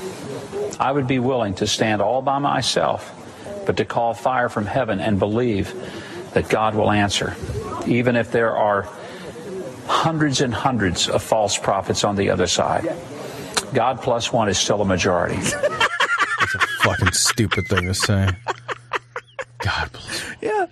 I 0.78 0.92
would 0.92 1.06
be 1.06 1.18
willing 1.18 1.54
to 1.54 1.66
stand 1.66 2.00
all 2.00 2.22
by 2.22 2.38
myself, 2.38 3.12
but 3.66 3.76
to 3.78 3.84
call 3.84 4.14
fire 4.14 4.48
from 4.48 4.66
heaven 4.66 5.00
and 5.00 5.18
believe 5.18 5.74
that 6.34 6.48
God 6.48 6.74
will 6.74 6.90
answer, 6.90 7.34
even 7.88 8.16
if 8.16 8.30
there 8.30 8.56
are 8.56 8.88
hundreds 9.86 10.40
and 10.40 10.52
hundreds 10.52 11.08
of 11.08 11.22
false 11.22 11.56
prophets 11.58 12.04
on 12.04 12.16
the 12.16 12.30
other 12.30 12.46
side. 12.46 12.94
God 13.72 14.00
plus 14.00 14.32
one 14.32 14.48
is 14.48 14.58
still 14.58 14.80
a 14.80 14.84
majority. 14.84 15.36
That's 15.40 16.54
a 16.54 16.58
fucking 16.82 17.12
stupid 17.12 17.66
thing 17.66 17.86
to 17.86 17.94
say. 17.94 18.28
God 19.58 19.92
bless. 19.92 20.24
Yeah. 20.40 20.66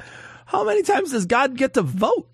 How 0.46 0.64
many 0.64 0.82
times 0.82 1.10
does 1.10 1.26
God 1.26 1.56
get 1.56 1.74
to 1.74 1.82
vote? 1.82 2.28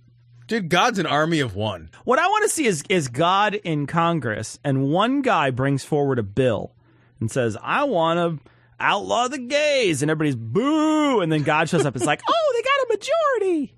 Dude, 0.47 0.69
God's 0.69 0.99
an 0.99 1.07
army 1.07 1.41
of 1.41 1.55
one. 1.55 1.89
What 2.05 2.19
I 2.19 2.27
want 2.27 2.43
to 2.45 2.49
see 2.49 2.67
is 2.67 2.85
is 2.89 3.09
God 3.09 3.55
in 3.55 3.87
Congress 3.87 4.59
and 4.63 4.91
one 4.91 5.23
guy 5.23 5.51
brings 5.51 5.85
forward 5.85 6.19
a 6.19 6.23
bill 6.23 6.75
and 7.21 7.31
says, 7.31 7.57
"I 7.63 7.85
want 7.85 8.19
to 8.19 8.51
outlaw 8.79 9.29
the 9.29 9.39
gays," 9.39 10.03
and 10.03 10.11
everybody's 10.11 10.37
boo, 10.37 11.21
and 11.21 11.33
then 11.33 11.43
God 11.43 11.69
shows 11.69 11.87
up. 11.87 11.97
It's 11.97 12.05
like, 12.05 12.21
"Oh, 12.29 12.53
they 12.55 12.63
got 12.63 12.82
a 12.82 12.82
majority." 13.03 13.77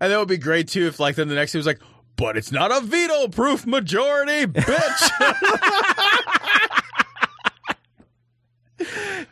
And 0.00 0.12
that 0.12 0.18
would 0.18 0.28
be 0.28 0.36
great 0.36 0.68
too 0.68 0.86
if 0.86 1.00
like 1.00 1.16
then 1.16 1.28
the 1.28 1.34
next 1.34 1.52
thing 1.52 1.58
was 1.58 1.66
like, 1.66 1.80
but 2.16 2.36
it's 2.36 2.52
not 2.52 2.70
a 2.70 2.80
veto 2.80 3.28
proof 3.28 3.66
majority, 3.66 4.46
bitch. 4.46 5.32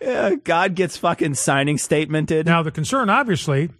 Yeah, 0.00 0.34
God 0.34 0.74
gets 0.74 0.98
fucking 0.98 1.34
signing 1.34 1.78
statemented. 1.78 2.44
Now, 2.44 2.62
the 2.62 2.70
concern, 2.70 3.08
obviously, 3.08 3.70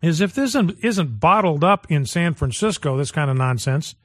is 0.00 0.20
if 0.20 0.34
this 0.34 0.50
isn't, 0.50 0.78
isn't 0.84 1.18
bottled 1.18 1.64
up 1.64 1.90
in 1.90 2.06
San 2.06 2.34
Francisco, 2.34 2.96
this 2.96 3.10
kind 3.10 3.28
of 3.28 3.36
nonsense, 3.36 3.96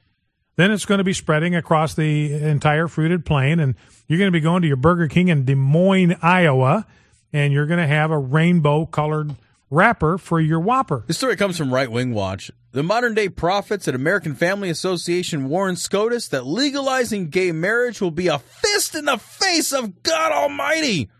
then 0.56 0.72
it's 0.72 0.84
going 0.84 0.98
to 0.98 1.04
be 1.04 1.12
spreading 1.12 1.54
across 1.54 1.94
the 1.94 2.32
entire 2.32 2.88
fruited 2.88 3.24
plain, 3.24 3.60
and 3.60 3.76
you're 4.08 4.18
going 4.18 4.32
to 4.32 4.36
be 4.36 4.40
going 4.40 4.62
to 4.62 4.68
your 4.68 4.76
Burger 4.76 5.06
King 5.06 5.28
in 5.28 5.44
Des 5.44 5.54
Moines, 5.54 6.16
Iowa, 6.22 6.86
and 7.32 7.52
you're 7.52 7.66
going 7.66 7.80
to 7.80 7.86
have 7.86 8.10
a 8.10 8.18
rainbow 8.18 8.86
colored 8.86 9.34
wrapper 9.70 10.18
for 10.18 10.40
your 10.40 10.60
Whopper. 10.60 11.04
This 11.06 11.16
story 11.18 11.36
comes 11.36 11.56
from 11.56 11.72
Right 11.72 11.90
Wing 11.90 12.12
Watch. 12.12 12.50
The 12.72 12.82
modern 12.82 13.14
day 13.14 13.28
prophets 13.28 13.86
at 13.88 13.94
American 13.94 14.34
Family 14.34 14.70
Association 14.70 15.48
warn 15.48 15.76
SCOTUS 15.76 16.28
that 16.28 16.46
legalizing 16.46 17.28
gay 17.28 17.52
marriage 17.52 18.00
will 18.00 18.10
be 18.10 18.28
a 18.28 18.38
fist 18.38 18.94
in 18.94 19.04
the 19.04 19.18
face 19.18 19.72
of 19.72 20.02
God 20.02 20.32
Almighty. 20.32 21.10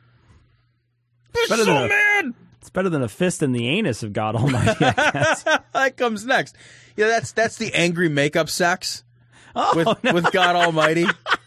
They're 1.33 1.48
better 1.48 1.64
so 1.64 1.75
than 1.75 1.85
a- 1.85 1.88
mad. 1.88 2.35
It's 2.61 2.70
better 2.70 2.88
than 2.88 3.03
a 3.03 3.09
fist 3.09 3.42
in 3.42 3.53
the 3.53 3.68
anus 3.68 4.03
of 4.03 4.12
God 4.12 4.37
Almighty. 4.37 4.85
I 4.85 4.92
guess. 5.12 5.42
that 5.72 5.96
comes 5.96 6.25
next. 6.25 6.55
Yeah, 6.96 7.09
that's 7.09 7.33
that's 7.33 7.57
the 7.57 7.75
angry 7.75 8.09
makeup 8.09 8.48
sex 8.48 9.03
Oh, 9.57 9.72
with 9.75 10.05
no. 10.05 10.12
with 10.14 10.31
God 10.33 10.57
Almighty. 10.57 11.07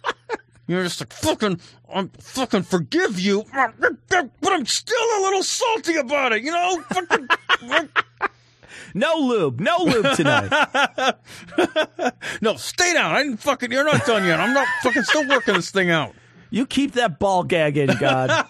You're 0.67 0.83
just 0.83 0.99
like 0.99 1.13
fucking, 1.13 1.59
I'm 1.93 2.09
fucking 2.09 2.63
forgive 2.63 3.19
you, 3.19 3.45
but 3.53 4.53
I'm 4.53 4.65
still 4.65 5.05
a 5.17 5.21
little 5.21 5.43
salty 5.43 5.95
about 5.97 6.33
it. 6.33 6.41
You 6.43 6.51
know, 6.51 6.81
fucking. 6.89 7.27
no 8.95 9.15
lube, 9.17 9.59
no 9.59 9.77
lube 9.79 10.15
tonight. 10.15 10.49
no, 12.41 12.55
stay 12.55 12.93
down. 12.93 13.15
I 13.15 13.23
didn't 13.23 13.37
fucking. 13.37 13.71
You're 13.71 13.83
not 13.83 14.05
done 14.07 14.25
yet. 14.25 14.39
I'm 14.39 14.53
not 14.53 14.67
fucking 14.81 15.03
still 15.03 15.27
working 15.27 15.53
this 15.53 15.69
thing 15.69 15.91
out. 15.91 16.15
You 16.49 16.65
keep 16.65 16.93
that 16.93 17.19
ball 17.19 17.43
gag 17.43 17.77
in, 17.77 17.95
God. 17.99 18.31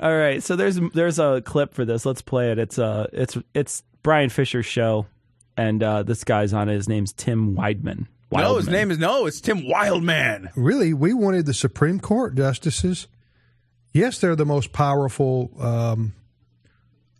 All 0.00 0.16
right, 0.16 0.42
so 0.42 0.56
there's 0.56 0.80
there's 0.94 1.18
a 1.18 1.42
clip 1.44 1.74
for 1.74 1.84
this. 1.84 2.06
Let's 2.06 2.22
play 2.22 2.50
it. 2.52 2.58
It's 2.58 2.78
uh 2.78 3.06
it's 3.12 3.36
it's 3.54 3.82
Bryan 4.02 4.30
Fischer's 4.30 4.66
show, 4.66 5.06
and 5.56 5.82
uh, 5.82 6.02
this 6.02 6.24
guy's 6.24 6.52
on 6.52 6.68
it. 6.68 6.74
His 6.74 6.88
name's 6.88 7.12
Tim 7.12 7.54
Weidman. 7.54 8.06
No, 8.32 8.56
his 8.56 8.68
name 8.68 8.90
is 8.90 8.98
no. 8.98 9.26
It's 9.26 9.40
Tim 9.40 9.62
Wildmon. 9.62 10.50
Really, 10.56 10.94
we 10.94 11.12
wanted 11.12 11.46
the 11.46 11.54
Supreme 11.54 12.00
Court 12.00 12.34
justices. 12.34 13.06
Yes, 13.92 14.18
they're 14.18 14.36
the 14.36 14.46
most 14.46 14.72
powerful 14.72 15.50
um, 15.60 16.14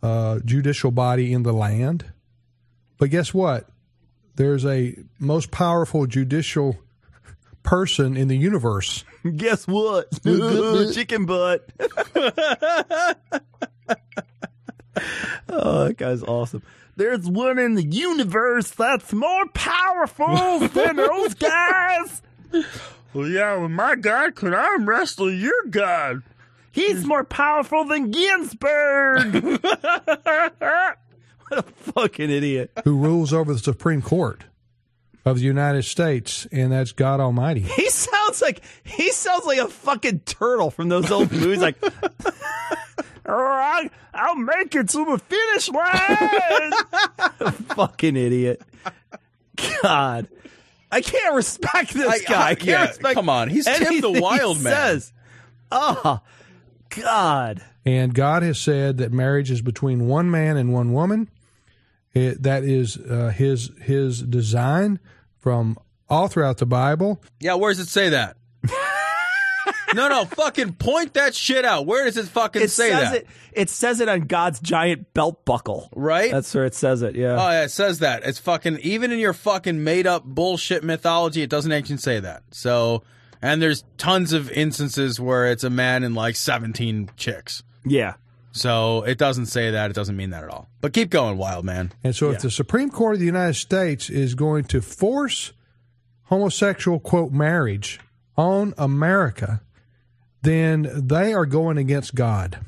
uh, 0.01 0.39
judicial 0.43 0.91
body 0.91 1.31
in 1.31 1.43
the 1.43 1.53
land. 1.53 2.05
But 2.97 3.09
guess 3.09 3.33
what? 3.33 3.69
There's 4.35 4.65
a 4.65 4.95
most 5.19 5.51
powerful 5.51 6.07
judicial 6.07 6.77
person 7.61 8.17
in 8.17 8.27
the 8.27 8.37
universe. 8.37 9.05
Guess 9.35 9.67
what? 9.67 10.11
Chicken 10.93 11.25
butt. 11.25 11.69
oh, 15.49 15.85
that 15.85 15.95
guy's 15.97 16.23
awesome. 16.23 16.61
There's 16.95 17.27
one 17.27 17.57
in 17.57 17.73
the 17.75 17.85
universe 17.85 18.71
that's 18.71 19.13
more 19.13 19.47
powerful 19.47 20.59
than 20.59 20.95
those 20.97 21.33
guys. 21.33 22.21
Well, 23.13 23.27
yeah, 23.27 23.57
well, 23.57 23.69
my 23.69 23.95
God 23.95 24.35
could 24.35 24.53
arm 24.53 24.87
wrestle 24.87 25.31
your 25.31 25.63
God. 25.69 26.23
He's 26.71 27.03
mm. 27.03 27.07
more 27.07 27.23
powerful 27.23 27.85
than 27.85 28.11
Ginsburg. 28.11 29.33
what 29.61 30.97
a 31.51 31.63
fucking 31.63 32.29
idiot. 32.29 32.71
who 32.83 32.97
rules 32.97 33.33
over 33.33 33.53
the 33.53 33.59
Supreme 33.59 34.01
Court 34.01 34.43
of 35.25 35.37
the 35.37 35.43
United 35.43 35.83
States, 35.83 36.47
and 36.51 36.71
that's 36.71 36.91
God 36.91 37.19
Almighty. 37.19 37.61
He 37.61 37.89
sounds 37.89 38.41
like 38.41 38.61
he 38.83 39.11
sounds 39.11 39.45
like 39.45 39.59
a 39.59 39.67
fucking 39.67 40.21
turtle 40.21 40.69
from 40.69 40.89
those 40.89 41.09
old 41.11 41.31
movies. 41.31 41.61
Like, 41.61 41.77
all 43.25 43.35
right, 43.35 43.89
I'll 44.13 44.35
make 44.35 44.75
it 44.75 44.89
to 44.89 45.05
the 45.05 45.17
finish 45.17 45.69
line. 45.69 47.53
fucking 47.75 48.15
idiot. 48.15 48.61
God, 49.81 50.27
I 50.91 51.01
can't 51.01 51.35
respect 51.35 51.93
this 51.93 52.07
I- 52.07 52.19
guy. 52.29 52.41
I, 52.41 52.49
I- 52.51 52.55
can't 52.55 52.67
yeah, 52.67 52.87
respect 52.87 53.15
come 53.15 53.29
on. 53.29 53.49
He's 53.49 53.65
Tim 53.65 53.79
the 53.79 53.85
anything 53.87 54.15
he 54.15 54.21
Wild 54.21 54.61
Man. 54.61 54.73
Says. 54.73 55.13
Oh, 55.71 56.19
God. 56.89 57.63
And 57.85 58.13
God 58.13 58.43
has 58.43 58.59
said 58.59 58.97
that 58.99 59.11
marriage 59.11 59.51
is 59.51 59.61
between 59.61 60.07
one 60.07 60.29
man 60.31 60.55
and 60.57 60.71
one 60.73 60.93
woman. 60.93 61.29
It, 62.13 62.43
that 62.43 62.63
is 62.63 62.97
uh, 62.97 63.31
his 63.35 63.71
his 63.81 64.21
design 64.21 64.99
from 65.39 65.77
all 66.09 66.27
throughout 66.27 66.57
the 66.59 66.65
Bible. 66.67 67.21
Yeah, 67.39 67.55
where 67.55 67.71
does 67.71 67.79
it 67.79 67.87
say 67.87 68.09
that? 68.09 68.37
No, 69.93 70.07
no, 70.07 70.25
fucking 70.25 70.73
point 70.73 71.13
that 71.13 71.35
shit 71.35 71.65
out. 71.65 71.85
Where 71.85 72.05
does 72.05 72.17
it 72.17 72.27
fucking 72.27 72.61
It 72.61 72.71
say 72.71 72.89
says 72.91 73.11
that? 73.11 73.15
it. 73.15 73.27
It 73.53 73.69
says 73.69 73.99
it 73.99 74.09
on 74.09 74.21
God's 74.21 74.59
giant 74.59 75.13
belt 75.13 75.45
buckle. 75.45 75.89
Right? 75.95 76.31
That's 76.31 76.53
where 76.53 76.65
it 76.65 76.75
says 76.75 77.01
it. 77.01 77.15
Yeah. 77.15 77.33
Oh 77.33 77.49
yeah, 77.49 77.63
it 77.63 77.69
says 77.69 77.99
that. 77.99 78.23
It's 78.23 78.39
fucking 78.39 78.79
even 78.79 79.11
in 79.11 79.19
your 79.19 79.33
fucking 79.33 79.83
made 79.83 80.07
up 80.07 80.23
bullshit 80.23 80.83
mythology, 80.83 81.41
it 81.41 81.49
doesn't 81.49 81.71
actually 81.71 81.97
say 81.97 82.19
that. 82.19 82.43
So 82.51 83.03
and 83.41 83.61
there's 83.61 83.83
tons 83.97 84.33
of 84.33 84.49
instances 84.51 85.19
where 85.19 85.51
it's 85.51 85.63
a 85.63 85.69
man 85.69 86.03
and 86.03 86.15
like 86.15 86.35
seventeen 86.35 87.09
chicks. 87.17 87.63
Yeah. 87.85 88.15
So 88.53 89.01
it 89.03 89.17
doesn't 89.17 89.47
say 89.47 89.71
that, 89.71 89.89
it 89.89 89.95
doesn't 89.95 90.15
mean 90.15 90.29
that 90.29 90.43
at 90.43 90.49
all. 90.49 90.69
But 90.79 90.93
keep 90.93 91.09
going, 91.09 91.37
wild 91.37 91.65
man. 91.65 91.91
And 92.03 92.15
so, 92.15 92.29
if 92.29 92.41
the 92.41 92.51
Supreme 92.51 92.91
Court 92.91 93.15
of 93.15 93.19
the 93.19 93.25
United 93.25 93.55
States 93.55 94.11
is 94.11 94.35
going 94.35 94.65
to 94.65 94.79
force 94.81 95.53
homosexual 96.25 96.99
quote 96.99 97.31
marriage 97.31 97.99
on 98.37 98.75
America, 98.77 99.61
then 100.43 100.89
they 101.07 101.33
are 101.33 101.45
going 101.45 101.77
against 101.77 102.13
God. 102.15 102.59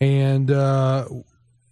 And 0.00 0.50
uh, 0.50 1.06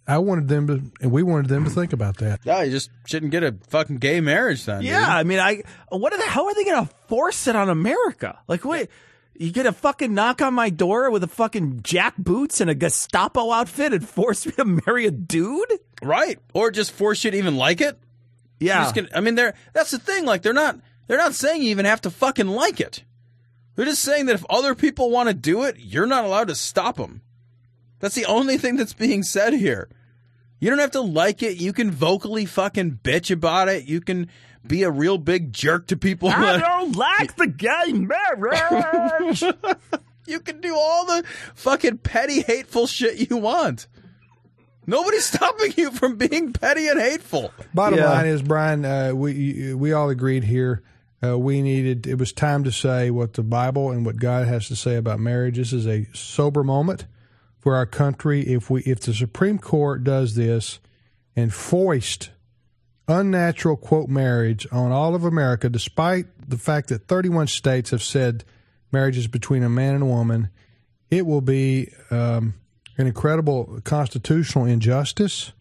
I 0.07 0.17
wanted 0.17 0.47
them 0.47 0.67
to, 0.67 0.81
and 1.01 1.11
we 1.11 1.23
wanted 1.23 1.47
them 1.49 1.63
to 1.65 1.69
think 1.69 1.93
about 1.93 2.17
that. 2.17 2.41
Yeah, 2.43 2.63
you 2.63 2.71
just 2.71 2.89
shouldn't 3.05 3.31
get 3.31 3.43
a 3.43 3.55
fucking 3.69 3.97
gay 3.97 4.21
marriage 4.21 4.65
then. 4.65 4.81
Yeah, 4.81 5.05
I 5.07 5.23
mean, 5.23 5.39
I 5.39 5.63
what 5.89 6.13
are 6.13 6.17
the, 6.17 6.25
how 6.25 6.45
are 6.47 6.55
they 6.55 6.63
going 6.63 6.85
to 6.85 6.93
force 7.07 7.47
it 7.47 7.55
on 7.55 7.69
America? 7.69 8.39
Like, 8.47 8.65
wait, 8.65 8.89
you 9.37 9.51
get 9.51 9.65
a 9.65 9.71
fucking 9.71 10.13
knock 10.13 10.41
on 10.41 10.53
my 10.53 10.69
door 10.69 11.11
with 11.11 11.23
a 11.23 11.27
fucking 11.27 11.81
jack 11.83 12.15
boots 12.17 12.59
and 12.61 12.69
a 12.69 12.75
Gestapo 12.75 13.51
outfit 13.51 13.93
and 13.93 14.07
force 14.07 14.45
me 14.45 14.51
to 14.53 14.65
marry 14.65 15.05
a 15.05 15.11
dude? 15.11 15.71
Right. 16.01 16.39
Or 16.53 16.71
just 16.71 16.91
force 16.91 17.23
you 17.23 17.31
to 17.31 17.37
even 17.37 17.55
like 17.55 17.81
it? 17.81 17.97
Yeah. 18.59 18.83
Just 18.83 18.95
gonna- 18.95 19.09
I 19.13 19.19
mean, 19.21 19.35
they're 19.35 19.53
that's 19.73 19.91
the 19.91 19.99
thing. 19.99 20.25
Like, 20.25 20.41
they're 20.41 20.53
not 20.53 20.79
they're 21.07 21.17
not 21.17 21.33
saying 21.35 21.61
you 21.61 21.69
even 21.69 21.85
have 21.85 22.01
to 22.01 22.09
fucking 22.09 22.47
like 22.47 22.79
it. 22.79 23.03
They're 23.75 23.85
just 23.85 24.01
saying 24.03 24.27
that 24.27 24.35
if 24.35 24.45
other 24.49 24.75
people 24.75 25.09
want 25.09 25.29
to 25.29 25.33
do 25.33 25.63
it, 25.63 25.77
you're 25.79 26.05
not 26.05 26.25
allowed 26.25 26.47
to 26.49 26.55
stop 26.55 26.97
them. 26.97 27.21
That's 27.99 28.15
the 28.15 28.25
only 28.25 28.57
thing 28.57 28.75
that's 28.75 28.93
being 28.93 29.23
said 29.23 29.53
here. 29.53 29.89
You 30.59 30.69
don't 30.69 30.79
have 30.79 30.91
to 30.91 31.01
like 31.01 31.41
it. 31.43 31.57
You 31.57 31.73
can 31.73 31.91
vocally 31.91 32.45
fucking 32.45 32.99
bitch 33.03 33.31
about 33.31 33.69
it. 33.69 33.85
You 33.85 33.99
can 34.01 34.29
be 34.65 34.83
a 34.83 34.91
real 34.91 35.17
big 35.17 35.51
jerk 35.51 35.87
to 35.87 35.97
people. 35.97 36.29
I 36.29 36.57
don't 36.59 36.95
like 36.95 37.35
the 37.35 37.47
gay 37.47 37.91
marriage. 37.93 39.41
you 40.27 40.39
can 40.39 40.61
do 40.61 40.75
all 40.75 41.05
the 41.05 41.23
fucking 41.55 41.97
petty, 41.99 42.41
hateful 42.41 42.87
shit 42.87 43.29
you 43.29 43.37
want. 43.37 43.87
Nobody's 44.85 45.25
stopping 45.25 45.73
you 45.77 45.91
from 45.91 46.17
being 46.17 46.51
petty 46.53 46.87
and 46.89 46.99
hateful. 46.99 47.51
Bottom 47.73 47.99
Yeah. 47.99 48.09
line 48.11 48.25
is, 48.25 48.41
Bryan, 48.41 48.83
uh, 48.85 49.11
we 49.13 49.73
we 49.73 49.93
all 49.93 50.09
agreed 50.09 50.43
here. 50.43 50.81
Uh, 51.23 51.37
we 51.39 51.61
needed. 51.61 52.05
It 52.05 52.15
was 52.15 52.33
time 52.33 52.63
to 52.65 52.71
say 52.71 53.09
what 53.09 53.33
the 53.33 53.43
Bible 53.43 53.91
and 53.91 54.05
what 54.05 54.17
God 54.17 54.47
has 54.47 54.67
to 54.67 54.75
say 54.75 54.95
about 54.95 55.19
marriage. 55.19 55.57
This 55.57 55.71
is 55.71 55.87
a 55.87 56.05
sober 56.13 56.63
moment 56.63 57.05
for 57.59 57.75
our 57.75 57.85
country. 57.85 58.41
If 58.41 58.69
we, 58.69 58.81
if 58.81 58.99
the 58.99 59.13
Supreme 59.13 59.57
Court 59.57 60.03
does 60.03 60.35
this 60.35 60.79
and 61.35 61.53
foist 61.53 62.31
unnatural 63.07 63.77
quote 63.77 64.09
marriage 64.09 64.67
on 64.71 64.91
all 64.91 65.15
of 65.15 65.23
America, 65.23 65.69
despite 65.69 66.25
the 66.49 66.57
fact 66.57 66.89
that 66.89 67.07
31 67.07 67.47
states 67.47 67.91
have 67.91 68.03
said 68.03 68.43
marriage 68.91 69.17
is 69.17 69.27
between 69.27 69.63
a 69.63 69.69
man 69.69 69.95
and 69.95 70.03
a 70.03 70.07
woman, 70.07 70.49
it 71.09 71.25
will 71.25 71.41
be 71.41 71.89
um, 72.11 72.53
an 72.97 73.07
incredible 73.07 73.79
constitutional 73.83 74.65
injustice. 74.65 75.53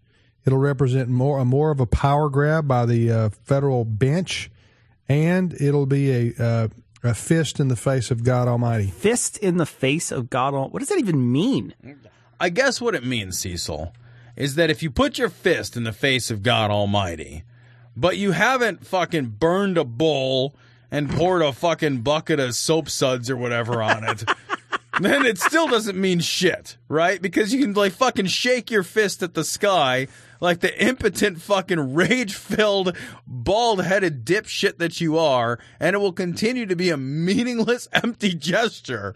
It'll 0.44 0.58
represent 0.58 1.08
more 1.08 1.44
more 1.44 1.70
of 1.70 1.78
a 1.78 1.86
power 1.86 2.28
grab 2.28 2.66
by 2.66 2.84
the 2.84 3.12
uh, 3.12 3.28
federal 3.44 3.84
bench, 3.84 4.50
and 5.08 5.54
it'll 5.60 5.86
be 5.86 6.10
a 6.10 6.42
uh, 6.42 6.68
a 7.02 7.14
fist 7.14 7.58
in 7.58 7.68
the 7.68 7.76
face 7.76 8.10
of 8.10 8.24
God 8.24 8.48
Almighty. 8.48 8.86
Fist 8.86 9.36
in 9.38 9.56
the 9.56 9.66
face 9.66 10.12
of 10.12 10.30
God. 10.30 10.54
Almighty. 10.54 10.72
What 10.72 10.78
does 10.80 10.88
that 10.88 10.98
even 10.98 11.32
mean? 11.32 11.74
I 12.38 12.48
guess 12.48 12.80
what 12.80 12.94
it 12.94 13.04
means, 13.04 13.38
Cecil, 13.38 13.92
is 14.36 14.54
that 14.54 14.70
if 14.70 14.82
you 14.82 14.90
put 14.90 15.18
your 15.18 15.28
fist 15.28 15.76
in 15.76 15.84
the 15.84 15.92
face 15.92 16.30
of 16.30 16.42
God 16.42 16.70
Almighty, 16.70 17.44
but 17.96 18.16
you 18.16 18.32
haven't 18.32 18.86
fucking 18.86 19.36
burned 19.38 19.78
a 19.78 19.84
bowl 19.84 20.54
and 20.90 21.10
poured 21.10 21.42
a 21.42 21.52
fucking 21.52 22.02
bucket 22.02 22.38
of 22.38 22.54
soap 22.54 22.88
suds 22.88 23.30
or 23.30 23.36
whatever 23.36 23.82
on 23.82 24.04
it, 24.04 24.24
then 25.00 25.24
it 25.24 25.38
still 25.38 25.66
doesn't 25.68 26.00
mean 26.00 26.20
shit, 26.20 26.76
right? 26.88 27.20
Because 27.20 27.52
you 27.52 27.60
can 27.60 27.72
like 27.72 27.92
fucking 27.92 28.26
shake 28.26 28.70
your 28.70 28.82
fist 28.82 29.22
at 29.22 29.34
the 29.34 29.44
sky 29.44 30.06
like 30.42 30.58
the 30.58 30.84
impotent 30.84 31.40
fucking 31.40 31.94
rage 31.94 32.34
filled 32.34 32.96
bald 33.26 33.84
headed 33.84 34.26
dipshit 34.26 34.78
that 34.78 35.00
you 35.00 35.16
are, 35.16 35.58
and 35.78 35.94
it 35.94 36.00
will 36.00 36.12
continue 36.12 36.66
to 36.66 36.74
be 36.74 36.90
a 36.90 36.96
meaningless, 36.96 37.86
empty 37.92 38.34
gesture. 38.34 39.14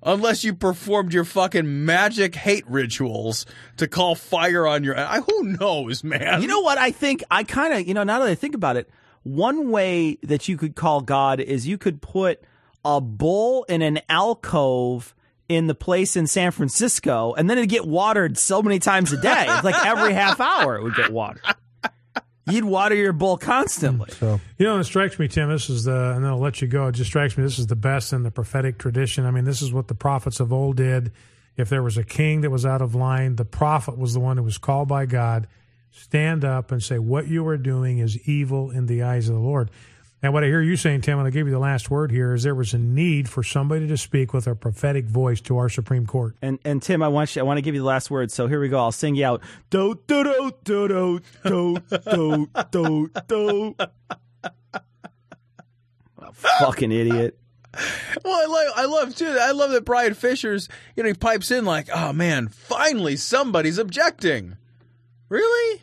Unless 0.00 0.44
you 0.44 0.54
performed 0.54 1.12
your 1.12 1.24
fucking 1.24 1.84
magic 1.84 2.36
hate 2.36 2.68
rituals 2.68 3.46
to 3.78 3.88
call 3.88 4.14
fire 4.14 4.64
on 4.64 4.84
your. 4.84 4.96
I, 4.96 5.20
who 5.20 5.42
knows, 5.42 6.04
man? 6.04 6.40
You 6.40 6.46
know 6.46 6.60
what? 6.60 6.78
I 6.78 6.92
think 6.92 7.24
I 7.30 7.42
kind 7.42 7.72
of, 7.72 7.88
you 7.88 7.94
know, 7.94 8.04
now 8.04 8.20
that 8.20 8.28
I 8.28 8.36
think 8.36 8.54
about 8.54 8.76
it, 8.76 8.88
one 9.24 9.70
way 9.70 10.18
that 10.22 10.48
you 10.48 10.56
could 10.56 10.76
call 10.76 11.00
God 11.00 11.40
is 11.40 11.66
you 11.66 11.78
could 11.78 12.00
put 12.00 12.42
a 12.84 13.00
bull 13.00 13.64
in 13.64 13.82
an 13.82 14.00
alcove 14.08 15.14
in 15.48 15.66
the 15.66 15.74
place 15.74 16.16
in 16.16 16.26
San 16.26 16.50
Francisco, 16.50 17.34
and 17.34 17.48
then 17.48 17.58
it'd 17.58 17.70
get 17.70 17.86
watered 17.86 18.36
so 18.36 18.62
many 18.62 18.78
times 18.78 19.12
a 19.12 19.20
day. 19.20 19.46
It's 19.48 19.64
like 19.64 19.86
every 19.86 20.12
half 20.12 20.40
hour 20.40 20.76
it 20.76 20.82
would 20.82 20.94
get 20.94 21.10
watered. 21.10 21.40
You'd 22.46 22.64
water 22.64 22.94
your 22.94 23.12
bull 23.12 23.36
constantly. 23.36 24.10
So 24.12 24.40
You 24.56 24.66
know, 24.66 24.78
it 24.78 24.84
strikes 24.84 25.18
me, 25.18 25.28
Tim. 25.28 25.50
This 25.50 25.68
is 25.68 25.84
the, 25.84 26.12
and 26.14 26.24
then 26.24 26.30
I'll 26.30 26.38
let 26.38 26.62
you 26.62 26.68
go. 26.68 26.86
It 26.86 26.92
just 26.92 27.10
strikes 27.10 27.36
me 27.36 27.44
this 27.44 27.58
is 27.58 27.66
the 27.66 27.76
best 27.76 28.12
in 28.12 28.22
the 28.22 28.30
prophetic 28.30 28.78
tradition. 28.78 29.26
I 29.26 29.30
mean, 29.30 29.44
this 29.44 29.60
is 29.60 29.72
what 29.72 29.88
the 29.88 29.94
prophets 29.94 30.40
of 30.40 30.52
old 30.52 30.76
did. 30.76 31.12
If 31.56 31.68
there 31.68 31.82
was 31.82 31.98
a 31.98 32.04
king 32.04 32.42
that 32.42 32.50
was 32.50 32.64
out 32.64 32.80
of 32.80 32.94
line, 32.94 33.36
the 33.36 33.44
prophet 33.44 33.98
was 33.98 34.14
the 34.14 34.20
one 34.20 34.36
who 34.38 34.44
was 34.44 34.56
called 34.58 34.88
by 34.88 35.06
God. 35.06 35.46
Stand 35.90 36.44
up 36.44 36.70
and 36.72 36.82
say, 36.82 36.98
What 36.98 37.26
you 37.26 37.46
are 37.48 37.56
doing 37.58 37.98
is 37.98 38.16
evil 38.28 38.70
in 38.70 38.86
the 38.86 39.02
eyes 39.02 39.28
of 39.28 39.34
the 39.34 39.40
Lord. 39.40 39.70
And 40.20 40.32
what 40.32 40.42
I 40.42 40.48
hear 40.48 40.60
you 40.60 40.76
saying, 40.76 41.02
Tim, 41.02 41.18
and 41.18 41.26
I 41.26 41.30
gave 41.30 41.40
give 41.40 41.46
you 41.46 41.52
the 41.52 41.60
last 41.60 41.90
word 41.90 42.10
here, 42.10 42.34
is 42.34 42.42
there 42.42 42.54
was 42.54 42.74
a 42.74 42.78
need 42.78 43.28
for 43.28 43.44
somebody 43.44 43.86
to 43.86 43.96
speak 43.96 44.32
with 44.32 44.48
a 44.48 44.56
prophetic 44.56 45.04
voice 45.04 45.40
to 45.42 45.56
our 45.58 45.68
Supreme 45.68 46.06
Court. 46.06 46.34
And 46.42 46.58
and 46.64 46.82
Tim, 46.82 47.02
I 47.02 47.08
want 47.08 47.36
you, 47.36 47.40
I 47.40 47.44
want 47.44 47.58
to 47.58 47.62
give 47.62 47.74
you 47.74 47.82
the 47.82 47.86
last 47.86 48.10
word. 48.10 48.32
So 48.32 48.48
here 48.48 48.60
we 48.60 48.68
go. 48.68 48.78
I'll 48.78 48.90
sing 48.90 49.14
you 49.14 49.24
out. 49.24 49.42
Do 49.70 50.00
do 50.08 50.24
do 50.24 50.52
do 50.64 51.20
do 51.44 51.78
do 52.10 52.48
do 52.72 53.10
do. 53.28 53.74
Fucking 56.32 56.92
idiot. 56.92 57.38
Well, 58.24 58.34
I 58.34 58.46
love, 58.46 58.72
I 58.76 58.84
love 58.86 59.14
too. 59.14 59.38
I 59.40 59.52
love 59.52 59.70
that 59.70 59.84
Bryan 59.84 60.14
Fischer's, 60.14 60.68
you 60.96 61.02
know, 61.02 61.08
he 61.08 61.14
pipes 61.14 61.50
in 61.50 61.64
like, 61.64 61.88
"Oh 61.94 62.12
man, 62.12 62.48
finally 62.48 63.16
somebody's 63.16 63.78
objecting." 63.78 64.56
Really? 65.28 65.82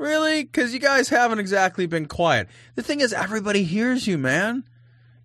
Really? 0.00 0.42
Because 0.44 0.72
you 0.72 0.80
guys 0.80 1.08
haven't 1.08 1.38
exactly 1.38 1.86
been 1.86 2.06
quiet. 2.06 2.48
The 2.74 2.82
thing 2.82 3.00
is, 3.00 3.12
everybody 3.12 3.62
hears 3.62 4.06
you, 4.06 4.18
man. 4.18 4.64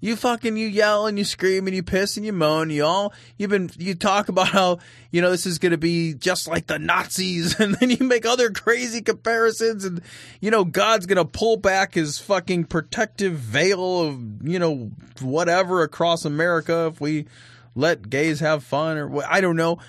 You 0.01 0.15
fucking 0.15 0.55
you 0.55 0.67
yell 0.67 1.07
and 1.07 1.17
you 1.17 1.23
scream 1.23 1.65
and 1.65 1.76
you 1.76 1.82
piss 1.82 2.15
and 2.15 2.26
you 2.26 2.34
moan. 2.34 2.69
You 2.69 2.86
all 2.86 3.13
you've 3.38 3.49
been 3.49 3.71
you 3.78 3.95
talk 3.95 4.30
about 4.30 4.49
how 4.49 4.78
you 5.09 5.19
know 5.19 5.32
this 5.32 5.47
is 5.47 5.57
going 5.57 5.71
to 5.71 5.80
be 5.80 6.13
just 6.13 6.47
like 6.47 6.67
the 6.67 6.78
Nazis, 6.78 7.59
and 7.59 7.73
then 7.76 7.89
you 7.89 8.05
make 8.05 8.23
other 8.23 8.51
crazy 8.51 9.01
comparisons, 9.01 9.84
and 9.84 10.01
you 10.41 10.51
know 10.51 10.63
God's 10.63 11.07
going 11.07 11.17
to 11.17 11.26
pull 11.26 11.57
back 11.57 11.95
his 11.95 12.19
fucking 12.19 12.65
protective 12.65 13.34
veil 13.34 14.01
of 14.01 14.47
you 14.47 14.59
know 14.59 14.91
whatever 15.21 15.82
across 15.82 16.23
America 16.23 16.91
if 16.93 17.01
we 17.01 17.26
let 17.73 18.07
gays 18.07 18.41
have 18.41 18.63
fun 18.63 18.97
or 18.97 19.26
I 19.26 19.41
don't 19.41 19.55
know. 19.55 19.80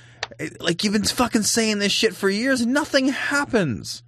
Like 0.61 0.83
you've 0.83 0.95
been 0.95 1.05
fucking 1.05 1.43
saying 1.43 1.79
this 1.79 1.93
shit 1.93 2.15
for 2.15 2.31
years, 2.31 2.63
and 2.63 2.73
nothing 2.73 3.09
happens. 3.09 4.03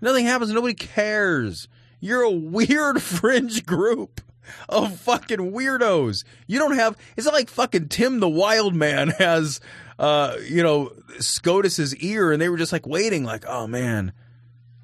Nothing 0.00 0.26
happens. 0.26 0.52
Nobody 0.52 0.74
cares. 0.74 1.68
You're 2.00 2.22
a 2.22 2.30
weird 2.30 3.02
fringe 3.02 3.66
group 3.66 4.20
of 4.68 4.98
fucking 5.00 5.52
weirdos. 5.52 6.24
You 6.46 6.58
don't 6.58 6.76
have. 6.76 6.96
It's 7.16 7.26
not 7.26 7.34
like 7.34 7.50
fucking 7.50 7.88
Tim 7.88 8.20
the 8.20 8.28
Wild 8.28 8.74
Man 8.74 9.08
has, 9.18 9.60
uh, 9.98 10.36
you 10.48 10.62
know, 10.62 10.92
SCOTUS's 11.18 11.96
ear, 11.96 12.32
and 12.32 12.40
they 12.40 12.48
were 12.48 12.56
just 12.56 12.72
like 12.72 12.86
waiting, 12.86 13.24
like, 13.24 13.44
oh 13.46 13.66
man, 13.66 14.12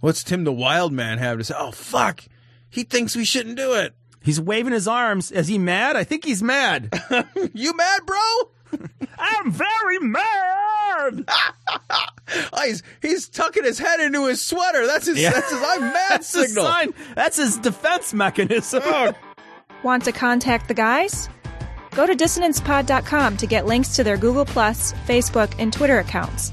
what's 0.00 0.24
Tim 0.24 0.44
the 0.44 0.52
Wild 0.52 0.92
Man 0.92 1.18
have 1.18 1.38
to 1.38 1.44
say? 1.44 1.54
Oh 1.56 1.70
fuck, 1.70 2.24
he 2.68 2.82
thinks 2.82 3.16
we 3.16 3.24
shouldn't 3.24 3.56
do 3.56 3.74
it. 3.74 3.94
He's 4.22 4.40
waving 4.40 4.72
his 4.72 4.88
arms. 4.88 5.30
Is 5.30 5.48
he 5.48 5.58
mad? 5.58 5.96
I 5.96 6.04
think 6.04 6.24
he's 6.24 6.42
mad. 6.42 6.98
you 7.52 7.76
mad, 7.76 8.06
bro? 8.06 8.18
I'm 9.18 9.52
very 9.52 9.98
mad. 10.00 11.24
oh, 11.28 12.62
he's 12.64 12.82
he's 13.02 13.28
tucking 13.28 13.64
his 13.64 13.78
head 13.78 14.00
into 14.00 14.26
his 14.26 14.40
sweater. 14.44 14.86
That's 14.86 15.06
his. 15.06 15.20
Yeah. 15.20 15.30
That's 15.32 15.50
his. 15.50 15.60
I'm 15.62 15.80
mad 15.80 15.94
That's 16.10 16.26
signal. 16.26 16.64
sign. 16.64 16.94
That's 17.14 17.36
his 17.36 17.58
defense 17.58 18.14
mechanism. 18.14 18.82
Oh. 18.94 19.12
Want 19.82 20.04
to 20.04 20.12
contact 20.12 20.66
the 20.68 20.74
guys? 20.74 21.28
Go 21.90 22.06
to 22.06 22.14
dissonancepod.com 22.14 23.36
to 23.36 23.46
get 23.46 23.66
links 23.66 23.94
to 23.96 24.04
their 24.04 24.16
Google, 24.16 24.46
Plus, 24.46 24.94
Facebook, 25.06 25.52
and 25.58 25.72
Twitter 25.72 25.98
accounts. 25.98 26.52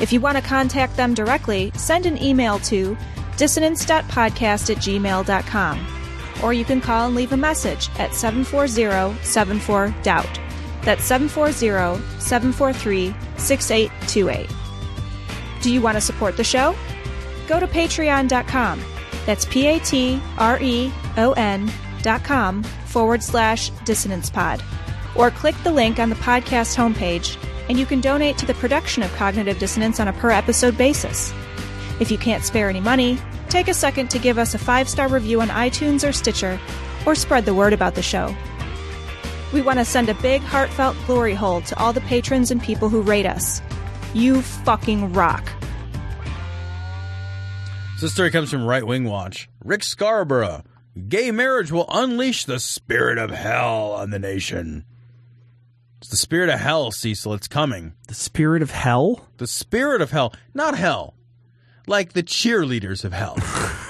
If 0.00 0.12
you 0.14 0.20
want 0.20 0.38
to 0.38 0.42
contact 0.42 0.96
them 0.96 1.12
directly, 1.12 1.72
send 1.74 2.06
an 2.06 2.20
email 2.22 2.58
to 2.60 2.96
dissonance.podcast 3.36 4.70
at 4.70 4.78
gmail.com. 4.78 5.86
Or 6.42 6.54
you 6.54 6.64
can 6.64 6.80
call 6.80 7.06
and 7.06 7.14
leave 7.14 7.32
a 7.32 7.36
message 7.36 7.90
at 7.98 8.14
740 8.14 9.22
74 9.22 9.94
Doubt. 10.02 10.40
That's 10.82 11.04
740 11.04 12.02
743 12.20 13.14
6828. 13.36 14.50
Do 15.62 15.72
you 15.72 15.80
want 15.82 15.96
to 15.96 16.00
support 16.00 16.36
the 16.36 16.44
show? 16.44 16.74
Go 17.46 17.60
to 17.60 17.66
patreon.com. 17.66 18.80
That's 19.26 19.44
P 19.44 19.66
A 19.66 19.78
T 19.80 20.20
R 20.38 20.58
E 20.60 20.92
O 21.16 21.32
N 21.32 21.70
dot 22.02 22.24
com 22.24 22.62
forward 22.86 23.22
slash 23.22 23.70
dissonance 23.84 24.30
pod. 24.30 24.62
Or 25.14 25.30
click 25.30 25.54
the 25.64 25.72
link 25.72 25.98
on 25.98 26.08
the 26.08 26.16
podcast 26.16 26.76
homepage 26.76 27.36
and 27.68 27.78
you 27.78 27.86
can 27.86 28.00
donate 28.00 28.38
to 28.38 28.46
the 28.46 28.54
production 28.54 29.02
of 29.02 29.14
Cognitive 29.14 29.58
Dissonance 29.58 30.00
on 30.00 30.08
a 30.08 30.12
per 30.14 30.30
episode 30.30 30.76
basis. 30.76 31.32
If 32.00 32.10
you 32.10 32.18
can't 32.18 32.44
spare 32.44 32.68
any 32.68 32.80
money, 32.80 33.18
take 33.48 33.68
a 33.68 33.74
second 33.74 34.08
to 34.10 34.18
give 34.18 34.38
us 34.38 34.54
a 34.54 34.58
five 34.58 34.88
star 34.88 35.08
review 35.08 35.40
on 35.40 35.48
iTunes 35.48 36.08
or 36.08 36.12
Stitcher, 36.12 36.58
or 37.06 37.14
spread 37.14 37.44
the 37.44 37.54
word 37.54 37.72
about 37.72 37.94
the 37.94 38.02
show. 38.02 38.34
We 39.52 39.62
want 39.62 39.78
to 39.78 39.84
send 39.84 40.08
a 40.08 40.14
big, 40.14 40.42
heartfelt 40.42 40.96
glory 41.06 41.34
hole 41.34 41.60
to 41.62 41.78
all 41.78 41.92
the 41.92 42.00
patrons 42.02 42.50
and 42.50 42.62
people 42.62 42.88
who 42.88 43.02
rate 43.02 43.26
us. 43.26 43.60
You 44.14 44.42
fucking 44.42 45.12
rock. 45.12 45.48
So 47.96 48.06
this 48.06 48.14
story 48.14 48.30
comes 48.30 48.50
from 48.50 48.64
Right 48.64 48.86
Wing 48.86 49.04
Watch. 49.04 49.48
Rick 49.64 49.82
Scarborough. 49.82 50.62
Gay 51.08 51.30
marriage 51.30 51.70
will 51.70 51.86
unleash 51.90 52.44
the 52.44 52.58
spirit 52.58 53.18
of 53.18 53.30
hell 53.30 53.92
on 53.92 54.10
the 54.10 54.18
nation. 54.18 54.84
It's 55.98 56.08
the 56.08 56.16
spirit 56.16 56.48
of 56.48 56.58
hell, 56.58 56.90
Cecil. 56.92 57.34
It's 57.34 57.48
coming. 57.48 57.92
The 58.08 58.14
spirit 58.14 58.62
of 58.62 58.70
hell? 58.70 59.28
The 59.36 59.46
spirit 59.46 60.00
of 60.00 60.10
hell. 60.10 60.32
Not 60.54 60.76
hell. 60.78 61.14
Like 61.86 62.14
the 62.14 62.22
cheerleaders 62.22 63.04
of 63.04 63.12
hell. 63.12 63.36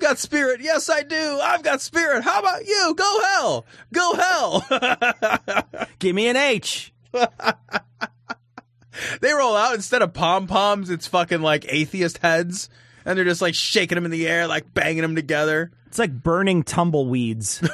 I've 0.00 0.08
got 0.08 0.18
spirit. 0.18 0.62
Yes, 0.62 0.88
I 0.88 1.02
do. 1.02 1.40
I've 1.42 1.62
got 1.62 1.82
spirit. 1.82 2.24
How 2.24 2.40
about 2.40 2.66
you? 2.66 2.94
Go 2.96 3.20
hell. 3.34 3.66
Go 3.92 4.14
hell. 4.14 4.64
Give 5.98 6.16
me 6.16 6.26
an 6.28 6.36
H. 6.36 6.90
they 7.12 7.28
roll 9.30 9.54
out 9.54 9.74
instead 9.74 10.00
of 10.00 10.14
pom 10.14 10.46
poms, 10.46 10.88
it's 10.88 11.06
fucking 11.06 11.42
like 11.42 11.66
atheist 11.68 12.16
heads. 12.18 12.70
And 13.04 13.18
they're 13.18 13.26
just 13.26 13.42
like 13.42 13.54
shaking 13.54 13.96
them 13.96 14.06
in 14.06 14.10
the 14.10 14.26
air, 14.26 14.46
like 14.46 14.72
banging 14.72 15.02
them 15.02 15.16
together. 15.16 15.70
It's 15.88 15.98
like 15.98 16.22
burning 16.22 16.62
tumbleweeds. 16.62 17.62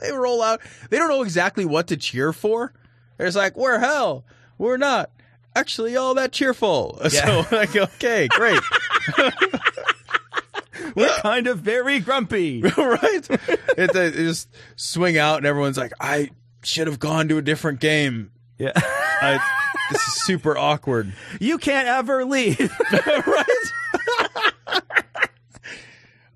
They 0.00 0.12
roll 0.12 0.42
out. 0.42 0.60
They 0.90 0.98
don't 0.98 1.08
know 1.08 1.22
exactly 1.22 1.64
what 1.64 1.86
to 1.86 1.96
cheer 1.96 2.34
for. 2.34 2.74
They're 3.16 3.26
just 3.26 3.38
like, 3.38 3.56
we're 3.56 3.78
hell. 3.78 4.26
We're 4.58 4.76
not 4.76 5.10
actually 5.56 5.96
all 5.96 6.14
that 6.16 6.30
cheerful. 6.30 7.00
So, 7.08 7.46
like, 7.50 7.74
okay, 7.74 8.28
great. 8.28 8.60
We're 10.94 11.08
kind 11.20 11.46
of 11.46 11.58
very 11.58 12.00
grumpy. 12.00 12.62
right? 12.76 13.26
It, 13.76 13.92
they 13.92 14.10
just 14.10 14.48
swing 14.76 15.18
out, 15.18 15.38
and 15.38 15.46
everyone's 15.46 15.76
like, 15.78 15.92
I 16.00 16.30
should 16.62 16.86
have 16.86 16.98
gone 16.98 17.28
to 17.28 17.38
a 17.38 17.42
different 17.42 17.80
game. 17.80 18.30
Yeah. 18.58 18.72
I, 18.74 19.38
this 19.90 20.00
is 20.06 20.22
super 20.24 20.56
awkward. 20.56 21.12
You 21.40 21.58
can't 21.58 21.88
ever 21.88 22.24
leave. 22.24 22.72
right? 22.92 23.44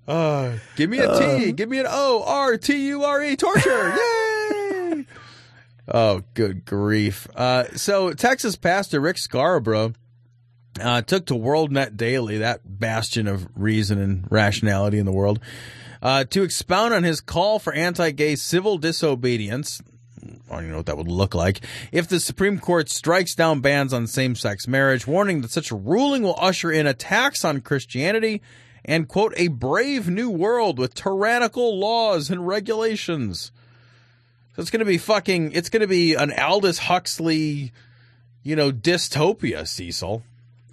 Uh, 0.07 0.57
give 0.75 0.89
me 0.89 0.99
a 0.99 1.17
T. 1.19 1.51
give 1.51 1.69
me 1.69 1.79
an 1.79 1.85
O. 1.87 2.23
R 2.25 2.57
T 2.57 2.87
U 2.87 3.03
R 3.03 3.23
E. 3.23 3.35
Torture. 3.35 3.95
Yay! 3.95 5.05
Oh, 5.87 6.23
good 6.33 6.65
grief. 6.65 7.27
Uh, 7.35 7.65
so, 7.75 8.13
Texas 8.13 8.55
pastor 8.55 8.99
Rick 8.99 9.17
Scarborough 9.19 9.93
uh, 10.79 11.01
took 11.01 11.25
to 11.27 11.33
WorldNet 11.33 11.97
Daily, 11.97 12.39
that 12.39 12.61
bastion 12.79 13.27
of 13.27 13.47
reason 13.55 13.99
and 13.99 14.25
rationality 14.29 14.99
in 14.99 15.05
the 15.05 15.11
world, 15.11 15.39
uh, 16.01 16.23
to 16.25 16.43
expound 16.43 16.93
on 16.93 17.03
his 17.03 17.21
call 17.21 17.59
for 17.59 17.73
anti 17.73 18.11
gay 18.11 18.35
civil 18.35 18.77
disobedience. 18.77 19.81
I 20.49 20.55
don't 20.55 20.59
even 20.63 20.71
know 20.71 20.77
what 20.77 20.85
that 20.87 20.97
would 20.97 21.07
look 21.07 21.33
like. 21.33 21.61
If 21.91 22.07
the 22.07 22.19
Supreme 22.19 22.59
Court 22.59 22.89
strikes 22.89 23.35
down 23.35 23.61
bans 23.61 23.93
on 23.93 24.07
same 24.07 24.35
sex 24.35 24.67
marriage, 24.67 25.07
warning 25.07 25.41
that 25.41 25.51
such 25.51 25.71
a 25.71 25.75
ruling 25.75 26.23
will 26.23 26.35
usher 26.37 26.71
in 26.71 26.87
attacks 26.87 27.45
on 27.45 27.61
Christianity 27.61 28.41
and, 28.83 29.07
quote, 29.07 29.33
a 29.37 29.47
brave 29.47 30.09
new 30.09 30.29
world 30.29 30.77
with 30.77 30.93
tyrannical 30.93 31.77
laws 31.77 32.29
and 32.29 32.47
regulations. 32.47 33.51
So 34.55 34.61
it's 34.61 34.71
going 34.71 34.79
to 34.79 34.85
be 34.85 34.97
fucking, 34.97 35.53
it's 35.53 35.69
going 35.69 35.81
to 35.81 35.87
be 35.87 36.15
an 36.15 36.31
Aldous 36.31 36.79
Huxley, 36.79 37.71
you 38.43 38.55
know, 38.55 38.71
dystopia, 38.71 39.67
Cecil. 39.67 40.23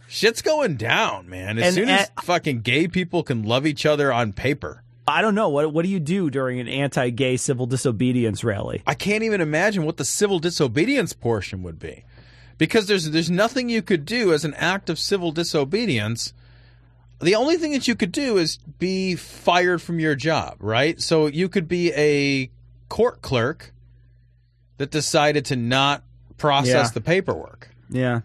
Shit's 0.09 0.43
going 0.43 0.77
down, 0.77 1.29
man. 1.29 1.59
As 1.59 1.65
And- 1.67 1.75
soon 1.75 1.89
as 1.89 2.09
and- 2.17 2.25
fucking 2.25 2.61
gay 2.61 2.87
people 2.89 3.23
can 3.23 3.43
love 3.43 3.67
each 3.67 3.85
other 3.85 4.13
on 4.13 4.33
paper. 4.33 4.83
I 5.09 5.23
don't 5.23 5.35
know. 5.37 5.49
What 5.49 5.73
what 5.73 5.85
do 5.85 5.89
you 5.89 6.01
do 6.01 6.31
during 6.31 6.59
an 6.59 6.67
anti 6.69 7.11
gay 7.11 7.37
civil 7.37 7.67
disobedience 7.67 8.43
rally? 8.43 8.83
I 8.87 8.95
can't 8.95 9.23
even 9.23 9.41
imagine 9.41 9.85
what 9.85 9.97
the 9.99 10.05
civil 10.05 10.39
disobedience 10.41 11.13
portion 11.13 11.63
would 11.63 11.79
be. 11.79 12.05
Because 12.59 12.87
there's 12.87 13.11
there's 13.11 13.31
nothing 13.31 13.69
you 13.69 13.83
could 13.83 14.05
do 14.05 14.33
as 14.33 14.45
an 14.45 14.55
act 14.55 14.91
of 14.91 14.99
civil 14.99 15.31
disobedience. 15.31 16.33
The 17.21 17.35
only 17.35 17.57
thing 17.57 17.73
that 17.73 17.87
you 17.89 17.95
could 17.95 18.13
do 18.13 18.37
is 18.37 18.59
be 18.79 19.15
fired 19.15 19.81
from 19.81 19.99
your 20.01 20.15
job, 20.15 20.57
right? 20.59 21.01
So 21.01 21.27
you 21.29 21.49
could 21.49 21.69
be 21.69 21.93
a 21.95 22.51
court 22.89 23.23
clerk 23.23 23.73
that 24.79 24.91
decided 24.91 25.45
to 25.47 25.57
not 25.57 26.03
process 26.37 26.89
Yeah. 26.89 26.91
the 26.93 27.01
paperwork. 27.01 27.71
Yeah. 27.89 28.21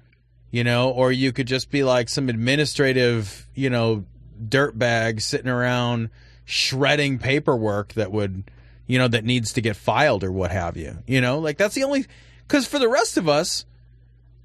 You 0.52 0.64
know, 0.64 0.89
or 0.89 1.12
you 1.12 1.32
could 1.32 1.47
just 1.47 1.72
be 1.72 1.84
like 1.84 2.10
some 2.10 2.28
administrative, 2.28 3.47
you 3.56 3.70
know, 3.70 4.06
dirtbag 4.43 5.22
sitting 5.22 5.49
around 5.49 6.10
shredding 6.43 7.20
paperwork 7.20 7.93
that 7.93 8.12
would, 8.12 8.43
you 8.86 8.99
know, 8.99 9.08
that 9.08 9.24
needs 9.24 9.54
to 9.54 9.62
get 9.62 9.78
filed 9.78 10.24
or 10.24 10.32
what 10.32 10.52
have 10.52 10.76
you. 10.76 10.97
You 11.08 11.22
know, 11.22 11.39
like 11.39 11.58
that's 11.58 11.76
the 11.76 11.86
only, 11.86 12.06
because 12.47 12.68
for 12.68 12.80
the 12.80 12.89
rest 12.89 13.16
of 13.16 13.30
us, 13.30 13.66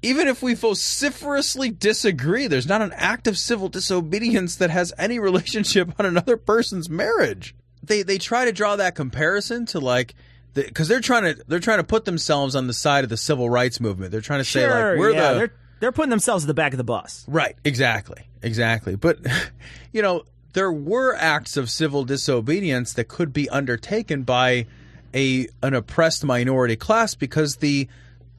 even 0.01 0.27
if 0.27 0.41
we 0.41 0.53
vociferously 0.53 1.69
disagree, 1.69 2.47
there's 2.47 2.67
not 2.67 2.81
an 2.81 2.93
act 2.95 3.27
of 3.27 3.37
civil 3.37 3.67
disobedience 3.67 4.55
that 4.57 4.69
has 4.69 4.93
any 4.97 5.19
relationship 5.27 5.91
on 5.99 6.05
another 6.05 6.37
person's 6.37 6.89
marriage. 6.89 7.55
They 7.83 8.03
they 8.03 8.17
try 8.17 8.45
to 8.45 8.51
draw 8.51 8.75
that 8.75 8.95
comparison 8.95 9.65
to 9.67 9.79
like 9.79 10.13
because 10.53 10.87
they're 10.87 10.99
trying 10.99 11.35
to 11.35 11.43
they're 11.47 11.59
trying 11.59 11.77
to 11.77 11.83
put 11.83 12.05
themselves 12.05 12.55
on 12.55 12.67
the 12.67 12.73
side 12.73 13.03
of 13.03 13.09
the 13.09 13.17
civil 13.17 13.49
rights 13.49 13.79
movement. 13.79 14.11
They're 14.11 14.21
trying 14.21 14.39
to 14.39 14.45
say 14.45 14.61
Sure, 14.61 14.91
like 14.91 14.99
we're 14.99 15.11
yeah, 15.11 15.33
the 15.33 15.51
they're 15.79 15.91
putting 15.91 16.09
themselves 16.09 16.43
at 16.43 16.47
the 16.47 16.53
back 16.53 16.73
of 16.73 16.77
the 16.77 16.83
bus. 16.83 17.25
Right, 17.27 17.55
exactly. 17.63 18.23
Exactly. 18.41 18.95
But 18.95 19.19
you 19.91 20.01
know, 20.01 20.23
there 20.53 20.71
were 20.71 21.15
acts 21.15 21.57
of 21.57 21.69
civil 21.69 22.03
disobedience 22.03 22.93
that 22.93 23.07
could 23.07 23.33
be 23.33 23.49
undertaken 23.49 24.23
by 24.23 24.65
a 25.13 25.47
an 25.61 25.73
oppressed 25.73 26.23
minority 26.23 26.75
class 26.75 27.15
because 27.15 27.57
the 27.57 27.87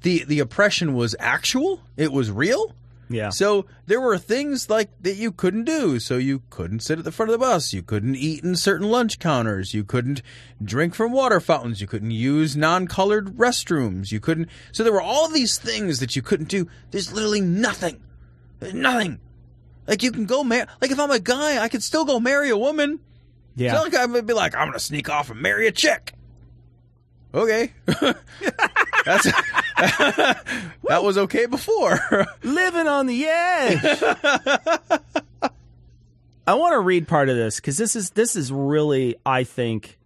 the 0.02 0.24
the 0.24 0.40
oppression 0.40 0.94
was 0.94 1.14
actual, 1.18 1.80
it 1.96 2.12
was 2.12 2.30
real. 2.30 2.74
Yeah. 3.10 3.30
So 3.30 3.66
there 3.86 4.00
were 4.00 4.18
things 4.18 4.68
like 4.68 4.90
that 5.02 5.16
you 5.16 5.32
couldn't 5.32 5.64
do. 5.64 5.98
So 5.98 6.16
you 6.16 6.42
couldn't 6.50 6.80
sit 6.80 6.98
at 6.98 7.04
the 7.04 7.12
front 7.12 7.30
of 7.30 7.38
the 7.38 7.44
bus. 7.44 7.72
You 7.72 7.82
couldn't 7.82 8.16
eat 8.16 8.44
in 8.44 8.54
certain 8.56 8.88
lunch 8.88 9.18
counters. 9.18 9.72
You 9.74 9.84
couldn't 9.84 10.22
drink 10.62 10.94
from 10.94 11.12
water 11.12 11.40
fountains. 11.40 11.80
You 11.80 11.86
couldn't 11.86 12.10
use 12.10 12.56
non-colored 12.56 13.36
restrooms. 13.36 14.12
You 14.12 14.20
couldn't. 14.20 14.48
So 14.72 14.82
there 14.82 14.92
were 14.92 15.02
all 15.02 15.28
these 15.28 15.58
things 15.58 16.00
that 16.00 16.16
you 16.16 16.22
couldn't 16.22 16.48
do. 16.48 16.68
There's 16.90 17.12
literally 17.12 17.40
nothing. 17.40 18.02
There's 18.60 18.74
nothing. 18.74 19.20
Like 19.86 20.02
you 20.02 20.12
can 20.12 20.26
go 20.26 20.44
mar- 20.44 20.66
like 20.80 20.90
if 20.90 21.00
I'm 21.00 21.10
a 21.10 21.18
guy, 21.18 21.62
I 21.62 21.68
could 21.68 21.82
still 21.82 22.04
go 22.04 22.20
marry 22.20 22.50
a 22.50 22.58
woman. 22.58 23.00
Yeah. 23.56 23.68
It's 23.68 23.74
not 23.74 23.92
like 23.92 24.18
I'm 24.18 24.26
be 24.26 24.34
like, 24.34 24.54
I'm 24.54 24.68
gonna 24.68 24.78
sneak 24.78 25.08
off 25.08 25.30
and 25.30 25.40
marry 25.40 25.66
a 25.66 25.72
chick. 25.72 26.12
Okay. 27.34 27.72
That's 29.04 29.26
that 30.88 31.02
was 31.02 31.16
okay 31.18 31.46
before. 31.46 32.00
Living 32.42 32.88
on 32.88 33.06
the 33.06 33.26
edge. 33.26 34.02
I 36.48 36.54
want 36.54 36.72
to 36.72 36.80
read 36.80 37.06
part 37.06 37.28
of 37.28 37.36
this 37.36 37.56
because 37.56 37.76
this 37.76 37.94
is 37.94 38.10
this 38.10 38.34
is 38.34 38.50
really, 38.50 39.14
I 39.24 39.44
think, 39.44 39.98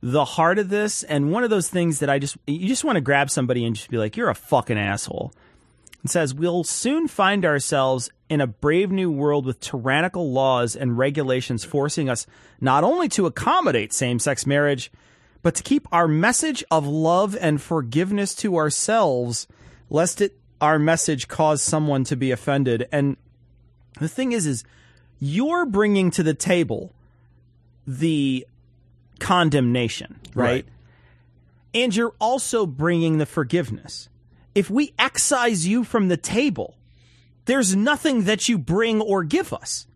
the 0.00 0.24
heart 0.24 0.58
of 0.58 0.68
this, 0.70 1.02
and 1.02 1.30
one 1.30 1.44
of 1.44 1.50
those 1.50 1.68
things 1.68 1.98
that 1.98 2.08
I 2.08 2.18
just 2.18 2.38
you 2.46 2.68
just 2.68 2.84
want 2.84 2.96
to 2.96 3.00
grab 3.00 3.30
somebody 3.30 3.66
and 3.66 3.76
just 3.76 3.90
be 3.90 3.98
like, 3.98 4.16
"You're 4.16 4.30
a 4.30 4.34
fucking 4.34 4.78
asshole." 4.78 5.34
It 6.04 6.10
says, 6.10 6.34
"We'll 6.34 6.64
soon 6.64 7.06
find 7.06 7.44
ourselves 7.44 8.10
in 8.30 8.40
a 8.40 8.46
brave 8.46 8.90
new 8.90 9.10
world 9.10 9.44
with 9.44 9.60
tyrannical 9.60 10.32
laws 10.32 10.74
and 10.74 10.96
regulations 10.96 11.64
forcing 11.64 12.08
us 12.08 12.26
not 12.60 12.82
only 12.82 13.08
to 13.10 13.26
accommodate 13.26 13.92
same-sex 13.92 14.46
marriage." 14.46 14.90
But 15.42 15.54
to 15.56 15.62
keep 15.62 15.86
our 15.92 16.06
message 16.06 16.64
of 16.70 16.86
love 16.86 17.36
and 17.40 17.60
forgiveness 17.60 18.34
to 18.36 18.56
ourselves, 18.56 19.46
lest 19.90 20.20
it 20.20 20.36
our 20.60 20.78
message 20.78 21.26
cause 21.26 21.60
someone 21.60 22.04
to 22.04 22.16
be 22.16 22.30
offended. 22.30 22.88
And 22.92 23.16
the 23.98 24.08
thing 24.08 24.32
is, 24.32 24.46
is 24.46 24.64
you're 25.18 25.66
bringing 25.66 26.10
to 26.12 26.22
the 26.22 26.34
table 26.34 26.92
the 27.86 28.46
condemnation, 29.18 30.20
right? 30.34 30.46
Right. 30.46 30.66
And 31.74 31.96
you're 31.96 32.14
also 32.20 32.66
bringing 32.66 33.18
the 33.18 33.26
forgiveness. 33.26 34.08
If 34.54 34.68
we 34.70 34.92
excise 34.98 35.66
you 35.66 35.84
from 35.84 36.08
the 36.08 36.18
table, 36.18 36.76
there's 37.46 37.74
nothing 37.74 38.24
that 38.24 38.48
you 38.48 38.58
bring 38.58 39.00
or 39.00 39.24
give 39.24 39.52
us 39.52 39.86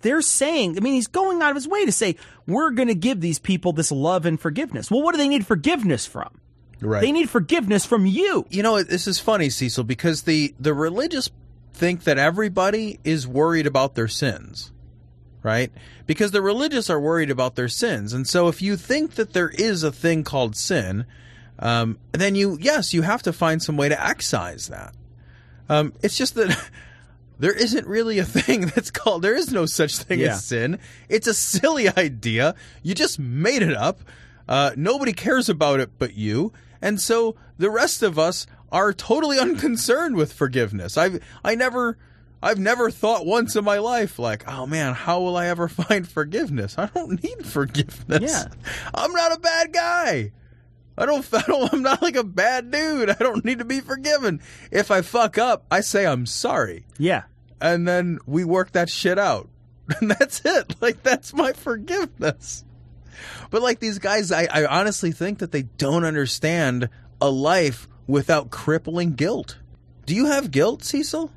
they're 0.00 0.22
saying, 0.22 0.76
I 0.76 0.80
mean, 0.80 0.94
he's 0.94 1.08
going 1.08 1.42
out 1.42 1.50
of 1.50 1.56
his 1.56 1.68
way 1.68 1.84
to 1.84 1.92
say, 1.92 2.16
we're 2.46 2.70
going 2.70 2.88
to 2.88 2.94
give 2.94 3.20
these 3.20 3.38
people 3.38 3.72
this 3.72 3.90
love 3.90 4.26
and 4.26 4.40
forgiveness. 4.40 4.90
Well, 4.90 5.02
what 5.02 5.12
do 5.12 5.18
they 5.18 5.28
need 5.28 5.46
forgiveness 5.46 6.06
from? 6.06 6.40
Right. 6.80 7.00
They 7.00 7.12
need 7.12 7.28
forgiveness 7.28 7.84
from 7.84 8.06
you. 8.06 8.46
You 8.50 8.62
know, 8.62 8.82
this 8.82 9.06
is 9.06 9.18
funny, 9.18 9.50
Cecil, 9.50 9.84
because 9.84 10.22
the 10.22 10.54
the 10.60 10.72
religious 10.72 11.28
think 11.72 12.04
that 12.04 12.18
everybody 12.18 13.00
is 13.02 13.26
worried 13.26 13.66
about 13.66 13.96
their 13.96 14.06
sins, 14.06 14.70
right? 15.42 15.72
Because 16.06 16.30
the 16.30 16.42
religious 16.42 16.88
are 16.88 17.00
worried 17.00 17.30
about 17.30 17.56
their 17.56 17.68
sins, 17.68 18.12
and 18.12 18.28
so 18.28 18.46
if 18.46 18.62
you 18.62 18.76
think 18.76 19.16
that 19.16 19.32
there 19.32 19.48
is 19.48 19.82
a 19.82 19.90
thing 19.90 20.22
called 20.22 20.54
sin, 20.54 21.04
um, 21.58 21.98
then 22.12 22.36
you 22.36 22.56
yes, 22.60 22.94
you 22.94 23.02
have 23.02 23.22
to 23.24 23.32
find 23.32 23.60
some 23.60 23.76
way 23.76 23.88
to 23.88 24.00
excise 24.00 24.68
that. 24.68 24.94
Um, 25.68 25.92
it's 26.02 26.16
just 26.16 26.36
that. 26.36 26.56
There 27.38 27.52
isn't 27.52 27.86
really 27.86 28.18
a 28.18 28.24
thing 28.38 28.62
that's 28.66 28.90
called. 28.90 29.22
There 29.22 29.34
is 29.36 29.52
no 29.52 29.66
such 29.66 29.96
thing 29.98 30.20
Yeah. 30.20 30.32
as 30.32 30.44
sin. 30.44 30.78
It's 31.08 31.26
a 31.26 31.34
silly 31.34 31.88
idea. 31.96 32.54
You 32.82 32.94
just 32.94 33.18
made 33.18 33.62
it 33.62 33.74
up. 33.76 34.00
Uh, 34.48 34.70
nobody 34.76 35.12
cares 35.12 35.48
about 35.48 35.78
it 35.80 35.90
but 35.98 36.14
you, 36.14 36.52
and 36.80 36.98
so 37.00 37.36
the 37.58 37.68
rest 37.70 38.02
of 38.02 38.18
us 38.18 38.46
are 38.72 38.92
totally 38.92 39.38
unconcerned 39.40 40.16
with 40.16 40.32
forgiveness. 40.32 40.96
I've 40.96 41.22
I 41.44 41.54
never. 41.54 41.98
I've 42.40 42.60
never 42.60 42.88
thought 42.88 43.26
once 43.26 43.56
in 43.56 43.64
my 43.64 43.78
life 43.78 44.16
like, 44.20 44.46
oh 44.48 44.64
man, 44.64 44.94
how 44.94 45.20
will 45.20 45.36
I 45.36 45.48
ever 45.48 45.66
find 45.68 46.06
forgiveness? 46.06 46.76
I 46.78 46.86
don't 46.86 47.20
need 47.20 47.44
forgiveness. 47.44 48.22
Yeah. 48.32 48.44
I'm 48.94 49.10
not 49.12 49.36
a 49.36 49.40
bad 49.40 49.72
guy. 49.72 50.30
I 50.98 51.06
don't, 51.06 51.26
I 51.32 51.42
don't, 51.46 51.72
I'm 51.72 51.82
not 51.82 52.02
like 52.02 52.16
a 52.16 52.24
bad 52.24 52.70
dude. 52.70 53.10
I 53.10 53.14
don't 53.14 53.44
need 53.44 53.60
to 53.60 53.64
be 53.64 53.80
forgiven. 53.80 54.40
If 54.70 54.90
I 54.90 55.02
fuck 55.02 55.38
up, 55.38 55.64
I 55.70 55.80
say 55.80 56.06
I'm 56.06 56.26
sorry. 56.26 56.84
Yeah. 56.98 57.22
And 57.60 57.86
then 57.88 58.18
we 58.26 58.44
work 58.44 58.72
that 58.72 58.90
shit 58.90 59.18
out. 59.18 59.48
And 60.00 60.10
that's 60.10 60.42
it. 60.44 60.74
Like, 60.82 61.02
that's 61.02 61.32
my 61.32 61.54
forgiveness. 61.54 62.62
But 63.50 63.62
like 63.62 63.80
these 63.80 63.98
guys, 63.98 64.30
I, 64.30 64.46
I 64.52 64.66
honestly 64.66 65.12
think 65.12 65.38
that 65.38 65.50
they 65.50 65.62
don't 65.62 66.04
understand 66.04 66.90
a 67.22 67.30
life 67.30 67.88
without 68.06 68.50
crippling 68.50 69.14
guilt. 69.14 69.56
Do 70.04 70.14
you 70.14 70.26
have 70.26 70.50
guilt, 70.50 70.84
Cecil? 70.84 71.32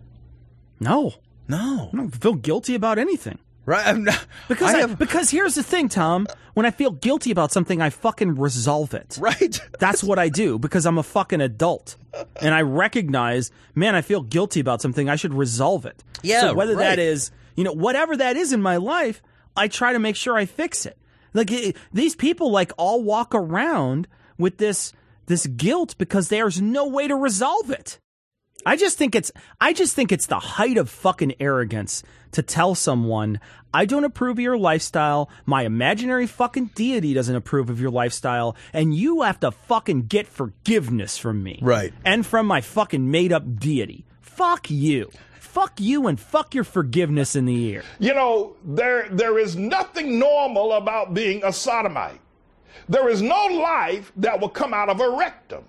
No. 0.81 1.13
No. 1.47 1.89
I 1.93 1.95
don't 1.95 2.09
feel 2.09 2.33
guilty 2.33 2.75
about 2.75 2.99
anything. 2.99 3.39
Right? 3.65 3.95
Not, 3.95 4.25
Because 4.47 4.73
I 4.73 4.81
I 4.81 4.85
because 4.87 5.29
here's 5.29 5.55
the 5.55 5.63
thing, 5.63 5.87
Tom. 5.87 6.27
When 6.53 6.65
I 6.65 6.71
feel 6.71 6.91
guilty 6.91 7.31
about 7.31 7.51
something, 7.51 7.81
I 7.81 7.89
fucking 7.89 8.35
resolve 8.35 8.93
it. 8.93 9.17
Right. 9.19 9.59
That's 9.79 10.03
what 10.03 10.19
I 10.19 10.29
do 10.29 10.57
because 10.59 10.85
I'm 10.85 10.97
a 10.97 11.03
fucking 11.03 11.41
adult. 11.41 11.95
And 12.41 12.53
I 12.53 12.61
recognize, 12.61 13.51
man, 13.75 13.95
I 13.95 14.01
feel 14.01 14.21
guilty 14.21 14.59
about 14.59 14.81
something. 14.81 15.09
I 15.09 15.15
should 15.15 15.33
resolve 15.33 15.85
it. 15.85 16.03
Yeah, 16.23 16.41
So 16.41 16.53
whether 16.53 16.75
right. 16.75 16.95
that 16.95 16.99
is, 16.99 17.31
you 17.55 17.63
know, 17.63 17.71
whatever 17.71 18.17
that 18.17 18.35
is 18.35 18.51
in 18.51 18.61
my 18.61 18.77
life, 18.77 19.21
I 19.55 19.67
try 19.67 19.93
to 19.93 19.99
make 19.99 20.15
sure 20.15 20.35
I 20.35 20.45
fix 20.45 20.85
it. 20.85 20.97
Like 21.33 21.51
it, 21.51 21.77
these 21.93 22.15
people 22.15 22.51
like 22.51 22.73
all 22.77 23.03
walk 23.03 23.33
around 23.33 24.07
with 24.37 24.57
this 24.57 24.93
this 25.27 25.45
guilt 25.47 25.95
because 25.97 26.27
there's 26.27 26.59
no 26.61 26.87
way 26.87 27.07
to 27.07 27.15
resolve 27.15 27.69
it. 27.69 27.99
I 28.65 28.75
just 28.75 28.97
think 28.97 29.15
it's 29.15 29.31
I 29.59 29.73
just 29.73 29.95
think 29.95 30.11
it's 30.11 30.27
the 30.27 30.39
height 30.39 30.77
of 30.77 30.89
fucking 30.89 31.35
arrogance 31.39 32.03
to 32.31 32.41
tell 32.41 32.75
someone 32.75 33.39
I 33.73 33.85
don't 33.85 34.03
approve 34.03 34.37
of 34.37 34.39
your 34.39 34.57
lifestyle, 34.57 35.29
my 35.45 35.63
imaginary 35.63 36.27
fucking 36.27 36.71
deity 36.75 37.13
doesn't 37.13 37.35
approve 37.35 37.69
of 37.69 37.79
your 37.79 37.91
lifestyle, 37.91 38.55
and 38.73 38.93
you 38.93 39.21
have 39.21 39.39
to 39.41 39.51
fucking 39.51 40.03
get 40.07 40.27
forgiveness 40.27 41.17
from 41.17 41.41
me. 41.41 41.59
Right. 41.61 41.93
And 42.03 42.25
from 42.25 42.47
my 42.47 42.61
fucking 42.61 43.09
made 43.09 43.31
up 43.31 43.59
deity. 43.59 44.05
Fuck 44.19 44.69
you. 44.69 45.11
Fuck 45.39 45.79
you 45.79 46.07
and 46.07 46.19
fuck 46.19 46.53
your 46.53 46.63
forgiveness 46.63 47.35
in 47.35 47.45
the 47.45 47.63
ear. 47.65 47.83
You 47.99 48.13
know, 48.13 48.55
there, 48.63 49.07
there 49.09 49.37
is 49.37 49.55
nothing 49.55 50.19
normal 50.19 50.73
about 50.73 51.13
being 51.13 51.43
a 51.43 51.53
sodomite. 51.53 52.19
There 52.89 53.09
is 53.09 53.21
no 53.21 53.45
life 53.45 54.11
that 54.17 54.39
will 54.39 54.49
come 54.49 54.73
out 54.73 54.89
of 54.89 54.99
a 54.99 55.09
rectum. 55.09 55.63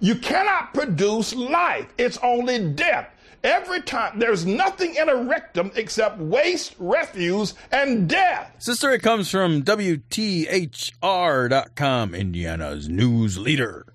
You 0.00 0.14
cannot 0.16 0.72
produce 0.74 1.34
life. 1.34 1.92
It's 1.98 2.18
only 2.22 2.58
death. 2.72 3.08
Every 3.42 3.80
time, 3.80 4.18
there's 4.18 4.44
nothing 4.44 4.96
in 4.96 5.08
a 5.08 5.16
rectum 5.16 5.70
except 5.74 6.18
waste, 6.18 6.74
refuse, 6.78 7.54
and 7.72 8.06
death. 8.08 8.54
Sister, 8.58 8.90
it 8.90 9.00
comes 9.00 9.30
from 9.30 9.62
WTHR.com, 9.62 10.54
Indiana's 12.14 12.88
news 12.90 13.38
leader. 13.38 13.86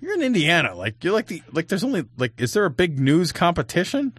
You're 0.00 0.14
in 0.14 0.22
Indiana. 0.22 0.76
Like, 0.76 1.02
you're 1.02 1.12
like 1.12 1.26
the, 1.26 1.42
like, 1.52 1.66
there's 1.66 1.82
only, 1.82 2.06
like, 2.16 2.40
is 2.40 2.52
there 2.52 2.64
a 2.64 2.70
big 2.70 3.00
news 3.00 3.32
competition? 3.32 4.12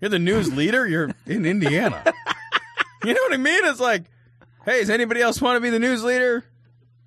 You're 0.00 0.10
the 0.10 0.20
news 0.20 0.52
leader? 0.56 0.86
You're 0.86 1.10
in 1.26 1.44
Indiana. 1.44 2.04
you 3.04 3.14
know 3.14 3.20
what 3.22 3.32
I 3.32 3.38
mean? 3.38 3.64
It's 3.64 3.80
like, 3.80 4.04
hey, 4.64 4.78
does 4.78 4.90
anybody 4.90 5.22
else 5.22 5.40
want 5.40 5.56
to 5.56 5.60
be 5.60 5.70
the 5.70 5.80
news 5.80 6.04
leader? 6.04 6.44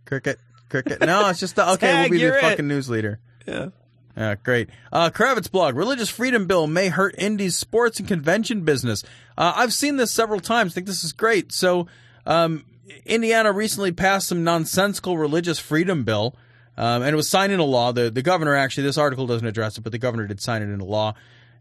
Cricket, 0.05 0.39
cricket. 0.69 1.01
No, 1.01 1.29
it's 1.29 1.39
just, 1.39 1.55
the, 1.55 1.69
okay, 1.73 1.87
Tag, 1.87 2.11
we'll 2.11 2.19
be 2.19 2.25
the 2.25 2.37
it. 2.37 2.41
fucking 2.41 2.67
news 2.67 2.89
leader. 2.89 3.19
Yeah. 3.47 3.69
Yeah, 4.17 4.35
great. 4.35 4.69
Uh, 4.93 5.09
Kravitz 5.09 5.51
blog: 5.51 5.75
Religious 5.75 6.09
freedom 6.09 6.47
bill 6.47 6.67
may 6.67 6.87
hurt 6.87 7.15
Indy's 7.17 7.57
sports 7.57 7.99
and 7.99 8.07
convention 8.07 8.61
business. 8.61 9.03
Uh, 9.37 9.51
I've 9.57 9.73
seen 9.73 9.97
this 9.97 10.11
several 10.11 10.39
times. 10.39 10.73
think 10.73 10.87
this 10.87 11.03
is 11.03 11.11
great. 11.11 11.51
So, 11.51 11.87
um, 12.25 12.63
Indiana 13.05 13.51
recently 13.51 13.91
passed 13.91 14.29
some 14.29 14.43
nonsensical 14.43 15.17
religious 15.17 15.59
freedom 15.59 16.05
bill, 16.05 16.37
um, 16.77 17.01
and 17.01 17.11
it 17.11 17.15
was 17.15 17.27
signed 17.27 17.51
into 17.51 17.65
law. 17.65 17.91
The 17.91 18.09
the 18.09 18.21
governor 18.21 18.55
actually, 18.55 18.83
this 18.83 18.97
article 18.97 19.27
doesn't 19.27 19.45
address 19.45 19.77
it, 19.77 19.81
but 19.81 19.91
the 19.91 19.97
governor 19.97 20.27
did 20.27 20.39
sign 20.39 20.61
it 20.61 20.69
into 20.71 20.85
law. 20.85 21.13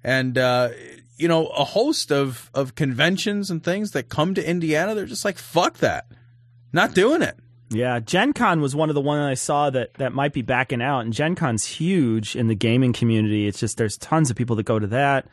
And 0.04 0.38
uh, 0.38 0.68
you 1.16 1.26
know, 1.26 1.46
a 1.46 1.64
host 1.64 2.12
of 2.12 2.50
of 2.54 2.76
conventions 2.76 3.50
and 3.50 3.64
things 3.64 3.90
that 3.92 4.08
come 4.08 4.32
to 4.34 4.48
Indiana, 4.48 4.94
they're 4.94 5.06
just 5.06 5.24
like, 5.24 5.38
fuck 5.38 5.78
that, 5.78 6.06
not 6.72 6.94
doing 6.94 7.20
it. 7.20 7.36
Yeah, 7.70 7.98
Gen 7.98 8.32
Con 8.32 8.60
was 8.60 8.76
one 8.76 8.88
of 8.88 8.94
the 8.94 9.00
one 9.00 9.18
I 9.18 9.34
saw 9.34 9.70
that 9.70 9.94
that 9.94 10.12
might 10.12 10.32
be 10.32 10.42
backing 10.42 10.82
out, 10.82 11.00
and 11.00 11.12
Gen 11.12 11.34
Con's 11.34 11.64
huge 11.64 12.36
in 12.36 12.46
the 12.46 12.54
gaming 12.54 12.92
community. 12.92 13.46
It's 13.46 13.58
just 13.58 13.78
there's 13.78 13.96
tons 13.96 14.30
of 14.30 14.36
people 14.36 14.56
that 14.56 14.64
go 14.64 14.78
to 14.78 14.86
that. 14.88 15.26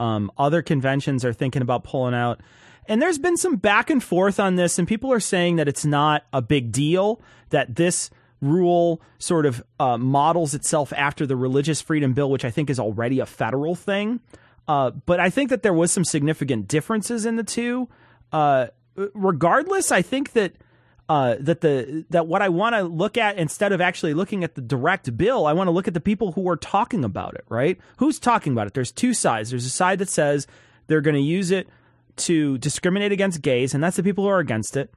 Um, 0.00 0.30
other 0.36 0.60
conventions 0.62 1.24
are 1.24 1.32
thinking 1.32 1.62
about 1.62 1.84
pulling 1.84 2.14
out, 2.14 2.40
and 2.86 3.00
there's 3.00 3.18
been 3.18 3.36
some 3.36 3.56
back 3.56 3.90
and 3.90 4.02
forth 4.02 4.40
on 4.40 4.56
this, 4.56 4.78
and 4.78 4.88
people 4.88 5.12
are 5.12 5.20
saying 5.20 5.56
that 5.56 5.68
it's 5.68 5.84
not 5.84 6.24
a 6.32 6.42
big 6.42 6.72
deal 6.72 7.20
that 7.50 7.76
this 7.76 8.10
rule 8.40 9.00
sort 9.18 9.46
of 9.46 9.62
uh, 9.80 9.98
models 9.98 10.54
itself 10.54 10.92
after 10.92 11.26
the 11.26 11.36
Religious 11.36 11.80
Freedom 11.80 12.12
Bill, 12.12 12.30
which 12.30 12.44
I 12.44 12.50
think 12.50 12.70
is 12.70 12.78
already 12.78 13.20
a 13.20 13.26
federal 13.26 13.74
thing. 13.74 14.20
Uh, 14.66 14.90
but 14.90 15.18
I 15.18 15.30
think 15.30 15.50
that 15.50 15.62
there 15.62 15.72
was 15.72 15.90
some 15.90 16.04
significant 16.04 16.68
differences 16.68 17.24
in 17.24 17.36
the 17.36 17.42
two. 17.42 17.88
Uh, 18.32 18.68
regardless, 19.14 19.90
I 19.90 20.02
think 20.02 20.32
that 20.32 20.52
uh, 21.08 21.36
that 21.40 21.60
the 21.62 22.04
that 22.10 22.26
what 22.26 22.42
I 22.42 22.48
want 22.48 22.74
to 22.74 22.82
look 22.82 23.16
at 23.16 23.38
instead 23.38 23.72
of 23.72 23.80
actually 23.80 24.14
looking 24.14 24.44
at 24.44 24.54
the 24.54 24.60
direct 24.60 25.16
bill, 25.16 25.46
I 25.46 25.52
want 25.52 25.68
to 25.68 25.72
look 25.72 25.88
at 25.88 25.94
the 25.94 26.00
people 26.00 26.32
who 26.32 26.48
are 26.48 26.56
talking 26.56 27.04
about 27.04 27.34
it. 27.34 27.44
Right? 27.48 27.78
Who's 27.98 28.18
talking 28.18 28.52
about 28.52 28.66
it? 28.66 28.74
There's 28.74 28.92
two 28.92 29.14
sides. 29.14 29.50
There's 29.50 29.66
a 29.66 29.70
side 29.70 29.98
that 30.00 30.08
says 30.08 30.46
they're 30.86 31.00
going 31.00 31.16
to 31.16 31.22
use 31.22 31.50
it 31.50 31.68
to 32.16 32.58
discriminate 32.58 33.12
against 33.12 33.42
gays, 33.42 33.74
and 33.74 33.82
that's 33.82 33.96
the 33.96 34.02
people 34.02 34.24
who 34.24 34.30
are 34.30 34.40
against 34.40 34.76
it. 34.76 34.92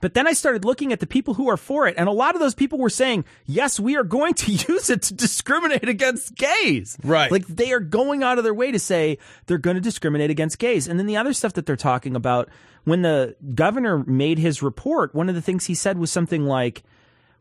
But 0.00 0.14
then 0.14 0.26
I 0.26 0.32
started 0.32 0.64
looking 0.64 0.92
at 0.92 1.00
the 1.00 1.06
people 1.06 1.34
who 1.34 1.48
are 1.48 1.56
for 1.56 1.86
it, 1.86 1.94
and 1.96 2.08
a 2.08 2.12
lot 2.12 2.34
of 2.34 2.40
those 2.40 2.54
people 2.54 2.78
were 2.78 2.90
saying, 2.90 3.24
yes, 3.46 3.78
we 3.78 3.96
are 3.96 4.04
going 4.04 4.34
to 4.34 4.52
use 4.68 4.90
it 4.90 5.02
to 5.02 5.14
discriminate 5.14 5.88
against 5.88 6.34
gays. 6.34 6.96
Right. 7.02 7.30
Like 7.30 7.46
they 7.46 7.72
are 7.72 7.80
going 7.80 8.22
out 8.22 8.38
of 8.38 8.44
their 8.44 8.54
way 8.54 8.72
to 8.72 8.78
say 8.78 9.18
they're 9.46 9.58
going 9.58 9.76
to 9.76 9.80
discriminate 9.80 10.30
against 10.30 10.58
gays. 10.58 10.88
And 10.88 10.98
then 10.98 11.06
the 11.06 11.16
other 11.16 11.32
stuff 11.32 11.54
that 11.54 11.66
they're 11.66 11.76
talking 11.76 12.16
about, 12.16 12.48
when 12.84 13.02
the 13.02 13.36
governor 13.54 14.04
made 14.04 14.38
his 14.38 14.62
report, 14.62 15.14
one 15.14 15.28
of 15.28 15.34
the 15.34 15.42
things 15.42 15.66
he 15.66 15.74
said 15.74 15.98
was 15.98 16.10
something 16.10 16.44
like, 16.44 16.82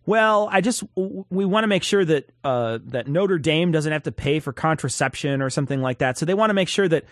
well, 0.05 0.49
I 0.51 0.61
just 0.61 0.83
we 0.95 1.45
want 1.45 1.63
to 1.63 1.67
make 1.67 1.83
sure 1.83 2.03
that 2.03 2.29
uh, 2.43 2.79
that 2.85 3.07
Notre 3.07 3.39
Dame 3.39 3.71
doesn't 3.71 3.91
have 3.91 4.03
to 4.03 4.11
pay 4.11 4.39
for 4.39 4.51
contraception 4.51 5.41
or 5.41 5.49
something 5.49 5.81
like 5.81 5.99
that. 5.99 6.17
So 6.17 6.25
they 6.25 6.33
want 6.33 6.49
to 6.49 6.53
make 6.53 6.67
sure 6.67 6.87
that 6.89 7.05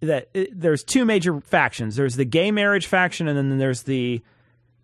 that 0.00 0.28
it, 0.34 0.58
there's 0.58 0.84
two 0.84 1.06
major 1.06 1.40
factions. 1.40 1.96
There's 1.96 2.16
the 2.16 2.26
gay 2.26 2.50
marriage 2.50 2.86
faction, 2.86 3.26
and 3.28 3.38
then 3.38 3.58
there's 3.58 3.84
the 3.84 4.22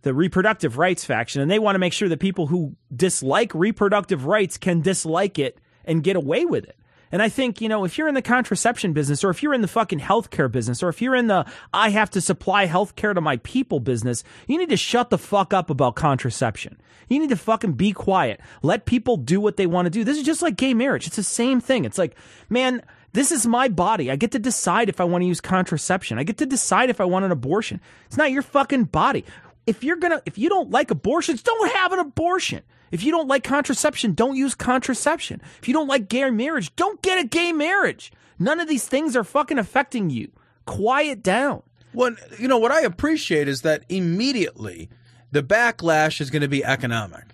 the 0.02 0.14
reproductive 0.14 0.78
rights 0.78 1.04
faction, 1.04 1.40
and 1.40 1.50
they 1.50 1.58
want 1.58 1.74
to 1.74 1.80
make 1.80 1.92
sure 1.92 2.08
that 2.08 2.20
people 2.20 2.48
who 2.48 2.76
dislike 2.94 3.54
reproductive 3.54 4.26
rights 4.26 4.58
can 4.58 4.80
dislike 4.80 5.38
it 5.38 5.58
and 5.84 6.04
get 6.04 6.16
away 6.16 6.44
with 6.44 6.64
it. 6.64 6.76
And 7.12 7.20
I 7.20 7.28
think, 7.28 7.60
you 7.60 7.68
know, 7.68 7.84
if 7.84 7.98
you're 7.98 8.08
in 8.08 8.14
the 8.14 8.22
contraception 8.22 8.94
business 8.94 9.22
or 9.22 9.28
if 9.28 9.42
you're 9.42 9.52
in 9.52 9.60
the 9.60 9.68
fucking 9.68 10.00
healthcare 10.00 10.50
business 10.50 10.82
or 10.82 10.88
if 10.88 11.02
you're 11.02 11.14
in 11.14 11.26
the 11.26 11.44
I 11.72 11.90
have 11.90 12.08
to 12.12 12.22
supply 12.22 12.66
healthcare 12.66 13.14
to 13.14 13.20
my 13.20 13.36
people 13.38 13.80
business, 13.80 14.24
you 14.46 14.56
need 14.56 14.70
to 14.70 14.78
shut 14.78 15.10
the 15.10 15.18
fuck 15.18 15.52
up 15.52 15.68
about 15.68 15.94
contraception. 15.94 16.80
You 17.08 17.18
need 17.18 17.28
to 17.28 17.36
fucking 17.36 17.74
be 17.74 17.92
quiet. 17.92 18.40
Let 18.62 18.86
people 18.86 19.18
do 19.18 19.42
what 19.42 19.58
they 19.58 19.66
want 19.66 19.84
to 19.86 19.90
do. 19.90 20.04
This 20.04 20.16
is 20.16 20.24
just 20.24 20.40
like 20.40 20.56
gay 20.56 20.72
marriage. 20.72 21.06
It's 21.06 21.16
the 21.16 21.22
same 21.22 21.60
thing. 21.60 21.84
It's 21.84 21.98
like, 21.98 22.16
man, 22.48 22.82
this 23.12 23.30
is 23.30 23.46
my 23.46 23.68
body. 23.68 24.10
I 24.10 24.16
get 24.16 24.30
to 24.32 24.38
decide 24.38 24.88
if 24.88 24.98
I 24.98 25.04
want 25.04 25.20
to 25.20 25.26
use 25.26 25.42
contraception. 25.42 26.18
I 26.18 26.22
get 26.22 26.38
to 26.38 26.46
decide 26.46 26.88
if 26.88 26.98
I 26.98 27.04
want 27.04 27.26
an 27.26 27.32
abortion. 27.32 27.82
It's 28.06 28.16
not 28.16 28.30
your 28.30 28.40
fucking 28.40 28.84
body. 28.84 29.26
If 29.66 29.84
you're 29.84 29.96
gonna, 29.96 30.20
if 30.26 30.38
you 30.38 30.48
don't 30.48 30.70
like 30.70 30.90
abortions, 30.90 31.42
don't 31.42 31.70
have 31.72 31.92
an 31.92 31.98
abortion. 32.00 32.62
If 32.90 33.04
you 33.04 33.10
don't 33.12 33.28
like 33.28 33.44
contraception, 33.44 34.12
don't 34.14 34.36
use 34.36 34.54
contraception. 34.54 35.40
If 35.60 35.68
you 35.68 35.74
don't 35.74 35.86
like 35.88 36.08
gay 36.08 36.28
marriage, 36.30 36.74
don't 36.76 37.00
get 37.00 37.24
a 37.24 37.26
gay 37.26 37.52
marriage. 37.52 38.12
None 38.38 38.60
of 38.60 38.68
these 38.68 38.86
things 38.86 39.16
are 39.16 39.24
fucking 39.24 39.58
affecting 39.58 40.10
you. 40.10 40.30
Quiet 40.66 41.22
down. 41.22 41.62
Well, 41.94 42.16
you 42.38 42.48
know 42.48 42.58
what 42.58 42.72
I 42.72 42.80
appreciate 42.82 43.48
is 43.48 43.62
that 43.62 43.84
immediately 43.88 44.90
the 45.30 45.42
backlash 45.42 46.20
is 46.20 46.30
going 46.30 46.42
to 46.42 46.48
be 46.48 46.64
economic, 46.64 47.24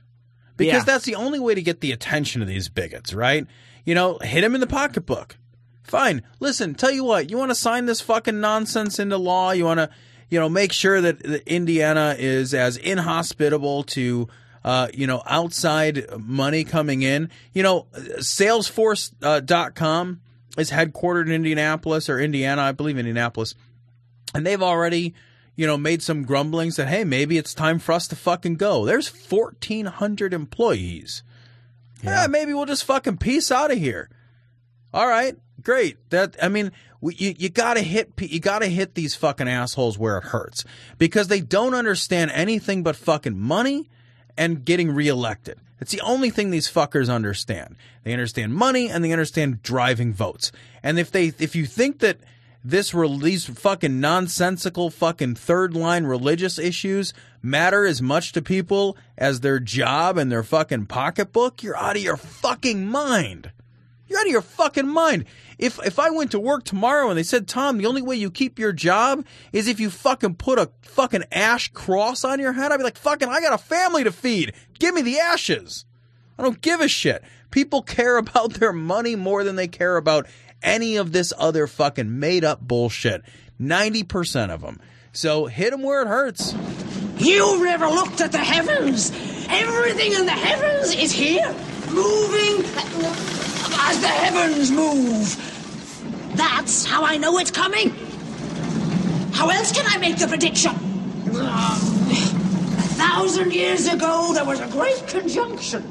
because 0.57 0.75
Yeah. 0.83 0.85
that's 0.85 1.05
the 1.05 1.15
only 1.17 1.39
way 1.41 1.55
to 1.55 1.63
get 1.63 1.81
the 1.81 1.93
attention 1.93 2.43
of 2.43 2.49
these 2.49 2.69
bigots, 2.69 3.13
right? 3.15 3.47
You 3.85 3.95
know, 3.95 4.19
hit 4.23 4.43
them 4.43 4.55
in 4.55 4.61
the 4.61 4.67
pocketbook. 4.67 5.37
Fine. 5.83 6.23
Listen, 6.39 6.75
tell 6.75 6.91
you 6.91 7.03
what, 7.05 7.31
you 7.31 7.39
want 7.39 7.51
to 7.51 7.55
sign 7.55 7.87
this 7.87 8.01
fucking 8.01 8.41
nonsense 8.41 8.99
into 8.99 9.17
law? 9.17 9.53
You 9.53 9.65
want 9.65 9.79
to, 9.79 9.91
you 10.29 10.39
know, 10.39 10.49
make 10.49 10.73
sure 10.73 11.01
that, 11.01 11.23
that 11.23 11.49
Indiana 11.49 12.15
is 12.19 12.55
as 12.55 12.77
inhospitable 12.77 13.85
to, 13.85 14.29
uh, 14.65 14.89
you 14.93 15.07
know, 15.07 15.23
outside 15.27 16.07
money 16.19 16.65
coming 16.65 17.03
in. 17.03 17.31
You 17.53 17.63
know, 17.63 17.87
Salesforce.com 17.95 20.21
is 20.59 20.71
headquartered 20.71 21.27
in 21.27 21.33
Indianapolis 21.33 22.09
or 22.09 22.19
Indiana, 22.19 22.63
I 22.63 22.73
believe 22.73 22.99
Indianapolis, 22.99 23.55
and 24.35 24.47
they've 24.47 24.63
already, 24.63 25.15
you 25.57 25.67
know, 25.67 25.79
made 25.79 26.03
some 26.03 26.25
grumblings 26.25 26.77
that 26.77 26.89
hey, 26.89 27.05
maybe 27.05 27.39
it's 27.39 27.55
time 27.55 27.79
for 27.79 27.93
us 27.93 28.09
to 28.09 28.17
fucking 28.17 28.57
go. 28.57 28.85
There's 28.85 29.09
1,400 29.09 30.35
employees. 30.35 31.23
Yeah, 32.03 32.27
maybe 32.29 32.55
we'll 32.55 32.67
just 32.67 32.85
fucking 32.85 33.17
peace 33.17 33.51
out 33.51 33.73
of 33.73 33.79
here. 33.79 34.09
All 34.93 35.07
right, 35.07 35.37
great. 35.63 35.99
That 36.11 36.37
I 36.43 36.49
mean, 36.49 36.73
you 37.03 37.35
you 37.39 37.49
gotta 37.49 37.83
hit 37.83 38.13
you 38.19 38.41
gotta 38.41 38.67
hit 38.67 38.95
these 38.95 39.15
fucking 39.15 39.49
assholes 39.49 39.99
where 39.99 40.19
it 40.19 40.25
hurts 40.25 40.65
because 40.97 41.29
they 41.29 41.41
don't 41.41 41.75
understand 41.75 42.31
anything 42.33 42.83
but 42.83 42.97
fucking 42.97 43.39
money 43.39 43.89
and 44.37 44.65
getting 44.65 44.91
reelected. 44.91 45.59
It's 45.81 45.93
the 45.93 46.01
only 46.01 46.31
thing 46.31 46.51
these 46.51 46.71
fuckers 46.71 47.13
understand. 47.13 47.77
They 48.03 48.13
understand 48.13 48.55
money 48.55 48.89
and 48.89 49.05
they 49.05 49.13
understand 49.13 49.63
driving 49.63 50.13
votes. 50.13 50.51
And 50.83 50.99
if 50.99 51.11
they 51.11 51.33
if 51.39 51.55
you 51.55 51.67
think 51.67 52.01
that 52.01 52.19
this 52.65 52.93
re- 52.93 53.19
these 53.19 53.45
fucking 53.45 54.01
nonsensical 54.01 54.91
fucking 54.91 55.37
third 55.37 55.75
line 55.75 56.05
religious 56.05 56.59
issues 56.59 57.13
matter 57.43 57.85
as 57.85 58.03
much 58.03 58.33
to 58.33 58.43
people 58.43 58.97
as 59.17 59.41
their 59.41 59.61
job 59.61 60.19
and 60.19 60.33
their 60.33 60.43
fucking 60.43 60.87
pocketbook, 60.87 61.63
you're 61.63 61.77
out 61.77 61.97
of 61.97 62.03
your 62.03 62.17
fucking 62.17 62.87
mind. 62.87 63.53
You're 64.09 64.19
out 64.19 64.27
of 64.27 64.33
your 64.33 64.43
fucking 64.43 64.89
mind. 64.89 65.27
If 65.59 65.79
if 65.85 65.99
I 65.99 66.11
went 66.11 66.31
to 66.33 66.41
work 66.41 66.65
tomorrow 66.65 67.09
and 67.09 67.19
they 67.19 67.23
said, 67.23 67.47
Tom, 67.47 67.79
the 67.79 67.87
only 67.87 68.03
way 68.03 68.17
you 68.17 68.31
keep 68.31 68.59
your 68.59 68.73
job 68.73 69.25
is 69.53 69.69
if 69.69 69.81
you 69.81 69.91
fucking 69.91 70.37
put 70.37 70.59
a 70.59 70.71
fucking 70.83 71.25
ash 71.31 71.69
cross 71.69 72.25
on 72.25 72.41
your 72.41 72.53
head, 72.53 72.73
I'd 72.73 72.79
be 72.79 72.85
like, 72.85 72.97
fucking, 72.97 73.29
I 73.29 73.41
got 73.41 73.53
a 73.53 73.63
family 73.63 74.05
to 74.05 74.13
feed. 74.13 74.53
Give 74.79 74.95
me 74.95 75.03
the 75.03 75.19
ashes. 75.19 75.85
I 76.39 76.43
don't 76.43 76.61
give 76.61 76.81
a 76.81 76.89
shit. 76.89 77.23
People 77.51 77.83
care 77.83 78.17
about 78.19 78.55
their 78.55 78.73
money 78.73 79.17
more 79.17 79.45
than 79.45 79.57
they 79.57 79.69
care 79.69 79.97
about 79.97 80.27
any 80.63 80.97
of 80.97 81.13
this 81.13 81.33
other 81.37 81.67
fucking 81.67 82.19
made 82.19 82.45
up 82.45 82.61
bullshit. 82.61 83.23
90% 83.61 84.51
of 84.51 84.61
them. 84.61 84.81
So 85.13 85.47
hit 85.47 85.71
them 85.71 85.83
where 85.83 86.03
it 86.03 86.09
hurts. 86.09 86.55
You've 87.19 87.63
never 87.63 87.89
looked 87.89 88.21
at 88.21 88.31
the 88.33 88.39
heavens. 88.39 89.11
Everything 89.49 90.13
in 90.13 90.27
the 90.27 90.33
heavens 90.33 90.95
is 90.95 91.11
here, 91.11 91.53
moving 91.91 92.63
as 93.79 94.01
the 94.01 94.09
heavens 94.09 94.71
move. 94.71 96.35
That's 96.37 96.85
how 96.85 97.05
I 97.05 97.17
know 97.17 97.39
it's 97.39 97.51
coming. 97.51 97.91
How 99.33 99.49
else 99.51 99.73
can 99.73 99.87
I 99.89 99.99
make 99.99 100.19
the 100.19 100.27
prediction? 100.27 100.73
A 101.31 101.77
thousand 102.97 103.53
years 103.53 103.87
ago, 103.87 104.33
there 104.35 104.45
was 104.45 104.61
a 104.61 104.69
great 104.69 105.07
conjunction. 105.07 105.83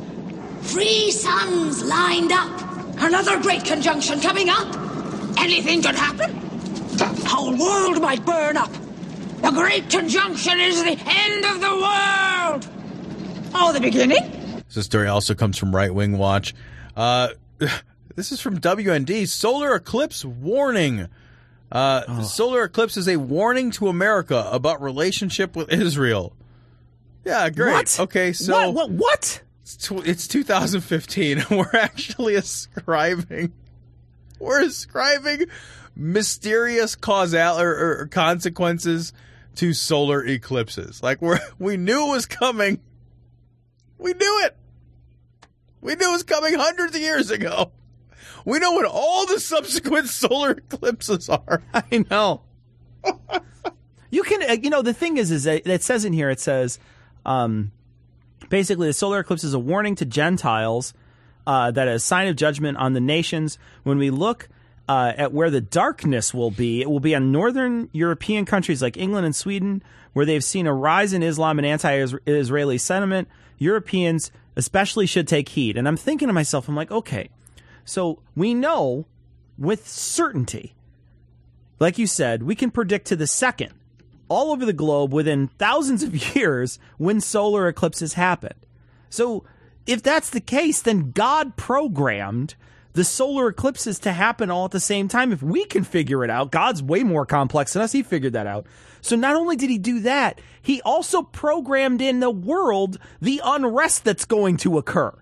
Three 0.62 1.12
suns 1.12 1.84
lined 1.84 2.32
up. 2.32 2.62
Another 3.00 3.40
great 3.42 3.64
conjunction 3.64 4.20
coming 4.20 4.50
up. 4.50 4.76
Anything 5.40 5.82
could 5.82 5.96
happen. 5.96 6.34
The 6.98 7.06
whole 7.28 7.56
world 7.56 8.02
might 8.02 8.26
burn 8.26 8.58
up. 8.58 8.72
The 9.42 9.52
Great 9.52 9.90
Conjunction 9.90 10.60
is 10.60 10.84
the 10.84 10.98
end 11.06 11.46
of 11.46 11.62
the 11.62 11.70
world. 11.70 12.68
Oh, 13.54 13.72
the 13.72 13.80
beginning? 13.80 14.64
This 14.74 14.86
story 14.86 15.08
also 15.08 15.36
comes 15.36 15.58
from 15.58 15.76
Right 15.76 15.94
Wing 15.94 16.18
Watch. 16.18 16.56
Uh, 16.96 17.30
this 18.16 18.32
is 18.32 18.40
from 18.42 18.60
WND. 18.60 19.28
Solar 19.28 19.76
eclipse 19.76 20.24
warning. 20.26 21.08
Uh, 21.72 22.22
Solar 22.24 22.64
eclipse 22.64 22.96
is 22.98 23.08
a 23.10 23.18
warning 23.18 23.72
to 23.72 23.88
America 23.90 24.48
about 24.52 24.82
relationship 24.82 25.56
with 25.56 25.72
Israel. 25.72 26.34
Yeah, 27.26 27.50
great. 27.50 27.74
What? 27.74 28.00
Okay, 28.00 28.32
so 28.34 28.72
What? 28.72 28.74
What? 28.74 28.92
What? 28.92 29.42
It's, 29.64 29.76
tw- 29.76 30.08
it's 30.08 30.28
2015. 30.30 31.44
We're 31.52 31.66
actually 31.74 32.36
ascribing. 32.36 33.52
We're 34.40 34.64
ascribing 34.64 35.48
mysterious 35.94 36.96
causal 36.96 37.60
or, 37.60 37.70
or- 37.70 37.98
or 38.02 38.08
consequences 38.08 39.12
to 39.56 39.74
solar 39.74 40.24
eclipses. 40.26 41.04
Like 41.04 41.22
we 41.22 41.36
we 41.60 41.76
knew 41.76 42.08
it 42.08 42.12
was 42.12 42.26
coming. 42.28 42.80
We 43.98 44.14
knew 44.14 44.42
it. 44.46 44.56
We 45.82 45.96
knew 45.96 46.10
it 46.10 46.12
was 46.12 46.24
coming 46.24 46.54
hundreds 46.56 46.96
of 46.96 47.02
years 47.02 47.32
ago. 47.32 47.72
We 48.46 48.60
know 48.60 48.72
what 48.72 48.86
all 48.86 49.26
the 49.26 49.40
subsequent 49.40 50.08
solar 50.08 50.52
eclipses 50.52 51.30
are. 51.30 51.62
I 51.74 52.06
know. 52.10 52.42
you 54.10 54.24
can, 54.24 54.50
uh, 54.50 54.54
you 54.54 54.70
know, 54.70 54.82
the 54.82 54.94
thing 54.94 55.18
is, 55.18 55.32
is 55.32 55.44
that 55.44 55.68
it 55.68 55.84
says 55.84 56.06
in 56.06 56.14
here, 56.14 56.30
it 56.30 56.40
says, 56.40 56.80
um, 57.26 57.72
basically, 58.50 58.88
the 58.88 58.94
solar 58.94 59.20
eclipse 59.20 59.44
is 59.44 59.54
a 59.54 59.60
warning 59.60 59.96
to 59.96 60.06
Gentiles 60.06 60.94
uh, 61.46 61.72
that 61.72 61.88
a 61.88 62.00
sign 62.00 62.28
of 62.28 62.36
judgment 62.36 62.78
on 62.78 62.94
the 62.94 63.02
nations. 63.02 63.58
When 63.84 63.98
we 63.98 64.10
look 64.10 64.50
uh, 64.88 65.14
at 65.18 65.34
where 65.34 65.50
the 65.50 65.62
darkness 65.62 66.34
will 66.34 66.52
be, 66.52 66.82
it 66.82 66.90
will 66.90 67.00
be 67.00 67.16
on 67.16 67.32
northern 67.32 67.90
European 67.92 68.46
countries 68.46 68.82
like 68.82 68.98
England 68.98 69.26
and 69.26 69.36
Sweden, 69.36 69.84
where 70.14 70.26
they've 70.26 70.44
seen 70.44 70.68
a 70.68 70.74
rise 70.74 71.14
in 71.14 71.22
Islam 71.22 71.60
and 71.60 71.66
anti-Israeli 71.66 72.78
sentiment. 72.78 73.28
Europeans 73.58 74.32
especially 74.58 75.06
should 75.06 75.28
take 75.28 75.50
heed. 75.50 75.78
And 75.78 75.88
I'm 75.88 75.96
thinking 75.96 76.28
to 76.28 76.34
myself, 76.34 76.68
I'm 76.68 76.76
like, 76.76 76.92
okay, 76.92 77.30
so 77.86 78.22
we 78.36 78.54
know 78.54 79.06
with 79.58 79.88
certainty, 79.88 80.74
like 81.80 81.98
you 81.98 82.08
said, 82.08 82.44
we 82.44 82.56
can 82.56 82.72
predict 82.72 83.08
to 83.08 83.16
the 83.16 83.28
second 83.28 83.72
all 84.28 84.52
over 84.52 84.66
the 84.66 84.74
globe 84.74 85.14
within 85.14 85.48
thousands 85.60 86.04
of 86.04 86.36
years 86.36 86.80
when 86.98 87.22
solar 87.22 87.68
eclipses 87.68 88.14
happen. 88.14 88.54
So 89.10 89.46
if 89.86 90.02
that's 90.02 90.32
the 90.32 90.42
case, 90.42 90.82
then 90.82 91.12
God 91.12 91.56
programmed 91.56 92.56
the 92.98 93.04
solar 93.04 93.50
eclipses 93.50 94.00
to 94.00 94.12
happen 94.12 94.50
all 94.50 94.66
at 94.66 94.72
the 94.72 94.80
same 94.80 95.08
time. 95.08 95.32
If 95.32 95.44
we 95.44 95.66
can 95.66 95.84
figure 95.84 96.24
it 96.24 96.32
out, 96.32 96.50
God's 96.50 96.82
way 96.82 97.04
more 97.04 97.28
complex 97.28 97.74
than 97.74 97.84
us. 97.84 97.92
He 97.92 98.02
figured 98.02 98.34
that 98.34 98.48
out. 98.48 98.66
So 99.02 99.16
not 99.16 99.36
only 99.36 99.56
did 99.56 99.70
he 99.70 99.78
do 99.78 100.00
that, 100.00 100.42
he 100.64 100.82
also 100.82 101.22
programmed 101.22 102.02
in 102.02 102.22
the 102.22 102.32
world 102.32 102.98
the 103.22 103.40
unrest 103.46 104.04
that's 104.04 104.26
going 104.26 104.58
to 104.58 104.80
occur. 104.80 105.14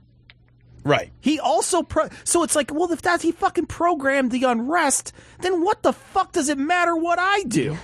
Right. 0.85 1.11
He 1.19 1.37
also 1.37 1.83
pro- 1.83 2.07
so 2.23 2.43
it's 2.43 2.55
like, 2.55 2.73
well, 2.73 2.89
if 2.93 3.01
that's 3.01 3.23
he 3.23 3.33
fucking 3.33 3.65
programmed 3.65 4.31
the 4.31 4.45
unrest, 4.45 5.11
then 5.41 5.61
what 5.61 5.83
the 5.83 5.91
fuck 5.91 6.31
does 6.31 6.47
it 6.47 6.57
matter 6.57 6.95
what 6.95 7.19
I 7.19 7.43
do? 7.43 7.77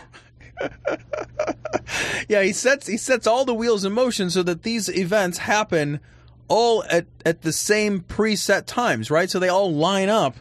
yeah, 2.29 2.43
he 2.43 2.53
sets 2.53 2.87
he 2.87 2.95
sets 2.95 3.27
all 3.27 3.43
the 3.43 3.53
wheels 3.53 3.83
in 3.83 3.91
motion 3.91 4.29
so 4.29 4.41
that 4.43 4.63
these 4.63 4.87
events 4.87 5.39
happen 5.39 5.99
all 6.51 6.83
at 6.89 7.05
at 7.25 7.43
the 7.43 7.53
same 7.53 8.01
preset 8.01 8.65
times, 8.65 9.09
right? 9.09 9.29
So 9.29 9.39
they 9.39 9.47
all 9.47 9.73
line 9.73 10.09
up 10.09 10.35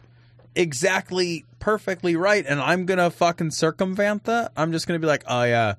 exactly 0.56 1.44
perfectly 1.61 2.16
right, 2.16 2.44
and 2.44 2.61
I'm 2.61 2.84
gonna 2.84 3.12
fucking 3.12 3.52
circumvent 3.52 4.24
that. 4.24 4.50
I'm 4.56 4.72
just 4.72 4.88
gonna 4.88 4.98
be 4.98 5.06
like, 5.06 5.22
oh 5.28 5.44
yeah. 5.44 5.74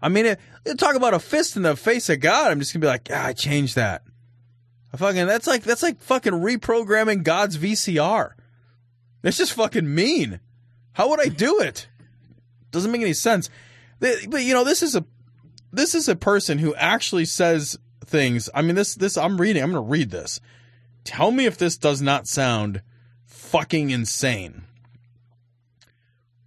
I 0.00 0.08
mean, 0.08 0.24
it, 0.24 0.40
talk 0.78 0.94
about 0.94 1.12
a 1.12 1.18
fist 1.18 1.56
in 1.56 1.62
the 1.62 1.76
face 1.76 2.08
of 2.08 2.20
God. 2.20 2.50
I'm 2.50 2.58
just 2.58 2.72
gonna 2.72 2.80
be 2.80 2.86
like, 2.86 3.10
yeah, 3.10 3.26
I 3.26 3.34
changed 3.34 3.76
that. 3.76 4.02
I 4.94 4.96
fucking 4.96 5.26
that's 5.26 5.46
like 5.46 5.62
that's 5.62 5.82
like 5.82 6.00
fucking 6.00 6.32
reprogramming 6.32 7.22
God's 7.22 7.58
VCR. 7.58 8.32
It's 9.22 9.36
just 9.36 9.52
fucking 9.52 9.94
mean. 9.94 10.40
How 10.92 11.10
would 11.10 11.20
I 11.20 11.28
do 11.28 11.60
it? 11.60 11.86
Doesn't 12.70 12.90
make 12.90 13.02
any 13.02 13.12
sense. 13.12 13.50
But 13.98 14.42
you 14.42 14.54
know, 14.54 14.64
this 14.64 14.82
is 14.82 14.96
a 14.96 15.04
this 15.70 15.94
is 15.94 16.08
a 16.08 16.16
person 16.16 16.56
who 16.56 16.74
actually 16.76 17.26
says 17.26 17.78
things. 18.10 18.50
I 18.54 18.62
mean, 18.62 18.74
this 18.74 18.94
this 18.94 19.16
I'm 19.16 19.40
reading. 19.40 19.62
I'm 19.62 19.72
going 19.72 19.84
to 19.84 19.90
read 19.90 20.10
this. 20.10 20.40
Tell 21.04 21.30
me 21.30 21.46
if 21.46 21.56
this 21.56 21.78
does 21.78 22.02
not 22.02 22.26
sound 22.26 22.82
fucking 23.24 23.90
insane. 23.90 24.64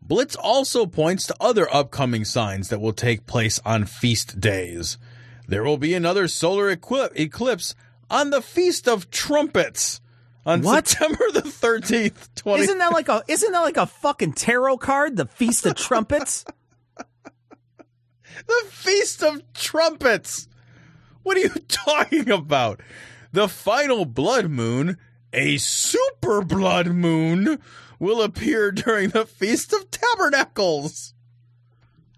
Blitz 0.02 0.36
also 0.36 0.86
points 0.86 1.26
to 1.28 1.36
other 1.40 1.74
upcoming 1.74 2.26
signs 2.26 2.70
that 2.70 2.82
will 2.82 2.94
take 2.94 3.26
place 3.26 3.60
on 3.66 3.86
feast 3.86 4.40
days. 4.40 4.98
There 5.48 5.64
will 5.64 5.78
be 5.78 5.94
another 5.94 6.28
solar 6.28 6.70
equi- 6.70 7.10
eclipse 7.16 7.74
on 8.10 8.30
the 8.30 8.42
Feast 8.42 8.88
of 8.88 9.10
Trumpets 9.10 10.02
on 10.46 10.62
What? 10.62 10.88
September 10.88 11.24
the 11.32 11.42
13th, 11.42 12.36
20 12.36 12.64
Isn't 12.64 12.78
that 12.78 12.92
like 12.92 13.10
a 13.10 13.24
isn't 13.28 13.52
that 13.52 13.62
like 13.62 13.78
a 13.78 13.86
fucking 13.88 14.34
tarot 14.34 14.78
card? 14.78 15.16
The 15.16 15.26
Feast 15.26 15.66
of 15.66 15.76
Trumpets. 15.76 16.46
The 18.48 18.64
Feast 18.70 19.24
of 19.24 19.42
Trumpets. 19.54 20.48
What 21.24 21.38
are 21.38 21.42
you 21.42 21.50
talking 21.68 22.30
about? 22.30 22.82
The 23.32 23.48
final 23.48 24.06
blood 24.06 24.50
moon, 24.50 24.98
a 25.32 25.58
super 25.58 26.44
blood 26.44 26.88
moon, 26.88 27.60
will 28.00 28.22
appear 28.22 28.72
during 28.72 29.10
the 29.10 29.26
Feast 29.26 29.74
of 29.74 29.90
Tabernacles, 29.90 31.14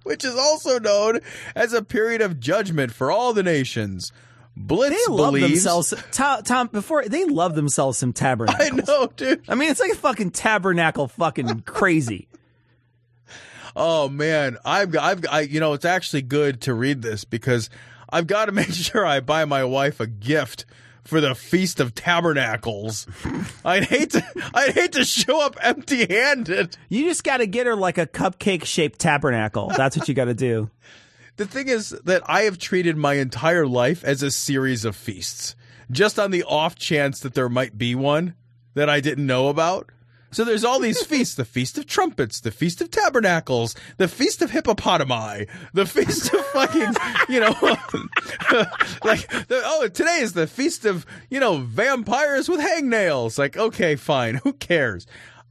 which 0.03 0.25
is 0.25 0.35
also 0.35 0.79
known 0.79 1.21
as 1.55 1.73
a 1.73 1.83
period 1.83 2.21
of 2.21 2.39
judgment 2.39 2.91
for 2.91 3.11
all 3.11 3.33
the 3.33 3.43
nations. 3.43 4.11
Blitz 4.57 4.95
They 5.07 5.13
love 5.13 5.33
believes 5.33 5.63
themselves. 5.63 5.93
Tom, 6.11 6.43
Tom, 6.43 6.67
before 6.67 7.05
they 7.05 7.25
love 7.25 7.55
themselves 7.55 7.97
some 7.97 8.13
tabernacles. 8.13 8.71
I 8.71 8.75
know, 8.75 9.07
dude. 9.15 9.43
I 9.47 9.55
mean, 9.55 9.69
it's 9.69 9.79
like 9.79 9.91
a 9.91 9.95
fucking 9.95 10.31
tabernacle, 10.31 11.07
fucking 11.07 11.61
crazy. 11.65 12.27
Oh 13.75 14.07
man, 14.07 14.57
I've 14.63 14.95
I've 14.95 15.25
I 15.29 15.41
you 15.41 15.59
know 15.59 15.73
it's 15.73 15.83
actually 15.83 16.21
good 16.21 16.61
to 16.61 16.73
read 16.73 17.01
this 17.01 17.25
because 17.25 17.69
I've 18.15 18.27
got 18.27 18.45
to 18.45 18.53
make 18.53 18.69
sure 18.71 19.05
I 19.05 19.19
buy 19.19 19.43
my 19.43 19.65
wife 19.65 19.99
a 19.99 20.07
gift 20.07 20.65
for 21.03 21.19
the 21.19 21.35
Feast 21.35 21.81
of 21.81 21.93
Tabernacles. 21.93 23.07
I'd 23.65 23.83
hate 23.83 24.11
to 24.11 24.25
I'd 24.53 24.73
hate 24.73 24.93
to 24.93 25.03
show 25.03 25.45
up 25.45 25.57
empty-handed. 25.61 26.77
You 26.87 27.03
just 27.03 27.25
got 27.25 27.37
to 27.37 27.45
get 27.45 27.67
her 27.67 27.75
like 27.75 27.97
a 27.97 28.07
cupcake 28.07 28.63
shaped 28.63 28.99
tabernacle. 28.99 29.69
That's 29.75 29.97
what 29.97 30.07
you 30.07 30.13
got 30.15 30.25
to 30.25 30.33
do. 30.33 30.69
The 31.37 31.45
thing 31.45 31.67
is 31.67 31.89
that 32.05 32.21
I 32.29 32.43
have 32.43 32.57
treated 32.57 32.95
my 32.95 33.15
entire 33.15 33.67
life 33.67 34.05
as 34.05 34.23
a 34.23 34.31
series 34.31 34.85
of 34.85 34.95
feasts, 34.95 35.53
just 35.91 36.17
on 36.17 36.31
the 36.31 36.43
off 36.43 36.77
chance 36.77 37.19
that 37.19 37.33
there 37.33 37.49
might 37.49 37.77
be 37.77 37.93
one 37.93 38.35
that 38.73 38.89
I 38.89 39.01
didn't 39.01 39.27
know 39.27 39.49
about. 39.49 39.89
So 40.35 40.43
there's 40.43 40.65
all 40.65 40.81
these 40.81 41.01
feasts: 41.05 41.35
the 41.35 41.45
Feast 41.45 41.77
of 41.77 41.85
Trumpets, 41.85 42.41
the 42.41 42.51
Feast 42.51 42.81
of 42.81 42.91
Tabernacles, 42.91 43.73
the 43.95 44.09
Feast 44.09 44.41
of 44.41 44.51
Hippopotami, 44.51 45.47
the 45.73 45.85
Feast 45.85 46.33
of 46.33 46.45
fucking, 46.47 46.93
you 47.29 47.39
know, 47.39 47.55
like 49.05 49.29
the, 49.47 49.61
oh, 49.63 49.87
today 49.87 50.19
is 50.19 50.33
the 50.33 50.45
Feast 50.45 50.83
of 50.83 51.05
you 51.29 51.39
know 51.39 51.59
vampires 51.59 52.49
with 52.49 52.59
hangnails. 52.59 53.39
Like, 53.39 53.55
okay, 53.55 53.95
fine, 53.95 54.35
who 54.43 54.51
cares? 54.51 55.07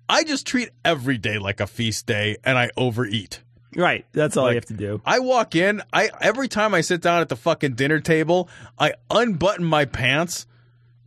I 0.06 0.22
just 0.22 0.46
treat 0.46 0.68
every 0.84 1.16
day 1.16 1.38
like 1.38 1.60
a 1.60 1.66
feast 1.66 2.04
day, 2.04 2.36
and 2.44 2.58
I 2.58 2.68
overeat. 2.76 3.40
Right, 3.74 4.04
that's 4.12 4.36
all 4.36 4.50
you 4.50 4.56
have 4.56 4.66
to 4.66 4.74
do. 4.74 5.00
I 5.06 5.20
walk 5.20 5.56
in, 5.56 5.80
I 5.94 6.10
every 6.20 6.46
time 6.46 6.74
I 6.74 6.82
sit 6.82 7.00
down 7.00 7.22
at 7.22 7.30
the 7.30 7.36
fucking 7.36 7.72
dinner 7.72 8.00
table, 8.00 8.50
I 8.78 8.92
unbutton 9.10 9.64
my 9.64 9.86
pants 9.86 10.46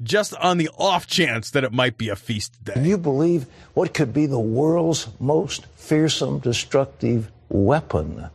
just 0.02 0.34
on 0.36 0.58
the 0.58 0.70
off 0.78 1.08
chance 1.08 1.52
that 1.52 1.64
it 1.64 1.72
might 1.72 1.98
be 1.98 2.10
a 2.10 2.16
feast 2.16 2.64
day. 2.64 2.74
Can 2.74 2.86
you 2.86 2.98
believe 2.98 3.46
what 3.74 3.94
could 3.94 4.14
be 4.14 4.26
the 4.26 4.40
world's 4.40 5.08
most 5.20 5.66
fearsome, 5.76 6.40
destructive 6.40 7.32
weapon? 7.50 8.30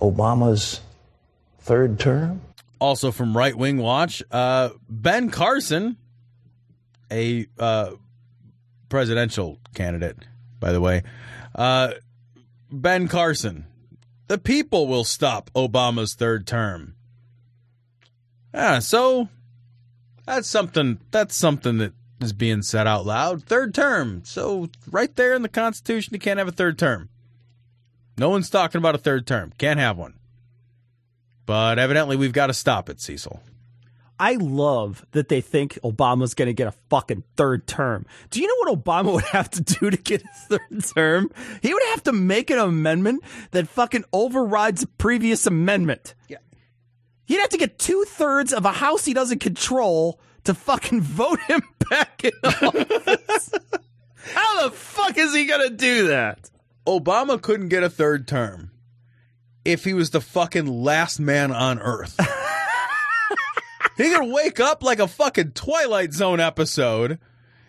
Obama's 0.00 0.80
third 1.60 1.98
term? 1.98 2.40
Also 2.78 3.10
from 3.10 3.36
Right 3.36 3.56
Wing 3.56 3.78
Watch, 3.78 4.22
uh, 4.30 4.70
Ben 4.88 5.30
Carson, 5.30 5.96
a 7.10 7.46
uh, 7.58 7.92
presidential 8.88 9.58
candidate, 9.74 10.16
by 10.60 10.72
the 10.72 10.80
way, 10.80 11.02
uh, 11.54 11.94
Ben 12.70 13.08
Carson, 13.08 13.66
the 14.28 14.38
people 14.38 14.86
will 14.86 15.04
stop 15.04 15.50
Obama's 15.54 16.14
third 16.14 16.46
term. 16.46 16.94
Yeah, 18.54 18.78
so 18.78 19.28
that's 20.28 20.48
something. 20.48 20.98
That's 21.10 21.34
something 21.34 21.78
that 21.78 21.92
is 22.20 22.32
being 22.32 22.62
said 22.62 22.86
out 22.86 23.06
loud. 23.06 23.44
Third 23.44 23.74
term. 23.74 24.22
So 24.24 24.68
right 24.90 25.14
there 25.16 25.34
in 25.34 25.42
the 25.42 25.48
Constitution, 25.48 26.14
you 26.14 26.20
can't 26.20 26.38
have 26.38 26.48
a 26.48 26.52
third 26.52 26.78
term. 26.78 27.08
No 28.16 28.28
one's 28.28 28.50
talking 28.50 28.78
about 28.78 28.94
a 28.94 28.98
third 28.98 29.26
term. 29.26 29.52
Can't 29.58 29.80
have 29.80 29.96
one. 29.96 30.14
But 31.46 31.78
evidently, 31.78 32.16
we've 32.16 32.32
got 32.32 32.48
to 32.48 32.54
stop 32.54 32.90
it, 32.90 33.00
Cecil. 33.00 33.40
I 34.20 34.34
love 34.34 35.06
that 35.12 35.28
they 35.28 35.40
think 35.40 35.78
Obama's 35.84 36.34
going 36.34 36.48
to 36.48 36.52
get 36.52 36.66
a 36.66 36.74
fucking 36.90 37.22
third 37.36 37.66
term. 37.66 38.04
Do 38.30 38.40
you 38.40 38.48
know 38.48 38.72
what 38.72 38.84
Obama 38.84 39.12
would 39.14 39.24
have 39.24 39.48
to 39.50 39.62
do 39.62 39.90
to 39.90 39.96
get 39.96 40.22
a 40.22 40.58
third 40.58 40.84
term? 40.94 41.30
He 41.62 41.72
would 41.72 41.82
have 41.90 42.02
to 42.02 42.12
make 42.12 42.50
an 42.50 42.58
amendment 42.58 43.22
that 43.52 43.68
fucking 43.68 44.04
overrides 44.12 44.82
a 44.82 44.88
previous 44.88 45.46
amendment. 45.46 46.14
Yeah. 46.28 46.38
He'd 47.28 47.40
have 47.40 47.50
to 47.50 47.58
get 47.58 47.78
two 47.78 48.04
thirds 48.08 48.54
of 48.54 48.64
a 48.64 48.72
house 48.72 49.04
he 49.04 49.12
doesn't 49.12 49.40
control 49.40 50.18
to 50.44 50.54
fucking 50.54 51.00
vote 51.02 51.38
him 51.40 51.60
back 51.90 52.24
in 52.24 52.32
office. 52.42 53.50
How 54.32 54.62
the 54.62 54.74
fuck 54.74 55.18
is 55.18 55.34
he 55.34 55.46
to 55.46 55.68
do 55.68 56.08
that? 56.08 56.50
Obama 56.86 57.40
couldn't 57.40 57.68
get 57.68 57.82
a 57.82 57.90
third 57.90 58.26
term 58.26 58.70
if 59.62 59.84
he 59.84 59.92
was 59.92 60.08
the 60.08 60.22
fucking 60.22 60.66
last 60.66 61.20
man 61.20 61.52
on 61.52 61.78
earth. 61.80 62.18
he 63.98 64.08
could 64.08 64.32
wake 64.32 64.58
up 64.58 64.82
like 64.82 64.98
a 64.98 65.06
fucking 65.06 65.50
Twilight 65.50 66.14
Zone 66.14 66.40
episode 66.40 67.18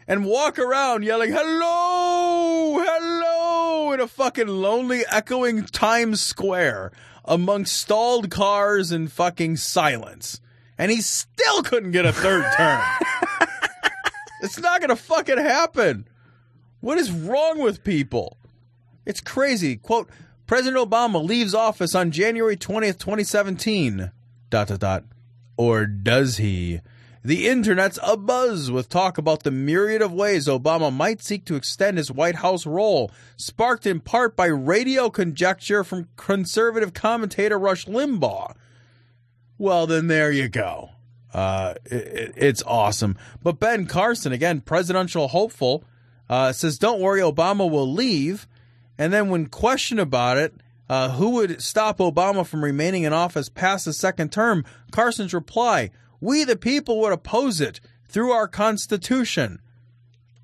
and 0.07 0.24
walk 0.24 0.57
around 0.57 1.03
yelling, 1.03 1.34
hello, 1.34 2.82
hello, 2.82 3.91
in 3.91 3.99
a 3.99 4.07
fucking 4.07 4.47
lonely, 4.47 5.03
echoing 5.10 5.66
Times 5.66 6.22
Square 6.22 6.93
amongst 7.30 7.78
stalled 7.78 8.32
cars 8.32 8.92
and 8.92 9.10
fucking 9.10 9.56
silence. 9.56 10.42
And 10.78 10.92
he 10.92 11.00
still 11.02 11.62
couldn't 11.62 11.92
get 11.92 12.06
a 12.06 12.12
third 12.12 12.44
term. 12.58 12.82
it's 14.42 14.60
not 14.60 14.82
going 14.82 14.90
to 14.90 14.96
fucking 14.96 15.38
happen. 15.38 16.08
What 16.82 16.98
is 16.98 17.12
wrong 17.12 17.60
with 17.60 17.84
people? 17.84 18.38
It's 19.06 19.22
crazy. 19.22 19.78
Quote, 19.78 20.10
President 20.48 20.90
Obama 20.90 21.24
leaves 21.24 21.54
office 21.54 21.94
on 21.94 22.12
January 22.12 22.58
20th, 22.58 22.98
2017. 22.98 24.12
Dot, 24.50 24.68
dot, 24.68 24.80
dot. 24.80 25.04
Or 25.56 25.86
does 25.86 26.38
he? 26.38 26.82
The 27.24 27.48
internet's 27.50 28.00
abuzz 28.00 28.70
with 28.70 28.88
talk 28.88 29.18
about 29.18 29.44
the 29.44 29.52
myriad 29.52 30.02
of 30.02 30.14
ways 30.14 30.48
Obama 30.48 30.92
might 30.94 31.22
seek 31.22 31.44
to 31.46 31.56
extend 31.56 31.98
his 31.98 32.10
White 32.12 32.36
House 32.36 32.66
role, 32.66 33.12
sparked 33.36 33.86
in 33.86 34.00
part 34.00 34.38
by 34.38 34.46
radio 34.46 35.10
conjecture 35.10 35.84
from 35.84 36.08
conservative 36.16 36.94
commentator 36.94 37.60
Rush 37.60 37.86
Limbaugh. 37.88 38.56
Well, 39.58 39.86
then 39.86 40.08
there 40.08 40.32
you 40.32 40.48
go. 40.48 40.92
Uh, 41.34 41.74
it, 41.86 41.94
it- 41.94 42.34
it's 42.38 42.64
awesome. 42.66 43.18
But 43.44 43.60
Ben 43.60 43.86
Carson, 43.86 44.32
again, 44.32 44.62
presidential 44.62 45.28
hopeful, 45.28 45.84
uh, 46.30 46.54
says, 46.54 46.78
Don't 46.78 47.02
worry, 47.02 47.20
Obama 47.20 47.70
will 47.70 47.92
leave. 47.92 48.48
And 48.98 49.12
then, 49.12 49.30
when 49.30 49.48
questioned 49.48 50.00
about 50.00 50.38
it, 50.38 50.54
uh, 50.90 51.10
who 51.12 51.32
would 51.32 51.62
stop 51.62 51.98
Obama 52.00 52.46
from 52.46 52.64
remaining 52.64 53.04
in 53.04 53.14
office 53.14 53.50
past 53.50 53.86
the 53.86 53.94
second 53.94 54.32
term? 54.32 54.64
Carson's 54.92 55.34
reply 55.34 55.92
We, 56.22 56.44
the 56.44 56.56
people, 56.56 57.00
would 57.02 57.14
oppose 57.14 57.62
it 57.62 57.80
through 58.08 58.32
our 58.32 58.48
Constitution. 58.48 59.60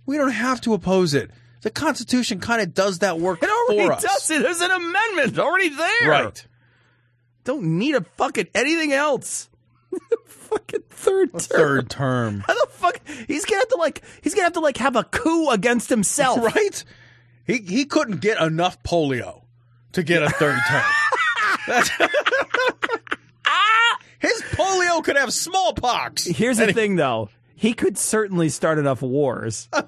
We 0.06 0.18
don't 0.18 0.32
have 0.32 0.62
to 0.62 0.74
oppose 0.74 1.14
it. 1.14 1.32
The 1.62 1.72
Constitution 1.72 2.40
kind 2.40 2.62
of 2.62 2.74
does 2.74 3.00
that 3.00 3.20
work 3.20 3.42
It 3.42 3.50
already 3.50 3.88
for 3.88 3.94
us. 3.94 4.04
does 4.04 4.32
it. 4.32 4.42
There's 4.44 4.62
an 4.62 4.72
amendment 4.72 5.40
already 5.40 5.70
there. 5.70 6.10
Right. 6.10 6.48
Don't 7.44 7.78
need 7.80 7.96
a 7.96 8.02
fucking 8.02 8.48
anything 8.54 8.94
else. 8.94 9.50
fucking 10.26 10.82
third 10.90 11.32
term. 11.32 11.40
Third 11.40 11.90
term. 11.90 12.44
How 12.46 12.54
the 12.54 12.72
fuck? 12.72 13.02
He's 13.28 13.46
gonna 13.46 13.60
have 13.62 13.70
to 13.70 13.78
like. 13.78 14.04
He's 14.22 14.34
gonna 14.34 14.44
have 14.46 14.54
to 14.54 14.60
like 14.60 14.78
have 14.78 14.96
a 14.96 15.04
coup 15.04 15.50
against 15.50 15.90
himself. 15.90 16.40
Right? 16.56 16.84
He 17.46 17.58
he 17.58 17.86
couldn't 17.86 18.22
get 18.22 18.40
enough 18.42 18.82
polio 18.84 19.44
to 19.94 20.04
get 20.04 20.24
a 20.24 20.30
third 20.30 20.60
term. 20.68 20.84
That's- 24.26 24.42
His 24.42 24.58
polio 24.58 25.04
could 25.04 25.18
have 25.18 25.32
smallpox. 25.34 26.26
Here's 26.26 26.58
the 26.58 26.74
thing, 26.74 26.96
though. 26.96 27.30
He 27.58 27.74
could 27.74 27.98
certainly 27.98 28.50
start 28.50 28.80
enough 28.80 29.02
wars. 29.02 29.70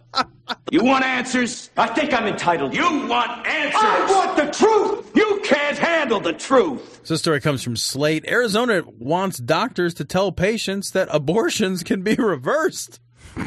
You 0.72 0.82
want 0.84 1.04
answers? 1.04 1.70
I 1.76 1.88
think 1.88 2.14
I'm 2.14 2.26
entitled. 2.26 2.74
You 2.74 2.84
want 3.08 3.46
answers? 3.46 3.82
I 3.84 4.06
want 4.10 4.38
the 4.38 4.46
truth. 4.52 5.12
You 5.14 5.42
can't 5.44 5.78
handle 5.78 6.22
the 6.22 6.32
truth. 6.32 7.02
So 7.04 7.14
this 7.14 7.22
story 7.22 7.42
comes 7.42 7.64
from 7.64 7.76
Slate. 7.76 8.26
Arizona 8.28 8.84
wants 8.98 9.40
doctors 9.40 9.94
to 9.96 10.06
tell 10.06 10.32
patients 10.32 10.92
that 10.92 11.10
abortions 11.12 11.84
can 11.84 12.02
be 12.02 12.16
reversed. 12.16 13.02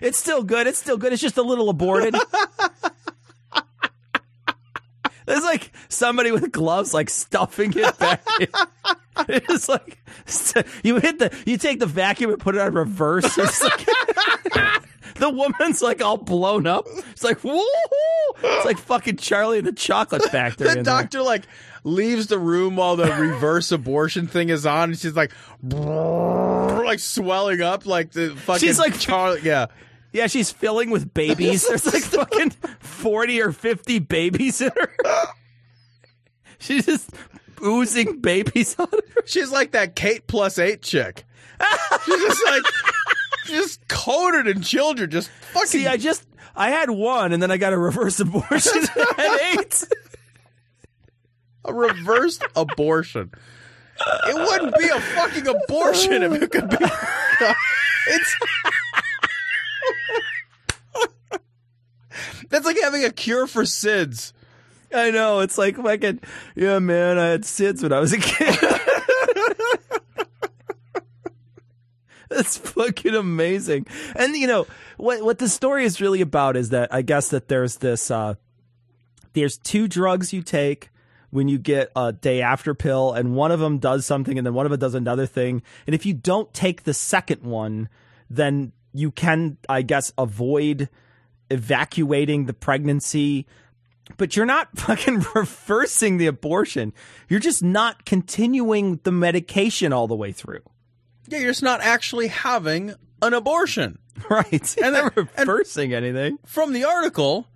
It's 0.00 0.18
still 0.18 0.42
good. 0.42 0.66
It's 0.66 0.78
still 0.78 0.96
good. 0.96 1.12
It's 1.12 1.20
just 1.20 1.36
a 1.36 1.42
little 1.42 1.68
aborted. 1.68 2.14
There's 5.30 5.44
like 5.44 5.70
somebody 5.88 6.32
with 6.32 6.50
gloves, 6.50 6.92
like 6.92 7.08
stuffing 7.08 7.72
it 7.76 7.98
back. 7.98 8.22
in. 8.40 8.48
It's 9.28 9.68
like 9.68 9.98
you 10.82 10.96
hit 10.98 11.18
the, 11.18 11.36
you 11.44 11.58
take 11.58 11.78
the 11.78 11.84
vacuum 11.86 12.30
and 12.30 12.40
put 12.40 12.54
it 12.54 12.60
on 12.60 12.72
reverse. 12.72 13.36
It's 13.36 13.62
like, 13.62 13.84
the 15.16 15.28
woman's 15.28 15.82
like 15.82 16.02
all 16.02 16.16
blown 16.16 16.66
up. 16.66 16.86
It's 17.10 17.22
like 17.22 17.44
woo! 17.44 17.60
It's 18.42 18.64
like 18.64 18.78
fucking 18.78 19.16
Charlie 19.18 19.58
and 19.58 19.66
the 19.66 19.72
Chocolate 19.72 20.24
Factory. 20.30 20.68
the 20.68 20.70
in 20.70 20.74
there. 20.84 20.84
doctor 20.84 21.20
like 21.22 21.42
leaves 21.84 22.28
the 22.28 22.38
room 22.38 22.76
while 22.76 22.96
the 22.96 23.12
reverse 23.12 23.70
abortion 23.72 24.26
thing 24.26 24.48
is 24.48 24.64
on, 24.64 24.90
and 24.90 24.98
she's 24.98 25.14
like, 25.16 25.32
like 25.62 26.98
swelling 26.98 27.60
up 27.60 27.84
like 27.84 28.12
the 28.12 28.30
fucking. 28.34 28.60
She's 28.66 28.78
like- 28.78 28.98
Charlie. 28.98 29.42
Yeah, 29.42 29.66
Yeah, 30.12 30.26
she's 30.26 30.50
filling 30.50 30.90
with 30.90 31.14
babies. 31.14 31.66
There's 31.68 31.86
like 31.86 32.02
fucking 32.02 32.50
40 32.80 33.40
or 33.42 33.52
50 33.52 33.98
babies 34.00 34.60
in 34.60 34.70
her. 34.74 34.90
She's 36.58 36.84
just 36.84 37.10
oozing 37.64 38.20
babies 38.20 38.76
on 38.78 38.86
her. 38.90 39.22
she's 39.24 39.50
like 39.50 39.70
that 39.72 39.96
Kate 39.96 40.26
plus 40.26 40.58
eight 40.58 40.82
chick. 40.82 41.24
She's 42.04 42.20
just 42.20 42.44
like 42.44 42.62
just 43.46 43.88
coated 43.88 44.46
in 44.46 44.60
children. 44.60 45.10
Just 45.10 45.30
fucking. 45.52 45.66
See, 45.68 45.86
I 45.86 45.96
just, 45.96 46.26
I 46.54 46.68
had 46.70 46.90
one 46.90 47.32
and 47.32 47.42
then 47.42 47.50
I 47.50 47.56
got 47.56 47.72
a 47.72 47.78
reverse 47.78 48.20
abortion. 48.20 48.72
I 49.16 49.48
had 49.54 49.58
eight. 49.60 49.84
a 51.64 51.72
reverse 51.72 52.38
abortion. 52.54 53.30
It 54.28 54.34
wouldn't 54.34 54.76
be 54.76 54.88
a 54.88 55.00
fucking 55.00 55.46
abortion 55.46 56.22
if 56.22 56.42
it 56.42 56.50
could 56.50 56.68
be. 56.68 56.76
It's. 58.06 58.36
That's 62.50 62.66
like 62.66 62.78
having 62.82 63.04
a 63.04 63.09
cure 63.20 63.46
for 63.46 63.62
SIDS. 63.62 64.32
I 64.92 65.10
know. 65.10 65.40
It's 65.40 65.58
like 65.58 65.76
fucking, 65.76 66.20
yeah, 66.56 66.78
man, 66.80 67.18
I 67.18 67.26
had 67.26 67.42
SIDS 67.42 67.82
when 67.82 67.92
I 67.92 68.00
was 68.00 68.12
a 68.12 68.18
kid. 68.18 68.58
That's 72.28 72.56
fucking 72.56 73.14
amazing. 73.14 73.86
And 74.14 74.36
you 74.36 74.46
know 74.46 74.66
what? 74.96 75.22
What 75.22 75.38
the 75.38 75.48
story 75.48 75.84
is 75.84 76.00
really 76.00 76.20
about 76.20 76.56
is 76.56 76.70
that 76.70 76.92
I 76.94 77.02
guess 77.02 77.28
that 77.30 77.48
there's 77.48 77.76
this. 77.76 78.10
uh 78.10 78.34
There's 79.32 79.58
two 79.58 79.88
drugs 79.88 80.32
you 80.32 80.42
take 80.42 80.90
when 81.30 81.48
you 81.48 81.58
get 81.58 81.90
a 81.96 82.12
day 82.12 82.40
after 82.40 82.74
pill, 82.74 83.12
and 83.12 83.34
one 83.34 83.52
of 83.52 83.60
them 83.60 83.78
does 83.78 84.06
something, 84.06 84.38
and 84.38 84.46
then 84.46 84.54
one 84.54 84.66
of 84.66 84.72
it 84.72 84.80
does 84.80 84.94
another 84.94 85.26
thing. 85.26 85.62
And 85.86 85.94
if 85.94 86.06
you 86.06 86.14
don't 86.14 86.52
take 86.54 86.84
the 86.84 86.94
second 86.94 87.42
one, 87.42 87.88
then 88.28 88.72
you 88.92 89.10
can, 89.10 89.56
I 89.68 89.82
guess, 89.82 90.12
avoid 90.16 90.88
evacuating 91.50 92.46
the 92.46 92.54
pregnancy 92.54 93.46
but 94.16 94.36
you're 94.36 94.46
not 94.46 94.68
fucking 94.76 95.24
reversing 95.34 96.16
the 96.16 96.26
abortion. 96.26 96.92
You're 97.28 97.40
just 97.40 97.62
not 97.62 98.04
continuing 98.04 99.00
the 99.02 99.12
medication 99.12 99.92
all 99.92 100.06
the 100.06 100.16
way 100.16 100.32
through. 100.32 100.62
Yeah, 101.28 101.38
you're 101.38 101.50
just 101.50 101.62
not 101.62 101.80
actually 101.80 102.28
having 102.28 102.94
an 103.22 103.34
abortion. 103.34 103.98
Right. 104.28 104.76
And 104.82 104.92
not 104.92 105.16
reversing 105.16 105.94
anything. 105.94 106.38
From 106.44 106.74
the 106.74 106.84
article, 106.84 107.46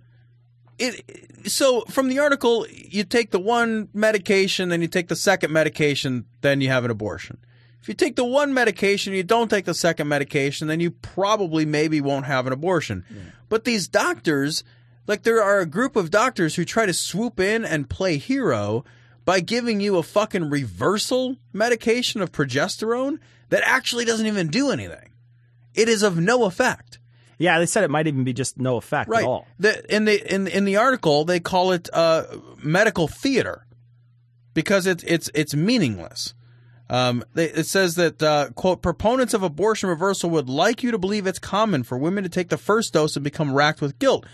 it 0.79 1.47
so 1.47 1.81
from 1.81 2.07
the 2.09 2.17
article, 2.17 2.65
you 2.71 3.03
take 3.03 3.29
the 3.29 3.39
one 3.39 3.87
medication, 3.93 4.69
then 4.69 4.81
you 4.81 4.87
take 4.87 5.07
the 5.07 5.15
second 5.15 5.53
medication, 5.53 6.25
then 6.41 6.61
you 6.61 6.69
have 6.69 6.83
an 6.83 6.89
abortion. 6.89 7.37
If 7.85 7.89
you 7.89 7.93
take 7.93 8.15
the 8.15 8.25
one 8.25 8.51
medication, 8.51 9.13
you 9.13 9.21
don't 9.21 9.47
take 9.47 9.65
the 9.65 9.75
second 9.75 10.07
medication, 10.07 10.67
then 10.67 10.79
you 10.79 10.89
probably 10.89 11.67
maybe 11.67 12.01
won't 12.01 12.25
have 12.25 12.47
an 12.47 12.51
abortion. 12.51 13.05
But 13.47 13.63
these 13.63 13.87
doctors, 13.87 14.63
like 15.05 15.21
there 15.21 15.39
are 15.39 15.59
a 15.59 15.67
group 15.67 15.95
of 15.95 16.09
doctors 16.09 16.55
who 16.55 16.65
try 16.65 16.87
to 16.87 16.93
swoop 16.93 17.39
in 17.39 17.63
and 17.63 17.87
play 17.87 18.17
hero 18.17 18.83
by 19.23 19.39
giving 19.39 19.81
you 19.81 19.97
a 19.97 20.01
fucking 20.03 20.49
reversal 20.49 21.35
medication 21.53 22.21
of 22.21 22.31
progesterone 22.31 23.19
that 23.49 23.61
actually 23.63 24.03
doesn't 24.03 24.25
even 24.25 24.47
do 24.47 24.71
anything. 24.71 25.11
It 25.75 25.87
is 25.87 26.01
of 26.01 26.17
no 26.17 26.45
effect. 26.45 26.97
Yeah, 27.37 27.59
they 27.59 27.67
said 27.67 27.83
it 27.83 27.91
might 27.91 28.07
even 28.07 28.23
be 28.23 28.33
just 28.33 28.57
no 28.57 28.77
effect 28.77 29.11
Right. 29.11 29.21
at 29.25 29.27
all. 29.27 29.45
The, 29.59 29.95
in 29.95 30.05
the 30.05 30.33
in 30.33 30.47
in 30.47 30.65
the 30.65 30.77
article, 30.77 31.23
they 31.23 31.39
call 31.39 31.71
it 31.71 31.87
uh, 31.93 32.23
medical 32.63 33.07
theater 33.07 33.67
because 34.55 34.87
it's 34.87 35.03
it's 35.03 35.29
it's 35.35 35.53
meaningless. 35.53 36.33
Um, 36.89 37.23
they, 37.33 37.49
it 37.49 37.65
says 37.65 37.95
that 37.95 38.21
uh, 38.21 38.49
quote 38.55 38.81
proponents 38.81 39.33
of 39.33 39.41
abortion 39.41 39.89
reversal 39.89 40.29
would 40.31 40.49
like 40.49 40.83
you 40.83 40.91
to 40.91 40.97
believe 40.97 41.25
it's 41.25 41.39
common 41.39 41.83
for 41.83 41.97
women 41.97 42.23
to 42.23 42.29
take 42.29 42.49
the 42.49 42.57
first 42.57 42.93
dose 42.93 43.15
and 43.15 43.23
become 43.23 43.53
racked 43.53 43.81
with 43.81 43.97
guilt. 43.97 44.25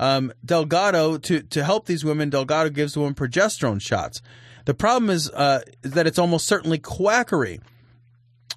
Um, 0.00 0.32
Delgado 0.44 1.18
to 1.18 1.42
to 1.42 1.64
help 1.64 1.86
these 1.86 2.04
women, 2.04 2.30
Delgado 2.30 2.70
gives 2.70 2.94
the 2.94 3.00
women 3.00 3.14
progesterone 3.14 3.80
shots. 3.80 4.22
The 4.64 4.74
problem 4.74 5.10
is 5.10 5.30
uh, 5.30 5.60
that 5.82 6.06
it's 6.06 6.18
almost 6.18 6.46
certainly 6.46 6.78
quackery. 6.78 7.60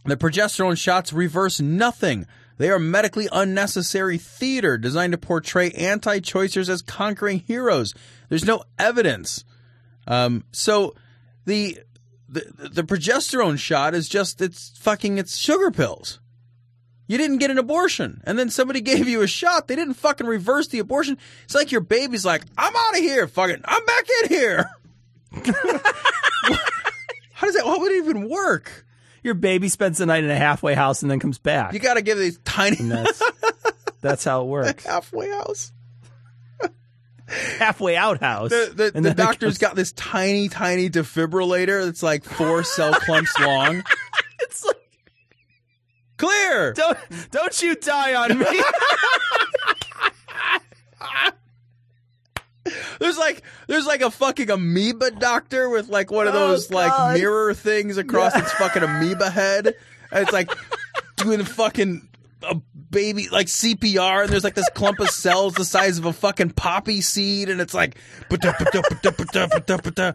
The 0.06 0.18
progesterone 0.18 0.78
shots 0.78 1.14
reverse 1.14 1.60
nothing. 1.60 2.26
They 2.58 2.70
are 2.70 2.80
medically 2.80 3.28
unnecessary 3.32 4.18
theater 4.18 4.78
designed 4.78 5.14
to 5.14 5.18
portray 5.18 5.72
anti 5.72 6.20
choicers 6.20 6.70
as 6.70 6.82
conquering 6.82 7.39
heroes. 7.39 7.93
There's 8.30 8.45
no 8.45 8.64
evidence. 8.78 9.43
Um, 10.08 10.43
so 10.51 10.95
the, 11.45 11.80
the 12.34 12.69
the 12.69 12.84
progesterone 12.84 13.57
shot 13.59 13.93
is 13.93 14.09
just 14.09 14.41
it's 14.41 14.77
fucking 14.79 15.17
it's 15.17 15.38
sugar 15.38 15.71
pills. 15.71 16.19
You 17.07 17.17
didn't 17.17 17.39
get 17.39 17.51
an 17.51 17.57
abortion, 17.57 18.21
and 18.25 18.39
then 18.39 18.49
somebody 18.49 18.81
gave 18.91 19.07
you 19.07 19.21
a 19.21 19.27
shot. 19.27 19.67
They 19.67 19.75
didn't 19.75 19.95
fucking 19.95 20.25
reverse 20.25 20.67
the 20.67 20.79
abortion. 20.79 21.17
It's 21.43 21.55
like 21.55 21.71
your 21.71 21.81
baby's 21.81 22.25
like, 22.25 22.43
I'm 22.57 22.73
out 22.75 22.93
of 22.97 22.99
here, 23.01 23.27
fucking, 23.27 23.61
I'm 23.65 23.86
back 23.86 24.05
in 24.23 24.29
here. 24.29 24.69
How 27.34 27.47
does 27.47 27.55
that? 27.55 27.65
How 27.65 27.79
would 27.79 27.91
it 27.91 27.97
even 27.97 28.29
work? 28.29 28.86
Your 29.23 29.34
baby 29.34 29.69
spends 29.69 29.97
the 29.99 30.05
night 30.05 30.23
in 30.23 30.29
a 30.29 30.36
halfway 30.36 30.73
house 30.73 31.01
and 31.01 31.09
then 31.09 31.19
comes 31.19 31.39
back. 31.39 31.73
You 31.73 31.79
got 31.79 31.95
to 31.95 32.01
give 32.01 32.17
these 32.17 32.38
tiny. 32.39 32.77
And 32.79 32.91
that's, 32.91 33.21
that's 34.01 34.23
how 34.23 34.41
it 34.41 34.47
works. 34.47 34.86
halfway 34.86 35.29
house. 35.29 35.71
Halfway 37.59 37.95
out 37.95 38.19
house. 38.21 38.49
The, 38.51 38.71
the, 38.75 38.91
And 38.95 39.05
the 39.05 39.13
doctor's 39.13 39.57
got 39.57 39.75
this 39.75 39.91
tiny, 39.93 40.49
tiny 40.49 40.89
defibrillator 40.89 41.86
that's 41.86 42.03
like 42.03 42.23
four 42.23 42.63
cell 42.63 42.93
clumps 42.93 43.38
long. 43.39 43.84
It's 44.41 44.65
like 44.65 44.75
clear. 46.17 46.73
Don't 46.73 46.97
don't 47.31 47.61
you 47.61 47.75
die 47.75 48.13
on 48.15 48.38
me. 48.38 48.45
There's 52.99 53.17
like 53.17 53.43
there's 53.67 53.86
like 53.86 54.01
a 54.01 54.09
fucking 54.11 54.49
amoeba 54.49 55.11
doctor 55.11 55.69
with 55.69 55.89
like 55.89 56.11
one 56.11 56.27
of 56.27 56.36
Oh, 56.36 56.49
those 56.49 56.71
like 56.71 57.17
mirror 57.17 57.53
things 57.53 57.97
across 57.97 58.36
its 58.36 58.51
fucking 58.53 58.84
amoeba 58.84 59.29
head. 59.29 59.67
And 60.11 60.23
it's 60.23 60.31
like 60.31 60.49
doing 61.17 61.43
fucking 61.43 62.07
a 62.43 62.55
baby 62.93 63.27
like 63.29 63.47
CPR 63.47 64.23
and 64.23 64.31
there's 64.31 64.45
like 64.45 64.55
this 64.55 64.69
clump 64.69 64.99
of 64.99 65.09
cells 65.09 65.55
the 65.55 65.65
size 65.65 65.97
of 65.97 66.05
a 66.05 66.13
fucking 66.13 66.51
poppy 66.51 67.01
seed 67.01 67.49
and 67.49 67.59
it's 67.59 67.73
like. 67.73 67.97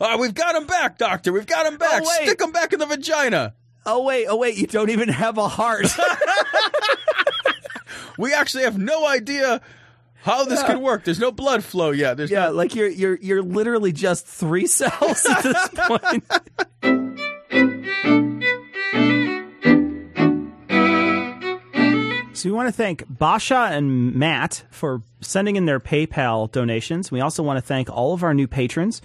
Oh, 0.00 0.18
we've 0.18 0.34
got 0.34 0.56
him 0.56 0.66
back, 0.66 0.98
doctor. 0.98 1.32
We've 1.32 1.46
got 1.46 1.66
him 1.66 1.78
back. 1.78 2.02
Oh. 2.04 2.22
Stick 2.24 2.40
him 2.40 2.50
back 2.50 2.72
in 2.72 2.80
the 2.80 2.86
vagina. 2.86 3.54
oh 3.86 4.02
wait, 4.02 4.26
oh 4.26 4.34
wait, 4.36 4.56
you 4.56 4.66
don't 4.66 4.90
even 4.90 5.08
have 5.08 5.38
a 5.38 5.46
heart. 5.46 5.86
We 8.18 8.32
actually 8.32 8.64
have 8.64 8.78
no 8.78 9.06
idea 9.06 9.60
how 10.22 10.44
this 10.44 10.62
could 10.62 10.78
work. 10.78 11.04
There's 11.04 11.18
no 11.18 11.32
blood 11.32 11.64
flow 11.64 11.90
yet. 11.90 12.16
There's 12.16 12.30
yeah, 12.30 12.46
no, 12.46 12.52
like 12.52 12.74
you're 12.74 12.88
you're 12.88 13.16
you're 13.16 13.42
literally 13.42 13.92
just 13.92 14.26
three 14.26 14.66
cells 14.68 15.26
at 15.26 15.42
this 15.42 15.68
point. 15.74 16.24
We 22.44 22.52
want 22.52 22.68
to 22.68 22.72
thank 22.72 23.04
Basha 23.08 23.68
and 23.72 24.14
Matt 24.14 24.64
for 24.70 25.02
sending 25.20 25.56
in 25.56 25.64
their 25.64 25.80
PayPal 25.80 26.50
donations. 26.50 27.10
We 27.10 27.20
also 27.20 27.42
want 27.42 27.56
to 27.56 27.62
thank 27.62 27.90
all 27.90 28.12
of 28.12 28.22
our 28.22 28.34
new 28.34 28.46
patrons. 28.46 29.00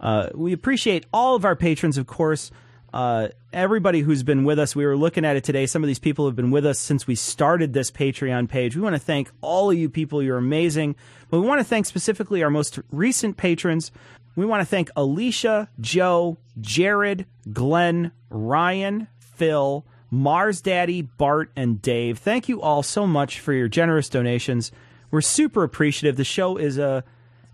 Uh, 0.00 0.28
we 0.34 0.52
appreciate 0.52 1.06
all 1.12 1.34
of 1.34 1.44
our 1.44 1.56
patrons, 1.56 1.98
of 1.98 2.06
course. 2.06 2.50
Uh, 2.92 3.28
everybody 3.52 4.00
who's 4.00 4.22
been 4.22 4.44
with 4.44 4.58
us. 4.58 4.76
We 4.76 4.86
were 4.86 4.96
looking 4.96 5.24
at 5.24 5.34
it 5.34 5.42
today. 5.42 5.66
Some 5.66 5.82
of 5.82 5.88
these 5.88 5.98
people 5.98 6.26
have 6.26 6.36
been 6.36 6.52
with 6.52 6.64
us 6.64 6.78
since 6.78 7.06
we 7.06 7.16
started 7.16 7.72
this 7.72 7.90
Patreon 7.90 8.48
page. 8.48 8.76
We 8.76 8.82
want 8.82 8.94
to 8.94 9.00
thank 9.00 9.30
all 9.40 9.70
of 9.70 9.76
you 9.76 9.88
people. 9.88 10.22
You're 10.22 10.38
amazing. 10.38 10.94
But 11.30 11.40
we 11.40 11.46
want 11.48 11.60
to 11.60 11.64
thank 11.64 11.86
specifically 11.86 12.44
our 12.44 12.50
most 12.50 12.78
recent 12.92 13.36
patrons. 13.36 13.90
We 14.36 14.46
want 14.46 14.60
to 14.60 14.66
thank 14.66 14.90
Alicia, 14.94 15.68
Joe, 15.80 16.38
Jared, 16.60 17.26
Glenn, 17.52 18.12
Ryan, 18.30 19.08
Phil, 19.18 19.84
Mars 20.14 20.60
Daddy, 20.60 21.02
Bart, 21.02 21.50
and 21.56 21.82
Dave. 21.82 22.18
Thank 22.18 22.48
you 22.48 22.62
all 22.62 22.82
so 22.82 23.06
much 23.06 23.40
for 23.40 23.52
your 23.52 23.68
generous 23.68 24.08
donations. 24.08 24.70
We're 25.10 25.20
super 25.20 25.64
appreciative. 25.64 26.16
The 26.16 26.24
show 26.24 26.56
is 26.56 26.78
a 26.78 27.04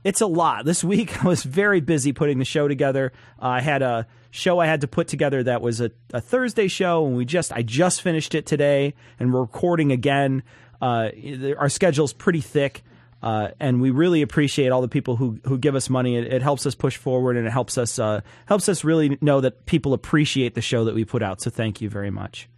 it's 0.04 0.20
a 0.20 0.26
lot. 0.26 0.66
This 0.66 0.84
week 0.84 1.24
I 1.24 1.28
was 1.28 1.42
very 1.42 1.80
busy 1.80 2.12
putting 2.12 2.38
the 2.38 2.44
show 2.44 2.68
together. 2.68 3.12
Uh, 3.40 3.46
I 3.46 3.60
had 3.60 3.82
a 3.82 4.06
show 4.30 4.58
I 4.58 4.66
had 4.66 4.82
to 4.82 4.88
put 4.88 5.08
together 5.08 5.42
that 5.42 5.62
was 5.62 5.80
a, 5.80 5.90
a 6.12 6.20
Thursday 6.20 6.68
show, 6.68 7.06
and 7.06 7.16
we 7.16 7.24
just 7.24 7.50
I 7.52 7.62
just 7.62 8.02
finished 8.02 8.34
it 8.34 8.44
today, 8.44 8.94
and 9.18 9.32
we're 9.32 9.40
recording 9.40 9.90
again. 9.90 10.42
Uh, 10.82 11.10
our 11.58 11.68
schedule's 11.68 12.12
pretty 12.12 12.40
thick. 12.42 12.82
Uh, 13.22 13.50
and 13.60 13.82
we 13.82 13.90
really 13.90 14.22
appreciate 14.22 14.70
all 14.70 14.80
the 14.80 14.88
people 14.88 15.14
who, 15.14 15.38
who 15.44 15.58
give 15.58 15.74
us 15.74 15.90
money. 15.90 16.16
It, 16.16 16.32
it 16.32 16.40
helps 16.40 16.64
us 16.64 16.74
push 16.74 16.96
forward, 16.96 17.36
and 17.36 17.46
it 17.46 17.50
helps 17.50 17.76
us 17.76 17.98
uh, 17.98 18.22
helps 18.46 18.66
us 18.66 18.82
really 18.82 19.18
know 19.20 19.42
that 19.42 19.66
people 19.66 19.92
appreciate 19.92 20.54
the 20.54 20.62
show 20.62 20.84
that 20.84 20.94
we 20.94 21.04
put 21.04 21.22
out. 21.22 21.42
So 21.42 21.50
thank 21.50 21.82
you 21.82 21.90
very 21.90 22.10
much. 22.10 22.49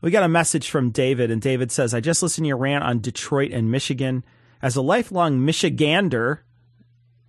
We 0.00 0.10
got 0.10 0.22
a 0.22 0.28
message 0.28 0.70
from 0.70 0.90
David, 0.90 1.30
and 1.30 1.42
David 1.42 1.70
says, 1.70 1.92
"I 1.92 2.00
just 2.00 2.22
listened 2.22 2.44
to 2.44 2.48
your 2.48 2.56
rant 2.56 2.84
on 2.84 3.00
Detroit 3.00 3.52
and 3.52 3.70
Michigan. 3.70 4.24
As 4.62 4.76
a 4.76 4.82
lifelong 4.82 5.40
Michigander, 5.40 6.38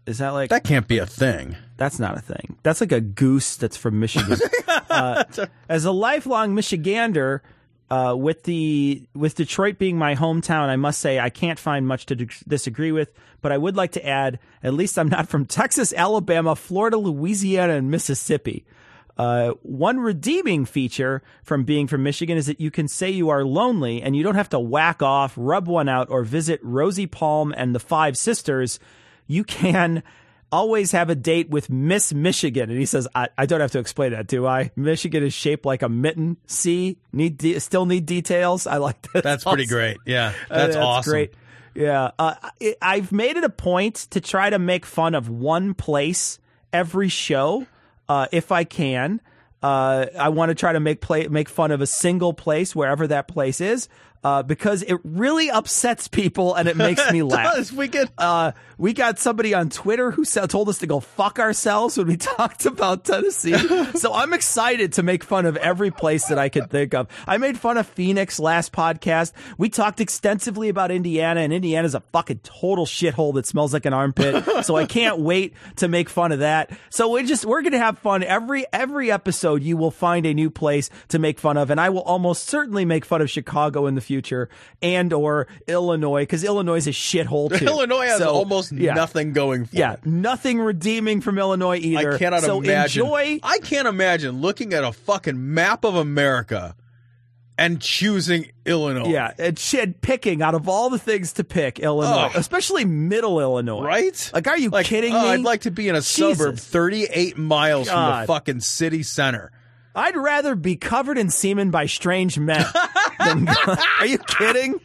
is 0.05 0.19
that 0.19 0.29
like 0.29 0.49
that 0.49 0.63
can't 0.63 0.87
be 0.87 0.97
a 0.97 1.05
thing? 1.05 1.55
That's 1.77 1.99
not 1.99 2.17
a 2.17 2.21
thing. 2.21 2.57
That's 2.63 2.81
like 2.81 2.91
a 2.91 3.01
goose 3.01 3.55
that's 3.55 3.77
from 3.77 3.99
Michigan. 3.99 4.37
uh, 4.89 5.23
as 5.69 5.85
a 5.85 5.91
lifelong 5.91 6.55
Michigander." 6.55 7.41
Uh, 7.89 8.15
with 8.15 8.43
the 8.43 9.05
with 9.13 9.35
Detroit 9.35 9.77
being 9.77 9.97
my 9.97 10.15
hometown, 10.15 10.69
I 10.69 10.77
must 10.77 11.01
say 11.01 11.19
I 11.19 11.29
can't 11.29 11.59
find 11.59 11.85
much 11.85 12.05
to 12.05 12.15
dis- 12.15 12.39
disagree 12.47 12.93
with. 12.93 13.11
But 13.41 13.51
I 13.51 13.57
would 13.57 13.75
like 13.75 13.91
to 13.93 14.07
add, 14.07 14.39
at 14.63 14.73
least 14.73 14.97
I'm 14.97 15.09
not 15.09 15.27
from 15.27 15.45
Texas, 15.61 15.91
Alabama, 15.91 16.55
Florida, 16.55 16.97
Louisiana, 16.97 17.73
and 17.73 17.91
Mississippi. 17.91 18.65
Uh, 19.17 19.51
one 19.61 19.99
redeeming 19.99 20.65
feature 20.65 21.21
from 21.43 21.63
being 21.63 21.87
from 21.87 22.03
Michigan 22.03 22.37
is 22.37 22.47
that 22.47 22.59
you 22.59 22.71
can 22.71 22.87
say 22.87 23.09
you 23.09 23.29
are 23.29 23.43
lonely 23.43 24.01
and 24.01 24.15
you 24.15 24.23
don't 24.23 24.35
have 24.35 24.49
to 24.49 24.59
whack 24.59 25.01
off, 25.01 25.33
rub 25.35 25.67
one 25.67 25.89
out, 25.89 26.09
or 26.09 26.23
visit 26.23 26.59
Rosie 26.63 27.07
Palm 27.07 27.53
and 27.55 27.75
the 27.75 27.79
Five 27.79 28.17
Sisters. 28.17 28.79
You 29.27 29.43
can 29.43 30.03
always 30.51 30.91
have 30.91 31.09
a 31.09 31.15
date 31.15 31.49
with 31.49 31.69
Miss 31.69 32.13
Michigan. 32.13 32.69
And 32.69 32.77
he 32.77 32.85
says, 32.85 33.07
I, 33.15 33.29
I 33.37 33.45
don't 33.45 33.61
have 33.61 33.71
to 33.71 33.79
explain 33.79 34.11
that, 34.11 34.27
do 34.27 34.45
I? 34.45 34.71
Michigan 34.75 35.23
is 35.23 35.33
shaped 35.33 35.65
like 35.65 35.81
a 35.81 35.89
mitten. 35.89 36.37
See, 36.47 36.97
need 37.13 37.37
de- 37.37 37.59
still 37.59 37.85
need 37.85 38.05
details. 38.05 38.67
I 38.67 38.77
like 38.77 39.01
that. 39.13 39.23
That's 39.23 39.43
pretty 39.43 39.65
great. 39.65 39.97
Yeah, 40.05 40.33
that's, 40.49 40.75
awesome. 40.75 41.11
Great. 41.11 41.33
Yeah, 41.73 42.11
uh, 42.19 42.35
I've 42.81 43.13
made 43.13 43.37
it 43.37 43.45
a 43.45 43.49
point 43.49 43.95
to 44.11 44.19
try 44.19 44.49
to 44.49 44.59
make 44.59 44.85
fun 44.85 45.15
of 45.15 45.29
one 45.29 45.73
place 45.73 46.37
every 46.73 47.07
show, 47.07 47.65
uh, 48.11 48.27
if 48.33 48.51
I 48.51 48.65
can. 48.65 49.21
Uh, 49.63 50.07
I 50.19 50.29
want 50.29 50.49
to 50.49 50.55
try 50.55 50.73
to 50.73 50.81
make 50.81 50.99
play 50.99 51.27
make 51.29 51.47
fun 51.47 51.71
of 51.71 51.79
a 51.79 51.87
single 51.87 52.33
place 52.33 52.75
wherever 52.75 53.07
that 53.07 53.27
place 53.29 53.61
is. 53.61 53.87
Uh, 54.23 54.43
because 54.43 54.83
it 54.83 54.99
really 55.03 55.49
upsets 55.49 56.07
people 56.07 56.53
and 56.53 56.67
it 56.67 56.77
makes 56.77 57.11
me 57.11 57.23
laugh. 57.23 57.55
does. 57.55 57.73
We 57.73 57.87
get 57.87 58.11
uh, 58.19 58.51
we 58.77 58.93
got 58.93 59.17
somebody 59.17 59.55
on 59.55 59.69
Twitter 59.69 60.11
who 60.11 60.25
told 60.25 60.69
us 60.69 60.77
to 60.79 60.87
go 60.87 60.99
fuck 60.99 61.39
ourselves 61.39 61.97
when 61.97 62.05
we 62.05 62.17
talked 62.37 62.67
about 62.67 63.03
Tennessee. 63.03 63.57
so 63.95 64.13
I'm 64.13 64.31
excited 64.33 64.93
to 64.93 65.03
make 65.03 65.23
fun 65.23 65.47
of 65.47 65.57
every 65.57 65.89
place 65.89 66.27
that 66.27 66.37
I 66.37 66.49
could 66.49 66.69
think 66.69 66.93
of. 66.93 67.07
I 67.25 67.39
made 67.39 67.57
fun 67.57 67.77
of 67.77 67.87
Phoenix 67.87 68.39
last 68.39 68.71
podcast. 68.71 69.33
We 69.57 69.69
talked 69.69 69.99
extensively 69.99 70.69
about 70.69 70.91
Indiana, 70.91 71.41
and 71.41 71.51
Indiana's 71.51 71.95
a 71.95 72.01
fucking 72.11 72.41
total 72.43 72.85
shithole 72.85 73.33
that 73.33 73.47
smells 73.47 73.73
like 73.73 73.87
an 73.87 73.93
armpit. 73.93 74.65
so 74.65 74.75
I 74.75 74.85
can't 74.85 75.17
wait 75.17 75.55
to 75.77 75.87
make 75.87 76.09
fun 76.09 76.31
of 76.31 76.39
that. 76.39 76.69
So 76.91 77.09
we 77.09 77.23
just 77.23 77.43
we're 77.43 77.63
gonna 77.63 77.79
have 77.79 77.97
fun 77.97 78.21
every 78.21 78.65
every 78.71 79.11
episode. 79.11 79.63
You 79.63 79.77
will 79.77 79.89
find 79.89 80.27
a 80.27 80.33
new 80.35 80.51
place 80.51 80.91
to 81.07 81.17
make 81.17 81.39
fun 81.39 81.57
of, 81.57 81.71
and 81.71 81.81
I 81.81 81.89
will 81.89 82.03
almost 82.03 82.47
certainly 82.47 82.85
make 82.85 83.03
fun 83.03 83.21
of 83.23 83.29
Chicago 83.31 83.87
in 83.87 83.95
the 83.95 84.01
future 84.01 84.10
and 84.81 85.13
or 85.13 85.47
Illinois 85.67 86.23
because 86.23 86.43
Illinois 86.43 86.77
is 86.77 86.87
a 86.87 86.91
shithole 86.91 87.57
too. 87.57 87.65
Illinois 87.71 88.05
has 88.07 88.17
So, 88.19 88.29
almost 88.31 88.71
yeah. 88.71 88.93
nothing 88.93 89.33
going 89.33 89.65
for 89.65 89.75
Yeah, 89.75 89.93
it. 89.93 90.05
nothing 90.05 90.59
redeeming 90.59 91.21
from 91.21 91.37
Illinois 91.37 91.77
either. 91.77 92.13
I 92.15 92.17
cannot 92.17 92.41
so 92.41 92.61
imagine. 92.61 93.03
Enjoy. 93.03 93.39
I 93.43 93.59
can't 93.59 93.87
imagine 93.87 94.41
looking 94.41 94.73
at 94.73 94.83
a 94.83 94.91
fucking 94.91 95.53
map 95.53 95.83
of 95.85 95.95
America 95.95 96.75
and 97.57 97.79
choosing 97.79 98.51
Illinois. 98.65 99.09
Yeah, 99.09 99.33
and 99.37 99.59
shit, 99.59 100.01
picking 100.01 100.41
out 100.41 100.55
of 100.55 100.67
all 100.67 100.89
the 100.89 100.97
things 100.97 101.33
to 101.33 101.43
pick, 101.43 101.79
Illinois, 101.79 102.31
Oh. 102.33 102.39
especially 102.39 102.85
Middle 102.85 103.39
Illinois, 103.39 103.83
Right? 103.83 104.31
Like, 104.33 104.47
are 104.47 104.57
you 104.57 104.69
Like, 104.69 104.87
kidding 104.87 105.13
oh, 105.13 105.21
me? 105.21 105.29
I'd 105.29 105.41
like 105.41 105.61
to 105.61 105.71
be 105.71 105.87
in 105.87 105.93
a 105.95 105.99
Jesus. 105.99 106.15
suburb 106.37 106.57
38 106.57 107.37
miles 107.37 107.87
from 107.89 108.21
the 108.21 108.27
fucking 108.27 108.61
city 108.61 109.03
center. 109.03 109.51
I'd 109.95 110.15
rather 110.15 110.55
be 110.55 110.75
covered 110.75 111.17
in 111.17 111.29
semen 111.29 111.71
by 111.71 111.85
strange 111.85 112.39
men. 112.39 112.65
than, 113.19 113.47
are 113.99 114.05
you 114.05 114.17
kidding? 114.19 114.79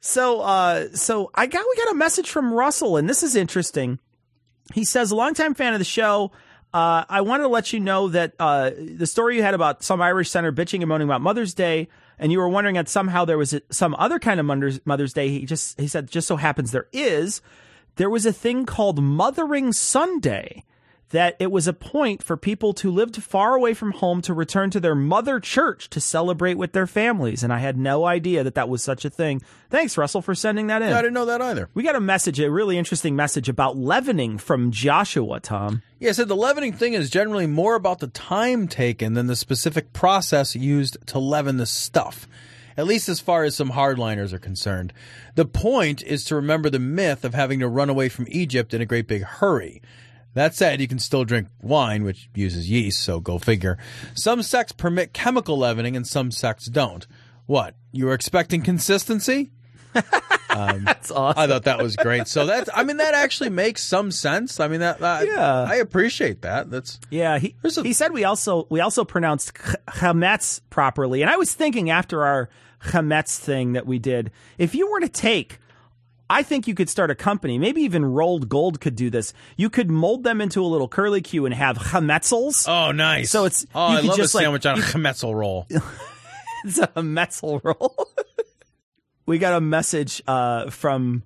So, 0.00 0.40
uh, 0.40 0.88
so 0.94 1.30
I 1.34 1.46
got 1.46 1.64
we 1.64 1.84
got 1.84 1.92
a 1.92 1.96
message 1.96 2.28
from 2.28 2.52
Russell, 2.52 2.96
and 2.96 3.08
this 3.08 3.22
is 3.22 3.36
interesting. 3.36 4.00
He 4.74 4.84
says, 4.84 5.12
"A 5.12 5.16
longtime 5.16 5.54
fan 5.54 5.74
of 5.74 5.78
the 5.78 5.84
show. 5.84 6.32
Uh, 6.74 7.04
I 7.08 7.20
wanted 7.20 7.42
to 7.44 7.48
let 7.48 7.72
you 7.72 7.80
know 7.80 8.08
that 8.08 8.32
uh, 8.40 8.70
the 8.76 9.06
story 9.06 9.36
you 9.36 9.42
had 9.42 9.54
about 9.54 9.84
some 9.84 10.00
Irish 10.00 10.30
center 10.30 10.50
bitching 10.50 10.80
and 10.80 10.88
moaning 10.88 11.06
about 11.06 11.20
Mother's 11.20 11.54
Day, 11.54 11.88
and 12.18 12.32
you 12.32 12.38
were 12.38 12.48
wondering 12.48 12.74
that 12.76 12.88
somehow 12.88 13.24
there 13.24 13.38
was 13.38 13.52
a, 13.52 13.62
some 13.70 13.94
other 13.96 14.18
kind 14.18 14.40
of 14.40 14.46
Mother's, 14.46 14.80
Mother's 14.84 15.12
Day. 15.12 15.28
He 15.28 15.46
just 15.46 15.78
he 15.80 15.86
said, 15.86 16.10
just 16.10 16.26
so 16.26 16.36
happens 16.36 16.72
there 16.72 16.88
is. 16.92 17.40
There 17.96 18.10
was 18.10 18.26
a 18.26 18.32
thing 18.32 18.64
called 18.64 19.02
Mothering 19.02 19.72
Sunday 19.72 20.64
that 21.12 21.36
it 21.38 21.50
was 21.50 21.68
a 21.68 21.72
point 21.72 22.22
for 22.22 22.36
people 22.36 22.74
who 22.82 22.90
lived 22.90 23.22
far 23.22 23.54
away 23.54 23.74
from 23.74 23.92
home 23.92 24.20
to 24.22 24.34
return 24.34 24.70
to 24.70 24.80
their 24.80 24.94
mother 24.94 25.38
church 25.38 25.88
to 25.90 26.00
celebrate 26.00 26.54
with 26.54 26.72
their 26.72 26.86
families. 26.86 27.42
And 27.42 27.52
I 27.52 27.58
had 27.58 27.76
no 27.76 28.04
idea 28.04 28.42
that 28.42 28.54
that 28.56 28.68
was 28.68 28.82
such 28.82 29.04
a 29.04 29.10
thing. 29.10 29.40
Thanks, 29.70 29.96
Russell, 29.96 30.22
for 30.22 30.34
sending 30.34 30.66
that 30.66 30.82
in. 30.82 30.92
I 30.92 31.02
didn't 31.02 31.14
know 31.14 31.26
that 31.26 31.40
either. 31.40 31.68
We 31.74 31.82
got 31.82 31.96
a 31.96 32.00
message, 32.00 32.40
a 32.40 32.50
really 32.50 32.78
interesting 32.78 33.14
message 33.14 33.48
about 33.48 33.76
leavening 33.76 34.38
from 34.38 34.70
Joshua, 34.70 35.38
Tom. 35.38 35.82
Yeah, 35.98 36.12
so 36.12 36.24
the 36.24 36.34
leavening 36.34 36.72
thing 36.72 36.94
is 36.94 37.10
generally 37.10 37.46
more 37.46 37.74
about 37.74 38.00
the 38.00 38.08
time 38.08 38.66
taken 38.66 39.12
than 39.12 39.26
the 39.26 39.36
specific 39.36 39.92
process 39.92 40.56
used 40.56 40.96
to 41.08 41.18
leaven 41.18 41.58
the 41.58 41.66
stuff. 41.66 42.26
At 42.74 42.86
least 42.86 43.10
as 43.10 43.20
far 43.20 43.44
as 43.44 43.54
some 43.54 43.70
hardliners 43.70 44.32
are 44.32 44.38
concerned. 44.38 44.94
The 45.34 45.44
point 45.44 46.02
is 46.02 46.24
to 46.24 46.36
remember 46.36 46.70
the 46.70 46.78
myth 46.78 47.22
of 47.22 47.34
having 47.34 47.60
to 47.60 47.68
run 47.68 47.90
away 47.90 48.08
from 48.08 48.26
Egypt 48.30 48.72
in 48.72 48.80
a 48.80 48.86
great 48.86 49.06
big 49.06 49.22
hurry. 49.22 49.82
That 50.34 50.54
said, 50.54 50.80
you 50.80 50.88
can 50.88 50.98
still 50.98 51.24
drink 51.24 51.48
wine, 51.60 52.04
which 52.04 52.30
uses 52.34 52.70
yeast, 52.70 53.02
so 53.04 53.20
go 53.20 53.38
figure. 53.38 53.76
Some 54.14 54.42
sects 54.42 54.72
permit 54.72 55.12
chemical 55.12 55.58
leavening 55.58 55.94
and 55.96 56.06
some 56.06 56.30
sects 56.30 56.66
don't. 56.66 57.06
What? 57.46 57.74
You 57.90 58.06
were 58.06 58.14
expecting 58.14 58.62
consistency? 58.62 59.50
Um, 60.54 60.84
That's 60.84 61.10
awesome. 61.10 61.40
I 61.40 61.46
thought 61.46 61.62
that 61.64 61.82
was 61.82 61.96
great. 61.96 62.28
So 62.28 62.44
that's, 62.44 62.68
I 62.74 62.84
mean 62.84 62.98
that 62.98 63.14
actually 63.14 63.48
makes 63.48 63.82
some 63.82 64.10
sense. 64.10 64.60
I 64.60 64.68
mean 64.68 64.80
that, 64.80 64.98
that 64.98 65.26
Yeah. 65.26 65.62
I 65.62 65.76
appreciate 65.76 66.42
that. 66.42 66.70
That's 66.70 67.00
Yeah, 67.10 67.38
he 67.38 67.54
he 67.82 67.94
said 67.94 68.12
we 68.12 68.24
also 68.24 68.66
we 68.68 68.80
also 68.80 69.02
pronounced 69.02 69.54
ch- 69.54 69.76
chametz 69.88 70.60
properly, 70.68 71.22
and 71.22 71.30
I 71.30 71.36
was 71.36 71.54
thinking 71.54 71.88
after 71.88 72.24
our 72.26 72.50
chametz 72.84 73.38
thing 73.38 73.72
that 73.72 73.86
we 73.86 73.98
did, 73.98 74.30
if 74.58 74.74
you 74.74 74.90
were 74.90 75.00
to 75.00 75.08
take. 75.08 75.58
I 76.32 76.42
think 76.42 76.66
you 76.66 76.74
could 76.74 76.88
start 76.88 77.10
a 77.10 77.14
company. 77.14 77.58
Maybe 77.58 77.82
even 77.82 78.06
Rolled 78.06 78.48
Gold 78.48 78.80
could 78.80 78.96
do 78.96 79.10
this. 79.10 79.34
You 79.58 79.68
could 79.68 79.90
mold 79.90 80.24
them 80.24 80.40
into 80.40 80.62
a 80.62 80.66
little 80.66 80.88
curly 80.88 81.20
Q 81.20 81.44
and 81.44 81.54
have 81.54 81.76
chametzels. 81.76 82.66
Oh, 82.66 82.90
nice. 82.90 83.30
So 83.30 83.44
it's 83.44 83.66
oh, 83.74 83.92
you 83.92 83.98
I 83.98 84.00
love 84.00 84.16
just 84.16 84.32
a 84.32 84.38
like 84.38 84.44
sandwich 84.44 84.64
on 84.64 84.78
a 84.78 84.82
chametzel 84.82 85.34
roll. 85.34 85.66
it's 86.64 86.78
a 86.78 86.86
metzel 86.96 87.62
roll. 87.62 88.08
we 89.26 89.36
got 89.36 89.52
a 89.52 89.60
message 89.60 90.22
uh, 90.26 90.70
from 90.70 91.22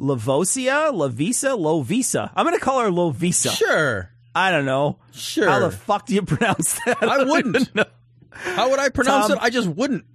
Lavosia, 0.00 0.90
Lavisa, 0.90 1.58
Lovisa. 1.58 2.30
I'm 2.34 2.46
going 2.46 2.58
to 2.58 2.64
call 2.64 2.80
her 2.80 2.88
Lovisa. 2.88 3.54
Sure. 3.54 4.10
I 4.34 4.50
don't 4.50 4.64
know. 4.64 5.00
Sure. 5.12 5.50
How 5.50 5.58
the 5.60 5.70
fuck 5.70 6.06
do 6.06 6.14
you 6.14 6.22
pronounce 6.26 6.80
that? 6.86 7.02
I 7.02 7.24
wouldn't. 7.24 7.68
How 8.30 8.70
would 8.70 8.78
I 8.78 8.88
pronounce 8.88 9.28
Tom- 9.28 9.36
it? 9.36 9.42
I 9.42 9.50
just 9.50 9.68
wouldn't. 9.68 10.06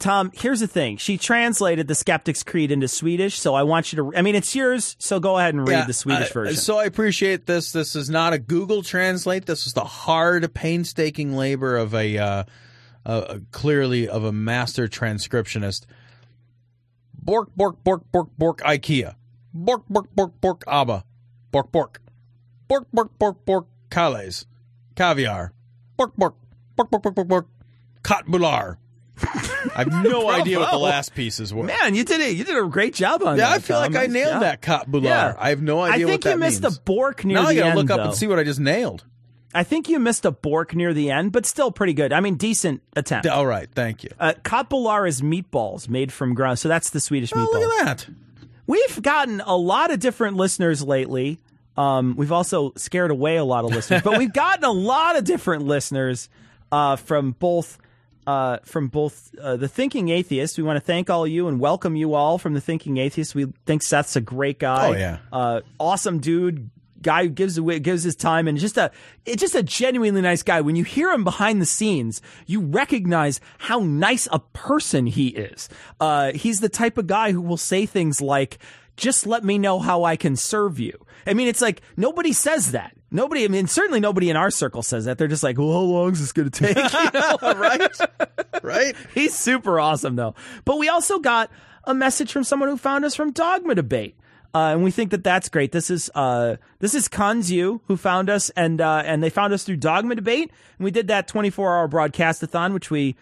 Tom, 0.00 0.32
here's 0.34 0.60
the 0.60 0.66
thing. 0.66 0.96
She 0.96 1.18
translated 1.18 1.86
the 1.86 1.94
Skeptic's 1.94 2.42
Creed 2.42 2.72
into 2.72 2.88
Swedish, 2.88 3.38
so 3.38 3.54
I 3.54 3.62
want 3.62 3.92
you 3.92 3.96
to. 3.96 4.16
I 4.16 4.22
mean, 4.22 4.34
it's 4.34 4.54
yours, 4.54 4.96
so 4.98 5.20
go 5.20 5.38
ahead 5.38 5.54
and 5.54 5.68
read 5.68 5.80
Yeah, 5.80 5.86
the 5.86 5.92
Swedish 5.92 6.30
uh, 6.30 6.34
version. 6.34 6.56
So 6.56 6.78
I 6.78 6.84
appreciate 6.84 7.46
this. 7.46 7.72
This 7.72 7.94
is 7.94 8.08
not 8.08 8.32
a 8.32 8.38
Google 8.38 8.82
Translate. 8.82 9.46
This 9.46 9.66
is 9.66 9.74
the 9.74 9.84
hard, 9.84 10.52
painstaking 10.54 11.36
labor 11.36 11.76
of 11.76 11.94
a 11.94 12.16
uh, 12.16 12.44
uh, 13.04 13.38
clearly 13.52 14.08
of 14.08 14.24
a 14.24 14.32
master 14.32 14.88
transcriptionist. 14.88 15.84
Bork, 17.12 17.54
bork, 17.54 17.84
bork, 17.84 18.10
bork, 18.10 18.30
bork, 18.38 18.60
IKEA. 18.60 19.14
Bork, 19.52 19.84
bork, 19.88 20.14
bork, 20.14 20.40
bork, 20.40 20.64
ABBA. 20.66 21.04
Bork, 21.50 21.70
bork. 21.70 22.00
Bork, 22.68 22.86
bork, 22.92 23.18
bork, 23.18 23.44
bork, 23.44 23.66
Calais. 23.90 24.44
Caviar. 24.96 25.52
Bork, 25.96 26.16
bork, 26.16 26.34
bork, 26.76 26.90
bork, 26.90 27.02
bork, 27.02 27.14
bork, 27.14 27.28
bork, 27.28 27.46
Cot 28.02 28.26
Bular. 28.26 28.78
I 29.76 29.84
have 29.84 29.92
no 30.04 30.28
idea 30.30 30.58
what 30.58 30.70
the 30.70 30.78
last 30.78 31.14
pieces 31.14 31.52
were. 31.54 31.64
Man, 31.64 31.94
you 31.94 32.04
did 32.04 32.20
it. 32.20 32.36
You 32.36 32.44
did 32.44 32.56
a 32.56 32.66
great 32.68 32.94
job 32.94 33.22
on 33.22 33.36
Yeah, 33.38 33.48
that. 33.48 33.52
I 33.56 33.58
feel 33.58 33.80
Tom. 33.80 33.92
like 33.92 34.02
I 34.02 34.06
Nice 34.06 34.12
nailed 34.14 34.32
job. 34.34 34.42
that 34.42 34.62
Cot 34.62 34.90
Bular. 34.90 35.04
Yeah. 35.04 35.34
I 35.38 35.50
have 35.50 35.62
no 35.62 35.80
idea 35.80 35.90
I 35.90 35.94
idea 35.94 36.06
think 36.06 36.12
what 36.18 36.22
that 36.24 36.30
you 36.32 36.38
missed 36.38 36.62
means. 36.62 36.76
the 36.76 36.82
Bork 36.82 37.24
near 37.24 37.36
now 37.42 37.48
I 37.48 37.54
gotta 37.54 37.66
end, 37.68 37.78
look 37.78 37.90
up 37.90 37.96
though. 37.98 38.04
and 38.06 38.14
see 38.14 38.26
what 38.26 38.38
I 38.38 38.44
just 38.44 38.60
nailed. 38.60 39.04
I 39.52 39.64
think 39.64 39.88
you 39.88 39.98
missed 39.98 40.24
a 40.24 40.30
Bork 40.30 40.76
near 40.76 40.94
the 40.94 41.10
end, 41.10 41.32
but 41.32 41.44
still 41.44 41.72
pretty 41.72 41.92
good. 41.92 42.12
I 42.12 42.20
mean, 42.20 42.36
decent 42.36 42.82
attempt. 42.94 43.26
All 43.26 43.46
right, 43.46 43.68
thank 43.74 44.04
you. 44.04 44.10
Uh, 44.20 44.34
Katbular 44.44 45.08
is 45.08 45.22
meatballs 45.22 45.88
made 45.88 46.12
from 46.12 46.34
ground, 46.34 46.60
so 46.60 46.68
that's 46.68 46.90
the 46.90 47.00
Swedish 47.00 47.32
meatballs. 47.32 47.48
Oh, 47.52 47.58
look 47.58 47.80
at 47.80 47.86
that. 47.98 48.08
We've 48.68 49.02
gotten 49.02 49.40
a 49.40 49.56
lot 49.56 49.90
of 49.90 49.98
different 49.98 50.36
listeners 50.36 50.84
lately. 50.84 51.40
Um, 51.76 52.14
we've 52.16 52.30
also 52.30 52.72
scared 52.76 53.10
away 53.10 53.36
a 53.38 53.44
lot 53.44 53.64
of 53.64 53.72
listeners, 53.72 54.02
but 54.02 54.18
we've 54.18 54.32
gotten 54.32 54.62
a 54.64 54.70
lot 54.70 55.16
of 55.16 55.24
different 55.24 55.64
listeners 55.64 56.28
uh, 56.70 56.94
from 56.94 57.32
both 57.32 57.78
uh, 58.30 58.58
from 58.64 58.86
both 58.88 59.34
uh, 59.40 59.56
the 59.56 59.66
Thinking 59.66 60.08
Atheist. 60.08 60.56
We 60.56 60.62
want 60.62 60.76
to 60.76 60.80
thank 60.80 61.10
all 61.10 61.24
of 61.24 61.30
you 61.30 61.48
and 61.48 61.58
welcome 61.58 61.96
you 61.96 62.14
all 62.14 62.38
from 62.38 62.54
the 62.54 62.60
Thinking 62.60 62.98
Atheist. 62.98 63.34
We 63.34 63.46
think 63.66 63.82
Seth's 63.82 64.14
a 64.14 64.20
great 64.20 64.60
guy. 64.60 64.88
Oh, 64.88 64.92
yeah. 64.92 65.18
uh, 65.32 65.60
awesome 65.78 66.20
dude. 66.20 66.70
Guy 67.02 67.24
who 67.24 67.30
gives 67.30 67.56
away, 67.56 67.78
gives 67.80 68.02
his 68.02 68.14
time, 68.14 68.46
and 68.46 68.58
just 68.58 68.76
a 68.76 68.90
it's 69.24 69.40
just 69.40 69.54
a 69.54 69.62
genuinely 69.62 70.20
nice 70.20 70.42
guy. 70.42 70.60
When 70.60 70.76
you 70.76 70.84
hear 70.84 71.10
him 71.10 71.24
behind 71.24 71.60
the 71.62 71.66
scenes, 71.66 72.20
you 72.46 72.60
recognize 72.60 73.40
how 73.56 73.78
nice 73.78 74.28
a 74.30 74.38
person 74.52 75.06
he 75.06 75.28
is. 75.28 75.70
Uh, 75.98 76.32
he's 76.32 76.60
the 76.60 76.68
type 76.68 76.98
of 76.98 77.06
guy 77.06 77.32
who 77.32 77.40
will 77.40 77.56
say 77.56 77.86
things 77.86 78.20
like, 78.20 78.58
"Just 78.98 79.26
let 79.26 79.44
me 79.44 79.56
know 79.56 79.78
how 79.78 80.04
I 80.04 80.16
can 80.16 80.36
serve 80.36 80.78
you." 80.78 80.92
I 81.26 81.32
mean, 81.32 81.48
it's 81.48 81.62
like 81.62 81.80
nobody 81.96 82.34
says 82.34 82.72
that. 82.72 82.94
Nobody, 83.10 83.44
I 83.44 83.48
mean, 83.48 83.66
certainly 83.66 84.00
nobody 84.00 84.30
in 84.30 84.36
our 84.36 84.50
circle 84.50 84.82
says 84.82 85.06
that. 85.06 85.18
They're 85.18 85.28
just 85.28 85.42
like, 85.42 85.58
"Well, 85.58 85.72
how 85.72 85.80
long 85.80 86.12
is 86.12 86.20
this 86.20 86.32
going 86.32 86.50
to 86.50 86.66
take?" 86.66 86.76
You 86.92 87.10
know? 87.12 87.36
right, 87.56 87.96
right. 88.62 88.96
He's 89.14 89.34
super 89.34 89.80
awesome 89.80 90.16
though. 90.16 90.34
But 90.64 90.78
we 90.78 90.88
also 90.88 91.18
got 91.18 91.50
a 91.84 91.94
message 91.94 92.32
from 92.32 92.44
someone 92.44 92.68
who 92.68 92.76
found 92.76 93.04
us 93.04 93.14
from 93.14 93.32
Dogma 93.32 93.74
Debate. 93.74 94.16
Uh, 94.52 94.72
and 94.72 94.82
we 94.82 94.90
think 94.90 95.10
that 95.12 95.22
that's 95.22 95.48
great. 95.48 95.70
This 95.70 95.90
is 95.90 96.10
uh, 96.14 96.56
this 96.80 96.94
is 96.94 97.08
Kanzu 97.08 97.80
who 97.86 97.96
found 97.96 98.28
us, 98.28 98.50
and 98.50 98.80
uh, 98.80 99.02
and 99.04 99.22
they 99.22 99.30
found 99.30 99.52
us 99.52 99.62
through 99.64 99.76
Dogma 99.76 100.16
Debate. 100.16 100.50
And 100.78 100.84
we 100.84 100.90
did 100.90 101.08
that 101.08 101.28
24 101.28 101.76
hour 101.76 101.88
broadcastathon, 101.88 102.72
which 102.72 102.90
we, 102.90 103.16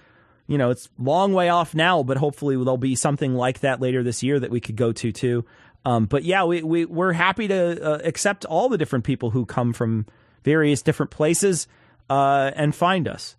you 0.46 0.56
know, 0.56 0.70
it's 0.70 0.88
long 0.98 1.34
way 1.34 1.50
off 1.50 1.74
now, 1.74 2.02
but 2.02 2.16
hopefully 2.16 2.56
there'll 2.56 2.78
be 2.78 2.94
something 2.94 3.34
like 3.34 3.60
that 3.60 3.80
later 3.80 4.02
this 4.02 4.22
year 4.22 4.40
that 4.40 4.50
we 4.50 4.60
could 4.60 4.76
go 4.76 4.92
to 4.92 5.12
too. 5.12 5.44
Um, 5.88 6.04
but 6.04 6.22
yeah, 6.22 6.44
we, 6.44 6.62
we 6.62 6.84
we're 6.84 7.14
happy 7.14 7.48
to 7.48 7.82
uh, 7.82 7.98
accept 8.04 8.44
all 8.44 8.68
the 8.68 8.76
different 8.76 9.06
people 9.06 9.30
who 9.30 9.46
come 9.46 9.72
from 9.72 10.04
various 10.44 10.82
different 10.82 11.10
places 11.10 11.66
uh, 12.10 12.50
and 12.54 12.74
find 12.74 13.08
us. 13.08 13.36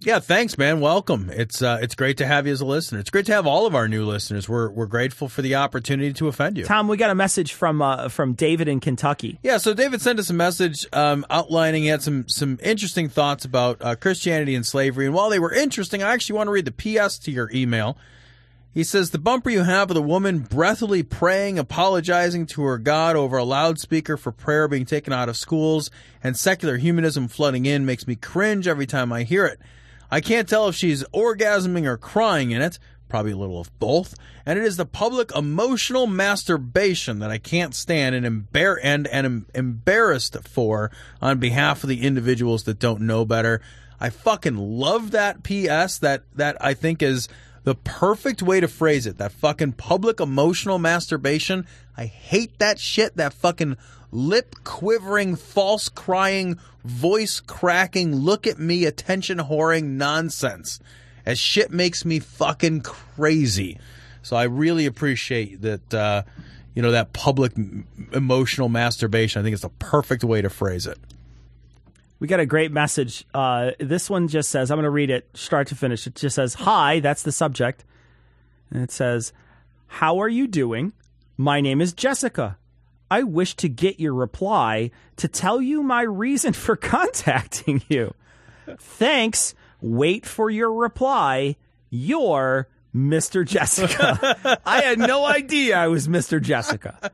Yeah, 0.00 0.18
thanks, 0.18 0.58
man. 0.58 0.80
Welcome. 0.80 1.30
It's 1.32 1.62
uh, 1.62 1.78
it's 1.80 1.94
great 1.94 2.16
to 2.16 2.26
have 2.26 2.48
you 2.48 2.52
as 2.52 2.60
a 2.60 2.66
listener. 2.66 2.98
It's 2.98 3.10
great 3.10 3.26
to 3.26 3.32
have 3.32 3.46
all 3.46 3.66
of 3.66 3.76
our 3.76 3.86
new 3.86 4.04
listeners. 4.04 4.48
We're 4.48 4.68
we're 4.70 4.86
grateful 4.86 5.28
for 5.28 5.42
the 5.42 5.54
opportunity 5.54 6.12
to 6.14 6.26
offend 6.26 6.58
you. 6.58 6.64
Tom, 6.64 6.88
we 6.88 6.96
got 6.96 7.10
a 7.10 7.14
message 7.14 7.52
from 7.52 7.80
uh, 7.80 8.08
from 8.08 8.32
David 8.32 8.66
in 8.66 8.80
Kentucky. 8.80 9.38
Yeah, 9.44 9.58
so 9.58 9.72
David 9.72 10.02
sent 10.02 10.18
us 10.18 10.28
a 10.28 10.34
message 10.34 10.84
um, 10.92 11.24
outlining 11.30 11.84
he 11.84 11.88
had 11.88 12.02
some 12.02 12.28
some 12.28 12.58
interesting 12.64 13.08
thoughts 13.10 13.44
about 13.44 13.76
uh, 13.80 13.94
Christianity 13.94 14.56
and 14.56 14.66
slavery. 14.66 15.06
And 15.06 15.14
while 15.14 15.30
they 15.30 15.38
were 15.38 15.54
interesting, 15.54 16.02
I 16.02 16.12
actually 16.12 16.34
want 16.34 16.48
to 16.48 16.52
read 16.52 16.64
the 16.64 16.72
PS 16.72 17.16
to 17.20 17.30
your 17.30 17.48
email. 17.54 17.96
He 18.74 18.84
says 18.84 19.10
the 19.10 19.18
bumper 19.18 19.50
you 19.50 19.64
have 19.64 19.90
of 19.90 19.94
the 19.94 20.02
woman 20.02 20.38
breathily 20.38 21.02
praying, 21.02 21.58
apologizing 21.58 22.46
to 22.46 22.62
her 22.62 22.78
God 22.78 23.16
over 23.16 23.36
a 23.36 23.44
loudspeaker 23.44 24.16
for 24.16 24.32
prayer 24.32 24.66
being 24.66 24.86
taken 24.86 25.12
out 25.12 25.28
of 25.28 25.36
schools, 25.36 25.90
and 26.24 26.38
secular 26.38 26.78
humanism 26.78 27.28
flooding 27.28 27.66
in 27.66 27.84
makes 27.84 28.06
me 28.06 28.16
cringe 28.16 28.66
every 28.66 28.86
time 28.86 29.12
I 29.12 29.24
hear 29.24 29.44
it. 29.44 29.60
I 30.10 30.22
can't 30.22 30.48
tell 30.48 30.68
if 30.68 30.74
she's 30.74 31.04
orgasming 31.14 31.84
or 31.84 31.98
crying 31.98 32.52
in 32.52 32.62
it, 32.62 32.78
probably 33.10 33.32
a 33.32 33.36
little 33.36 33.60
of 33.60 33.78
both, 33.78 34.14
and 34.46 34.58
it 34.58 34.64
is 34.64 34.78
the 34.78 34.86
public 34.86 35.36
emotional 35.36 36.06
masturbation 36.06 37.18
that 37.18 37.30
I 37.30 37.36
can't 37.36 37.74
stand 37.74 38.14
and 38.14 38.24
embar- 38.24 38.80
and, 38.82 39.06
and 39.08 39.26
am 39.26 39.46
embarrassed 39.54 40.48
for 40.48 40.90
on 41.20 41.38
behalf 41.38 41.82
of 41.82 41.90
the 41.90 42.02
individuals 42.02 42.64
that 42.64 42.78
don't 42.78 43.02
know 43.02 43.26
better. 43.26 43.60
I 44.00 44.08
fucking 44.08 44.56
love 44.56 45.10
that 45.10 45.42
PS 45.42 45.98
that 45.98 46.22
that 46.34 46.56
I 46.58 46.72
think 46.72 47.02
is 47.02 47.28
the 47.64 47.74
perfect 47.74 48.42
way 48.42 48.60
to 48.60 48.68
phrase 48.68 49.06
it. 49.06 49.18
That 49.18 49.32
fucking 49.32 49.72
public 49.72 50.20
emotional 50.20 50.78
masturbation. 50.78 51.66
I 51.96 52.06
hate 52.06 52.58
that 52.58 52.78
shit. 52.78 53.16
That 53.16 53.32
fucking 53.32 53.76
lip 54.10 54.56
quivering, 54.64 55.36
false 55.36 55.88
crying, 55.88 56.58
voice 56.84 57.40
cracking, 57.40 58.14
look 58.14 58.46
at 58.46 58.58
me, 58.58 58.84
attention 58.84 59.38
whoring 59.38 59.96
nonsense. 59.96 60.80
As 61.24 61.38
shit 61.38 61.70
makes 61.70 62.04
me 62.04 62.18
fucking 62.18 62.82
crazy. 62.82 63.78
So 64.22 64.36
I 64.36 64.44
really 64.44 64.86
appreciate 64.86 65.62
that, 65.62 65.94
uh, 65.94 66.22
you 66.74 66.82
know, 66.82 66.92
that 66.92 67.12
public 67.12 67.52
emotional 68.12 68.68
masturbation. 68.68 69.40
I 69.40 69.42
think 69.42 69.54
it's 69.54 69.62
the 69.62 69.68
perfect 69.68 70.24
way 70.24 70.42
to 70.42 70.50
phrase 70.50 70.86
it. 70.86 70.98
We 72.22 72.28
got 72.28 72.38
a 72.38 72.46
great 72.46 72.70
message. 72.70 73.24
Uh, 73.34 73.72
this 73.80 74.08
one 74.08 74.28
just 74.28 74.48
says, 74.48 74.70
I'm 74.70 74.76
going 74.76 74.84
to 74.84 74.90
read 74.90 75.10
it 75.10 75.28
start 75.34 75.66
to 75.66 75.74
finish. 75.74 76.06
It 76.06 76.14
just 76.14 76.36
says, 76.36 76.54
Hi, 76.54 77.00
that's 77.00 77.24
the 77.24 77.32
subject. 77.32 77.84
And 78.70 78.80
it 78.80 78.92
says, 78.92 79.32
How 79.88 80.20
are 80.20 80.28
you 80.28 80.46
doing? 80.46 80.92
My 81.36 81.60
name 81.60 81.80
is 81.80 81.92
Jessica. 81.92 82.58
I 83.10 83.24
wish 83.24 83.56
to 83.56 83.68
get 83.68 83.98
your 83.98 84.14
reply 84.14 84.92
to 85.16 85.26
tell 85.26 85.60
you 85.60 85.82
my 85.82 86.02
reason 86.02 86.52
for 86.52 86.76
contacting 86.94 87.82
you. 87.88 88.14
Thanks. 88.78 89.56
Wait 89.80 90.24
for 90.24 90.48
your 90.48 90.72
reply. 90.72 91.56
You're 91.90 92.68
Mr. 92.94 93.44
Jessica. 93.44 94.60
I 94.64 94.82
had 94.82 95.00
no 95.00 95.24
idea 95.24 95.76
I 95.76 95.88
was 95.88 96.06
Mr. 96.06 96.40
Jessica. 96.40 97.10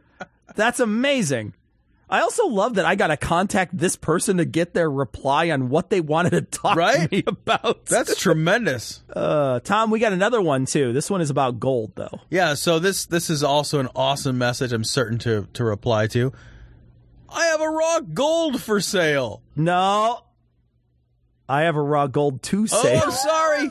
That's 0.54 0.80
amazing. 0.80 1.54
I 2.10 2.20
also 2.20 2.46
love 2.46 2.74
that 2.74 2.86
I 2.86 2.94
got 2.94 3.08
to 3.08 3.16
contact 3.18 3.76
this 3.76 3.94
person 3.94 4.38
to 4.38 4.46
get 4.46 4.72
their 4.72 4.90
reply 4.90 5.50
on 5.50 5.68
what 5.68 5.90
they 5.90 6.00
wanted 6.00 6.30
to 6.30 6.40
talk 6.42 6.76
to 6.76 7.08
me 7.12 7.22
about. 7.26 7.84
That's 7.86 8.16
tremendous. 8.16 9.02
Uh, 9.18 9.58
Tom, 9.60 9.90
we 9.90 9.98
got 9.98 10.12
another 10.12 10.40
one 10.40 10.64
too. 10.64 10.92
This 10.92 11.10
one 11.10 11.20
is 11.20 11.28
about 11.28 11.58
gold, 11.58 11.92
though. 11.96 12.20
Yeah, 12.30 12.54
so 12.54 12.78
this 12.78 13.06
this 13.06 13.30
is 13.30 13.42
also 13.42 13.80
an 13.80 13.88
awesome 13.96 14.38
message 14.38 14.72
I'm 14.72 14.84
certain 14.84 15.18
to 15.20 15.48
to 15.54 15.64
reply 15.64 16.06
to. 16.08 16.32
I 17.28 17.46
have 17.46 17.60
a 17.60 17.68
raw 17.68 18.00
gold 18.00 18.62
for 18.62 18.80
sale. 18.80 19.42
No. 19.56 20.20
I 21.48 21.62
have 21.62 21.74
a 21.76 21.82
raw 21.82 22.06
gold 22.06 22.42
to 22.44 22.66
sale. 22.68 23.00
Oh. 23.02 23.06
I'm 23.06 23.10
sorry. 23.68 23.70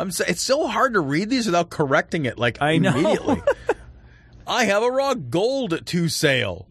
I'm 0.00 0.10
so, 0.10 0.24
it's 0.26 0.42
so 0.42 0.66
hard 0.66 0.94
to 0.94 1.00
read 1.00 1.30
these 1.30 1.46
without 1.46 1.70
correcting 1.70 2.24
it 2.26 2.38
like 2.38 2.60
I 2.60 2.78
know. 2.78 2.90
immediately. 2.90 3.40
I 4.46 4.64
have 4.64 4.82
a 4.82 4.90
raw 4.90 5.14
gold 5.14 5.86
to 5.86 6.08
sale. 6.08 6.67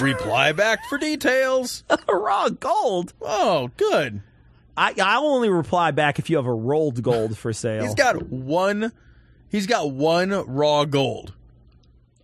Reply 0.00 0.52
back 0.52 0.84
for 0.86 0.98
details. 0.98 1.84
raw 2.08 2.48
gold. 2.48 3.12
Oh, 3.22 3.70
good. 3.76 4.22
I 4.76 4.94
I'll 5.00 5.26
only 5.26 5.48
reply 5.50 5.90
back 5.92 6.18
if 6.18 6.28
you 6.30 6.36
have 6.36 6.46
a 6.46 6.54
rolled 6.54 7.02
gold 7.02 7.36
for 7.38 7.52
sale. 7.52 7.82
He's 7.82 7.94
got 7.94 8.28
one. 8.30 8.92
He's 9.48 9.66
got 9.66 9.90
one 9.90 10.30
raw 10.30 10.84
gold. 10.84 11.32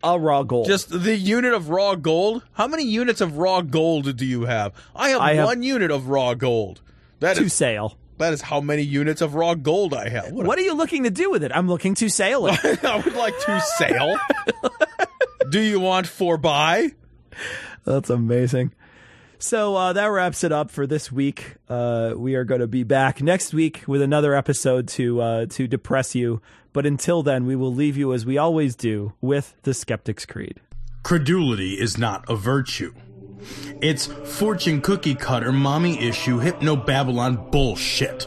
A 0.02 0.18
raw 0.18 0.42
gold. 0.42 0.66
Just 0.66 0.90
the 0.90 1.16
unit 1.16 1.54
of 1.54 1.70
raw 1.70 1.94
gold. 1.94 2.42
How 2.52 2.66
many 2.66 2.84
units 2.84 3.20
of 3.22 3.38
raw 3.38 3.62
gold 3.62 4.16
do 4.16 4.26
you 4.26 4.44
have? 4.44 4.74
I 4.94 5.10
have 5.10 5.20
I 5.20 5.34
have- 5.34 5.46
one 5.46 5.62
unit 5.62 5.90
of 5.90 6.08
raw 6.08 6.34
gold. 6.34 6.82
That 7.20 7.36
to 7.36 7.44
is 7.44 7.54
sale. 7.54 7.96
that 8.18 8.32
is 8.34 8.42
how 8.42 8.60
many 8.60 8.82
units 8.82 9.22
of 9.22 9.34
raw 9.34 9.54
gold 9.54 9.94
I 9.94 10.10
have. 10.10 10.30
What, 10.32 10.46
What 10.46 10.58
are 10.58 10.62
you 10.62 10.74
looking 10.74 11.04
to 11.04 11.10
do 11.10 11.30
with 11.30 11.42
it? 11.42 11.52
I'm 11.54 11.68
looking 11.68 11.94
to 11.94 12.10
sale 12.10 12.46
it. 12.48 12.58
I 12.84 12.96
would 12.96 13.14
like 13.14 13.38
to 13.46 13.60
sale. 13.78 14.18
do 15.48 15.60
you 15.60 15.80
want 15.80 16.06
for 16.06 16.36
buy? 16.36 16.90
That's 17.84 18.10
amazing. 18.10 18.72
So 19.38 19.76
uh, 19.76 19.92
that 19.92 20.06
wraps 20.06 20.42
it 20.42 20.52
up 20.52 20.70
for 20.70 20.86
this 20.86 21.12
week. 21.12 21.56
Uh, 21.68 22.14
we 22.16 22.34
are 22.34 22.44
going 22.44 22.60
to 22.60 22.66
be 22.66 22.82
back 22.82 23.20
next 23.20 23.52
week 23.52 23.82
with 23.86 24.00
another 24.00 24.34
episode 24.34 24.88
to 24.88 25.20
uh, 25.20 25.46
to 25.46 25.66
depress 25.66 26.14
you. 26.14 26.40
But 26.72 26.86
until 26.86 27.22
then, 27.22 27.46
we 27.46 27.54
will 27.54 27.72
leave 27.72 27.96
you 27.96 28.12
as 28.14 28.24
we 28.24 28.38
always 28.38 28.74
do 28.74 29.12
with 29.20 29.54
the 29.62 29.74
Skeptic's 29.74 30.24
Creed. 30.24 30.60
Credulity 31.02 31.74
is 31.74 31.98
not 31.98 32.24
a 32.28 32.36
virtue. 32.36 32.94
It's 33.82 34.06
fortune 34.06 34.80
cookie 34.80 35.14
cutter, 35.14 35.52
mommy 35.52 36.00
issue, 36.00 36.38
hypno 36.38 36.76
Babylon 36.76 37.50
bullshit. 37.50 38.26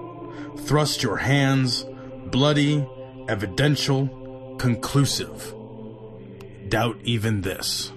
Thrust 0.71 1.03
your 1.03 1.17
hands, 1.17 1.85
bloody, 2.27 2.87
evidential, 3.27 4.55
conclusive. 4.57 5.53
Doubt 6.69 6.95
even 7.03 7.41
this. 7.41 7.91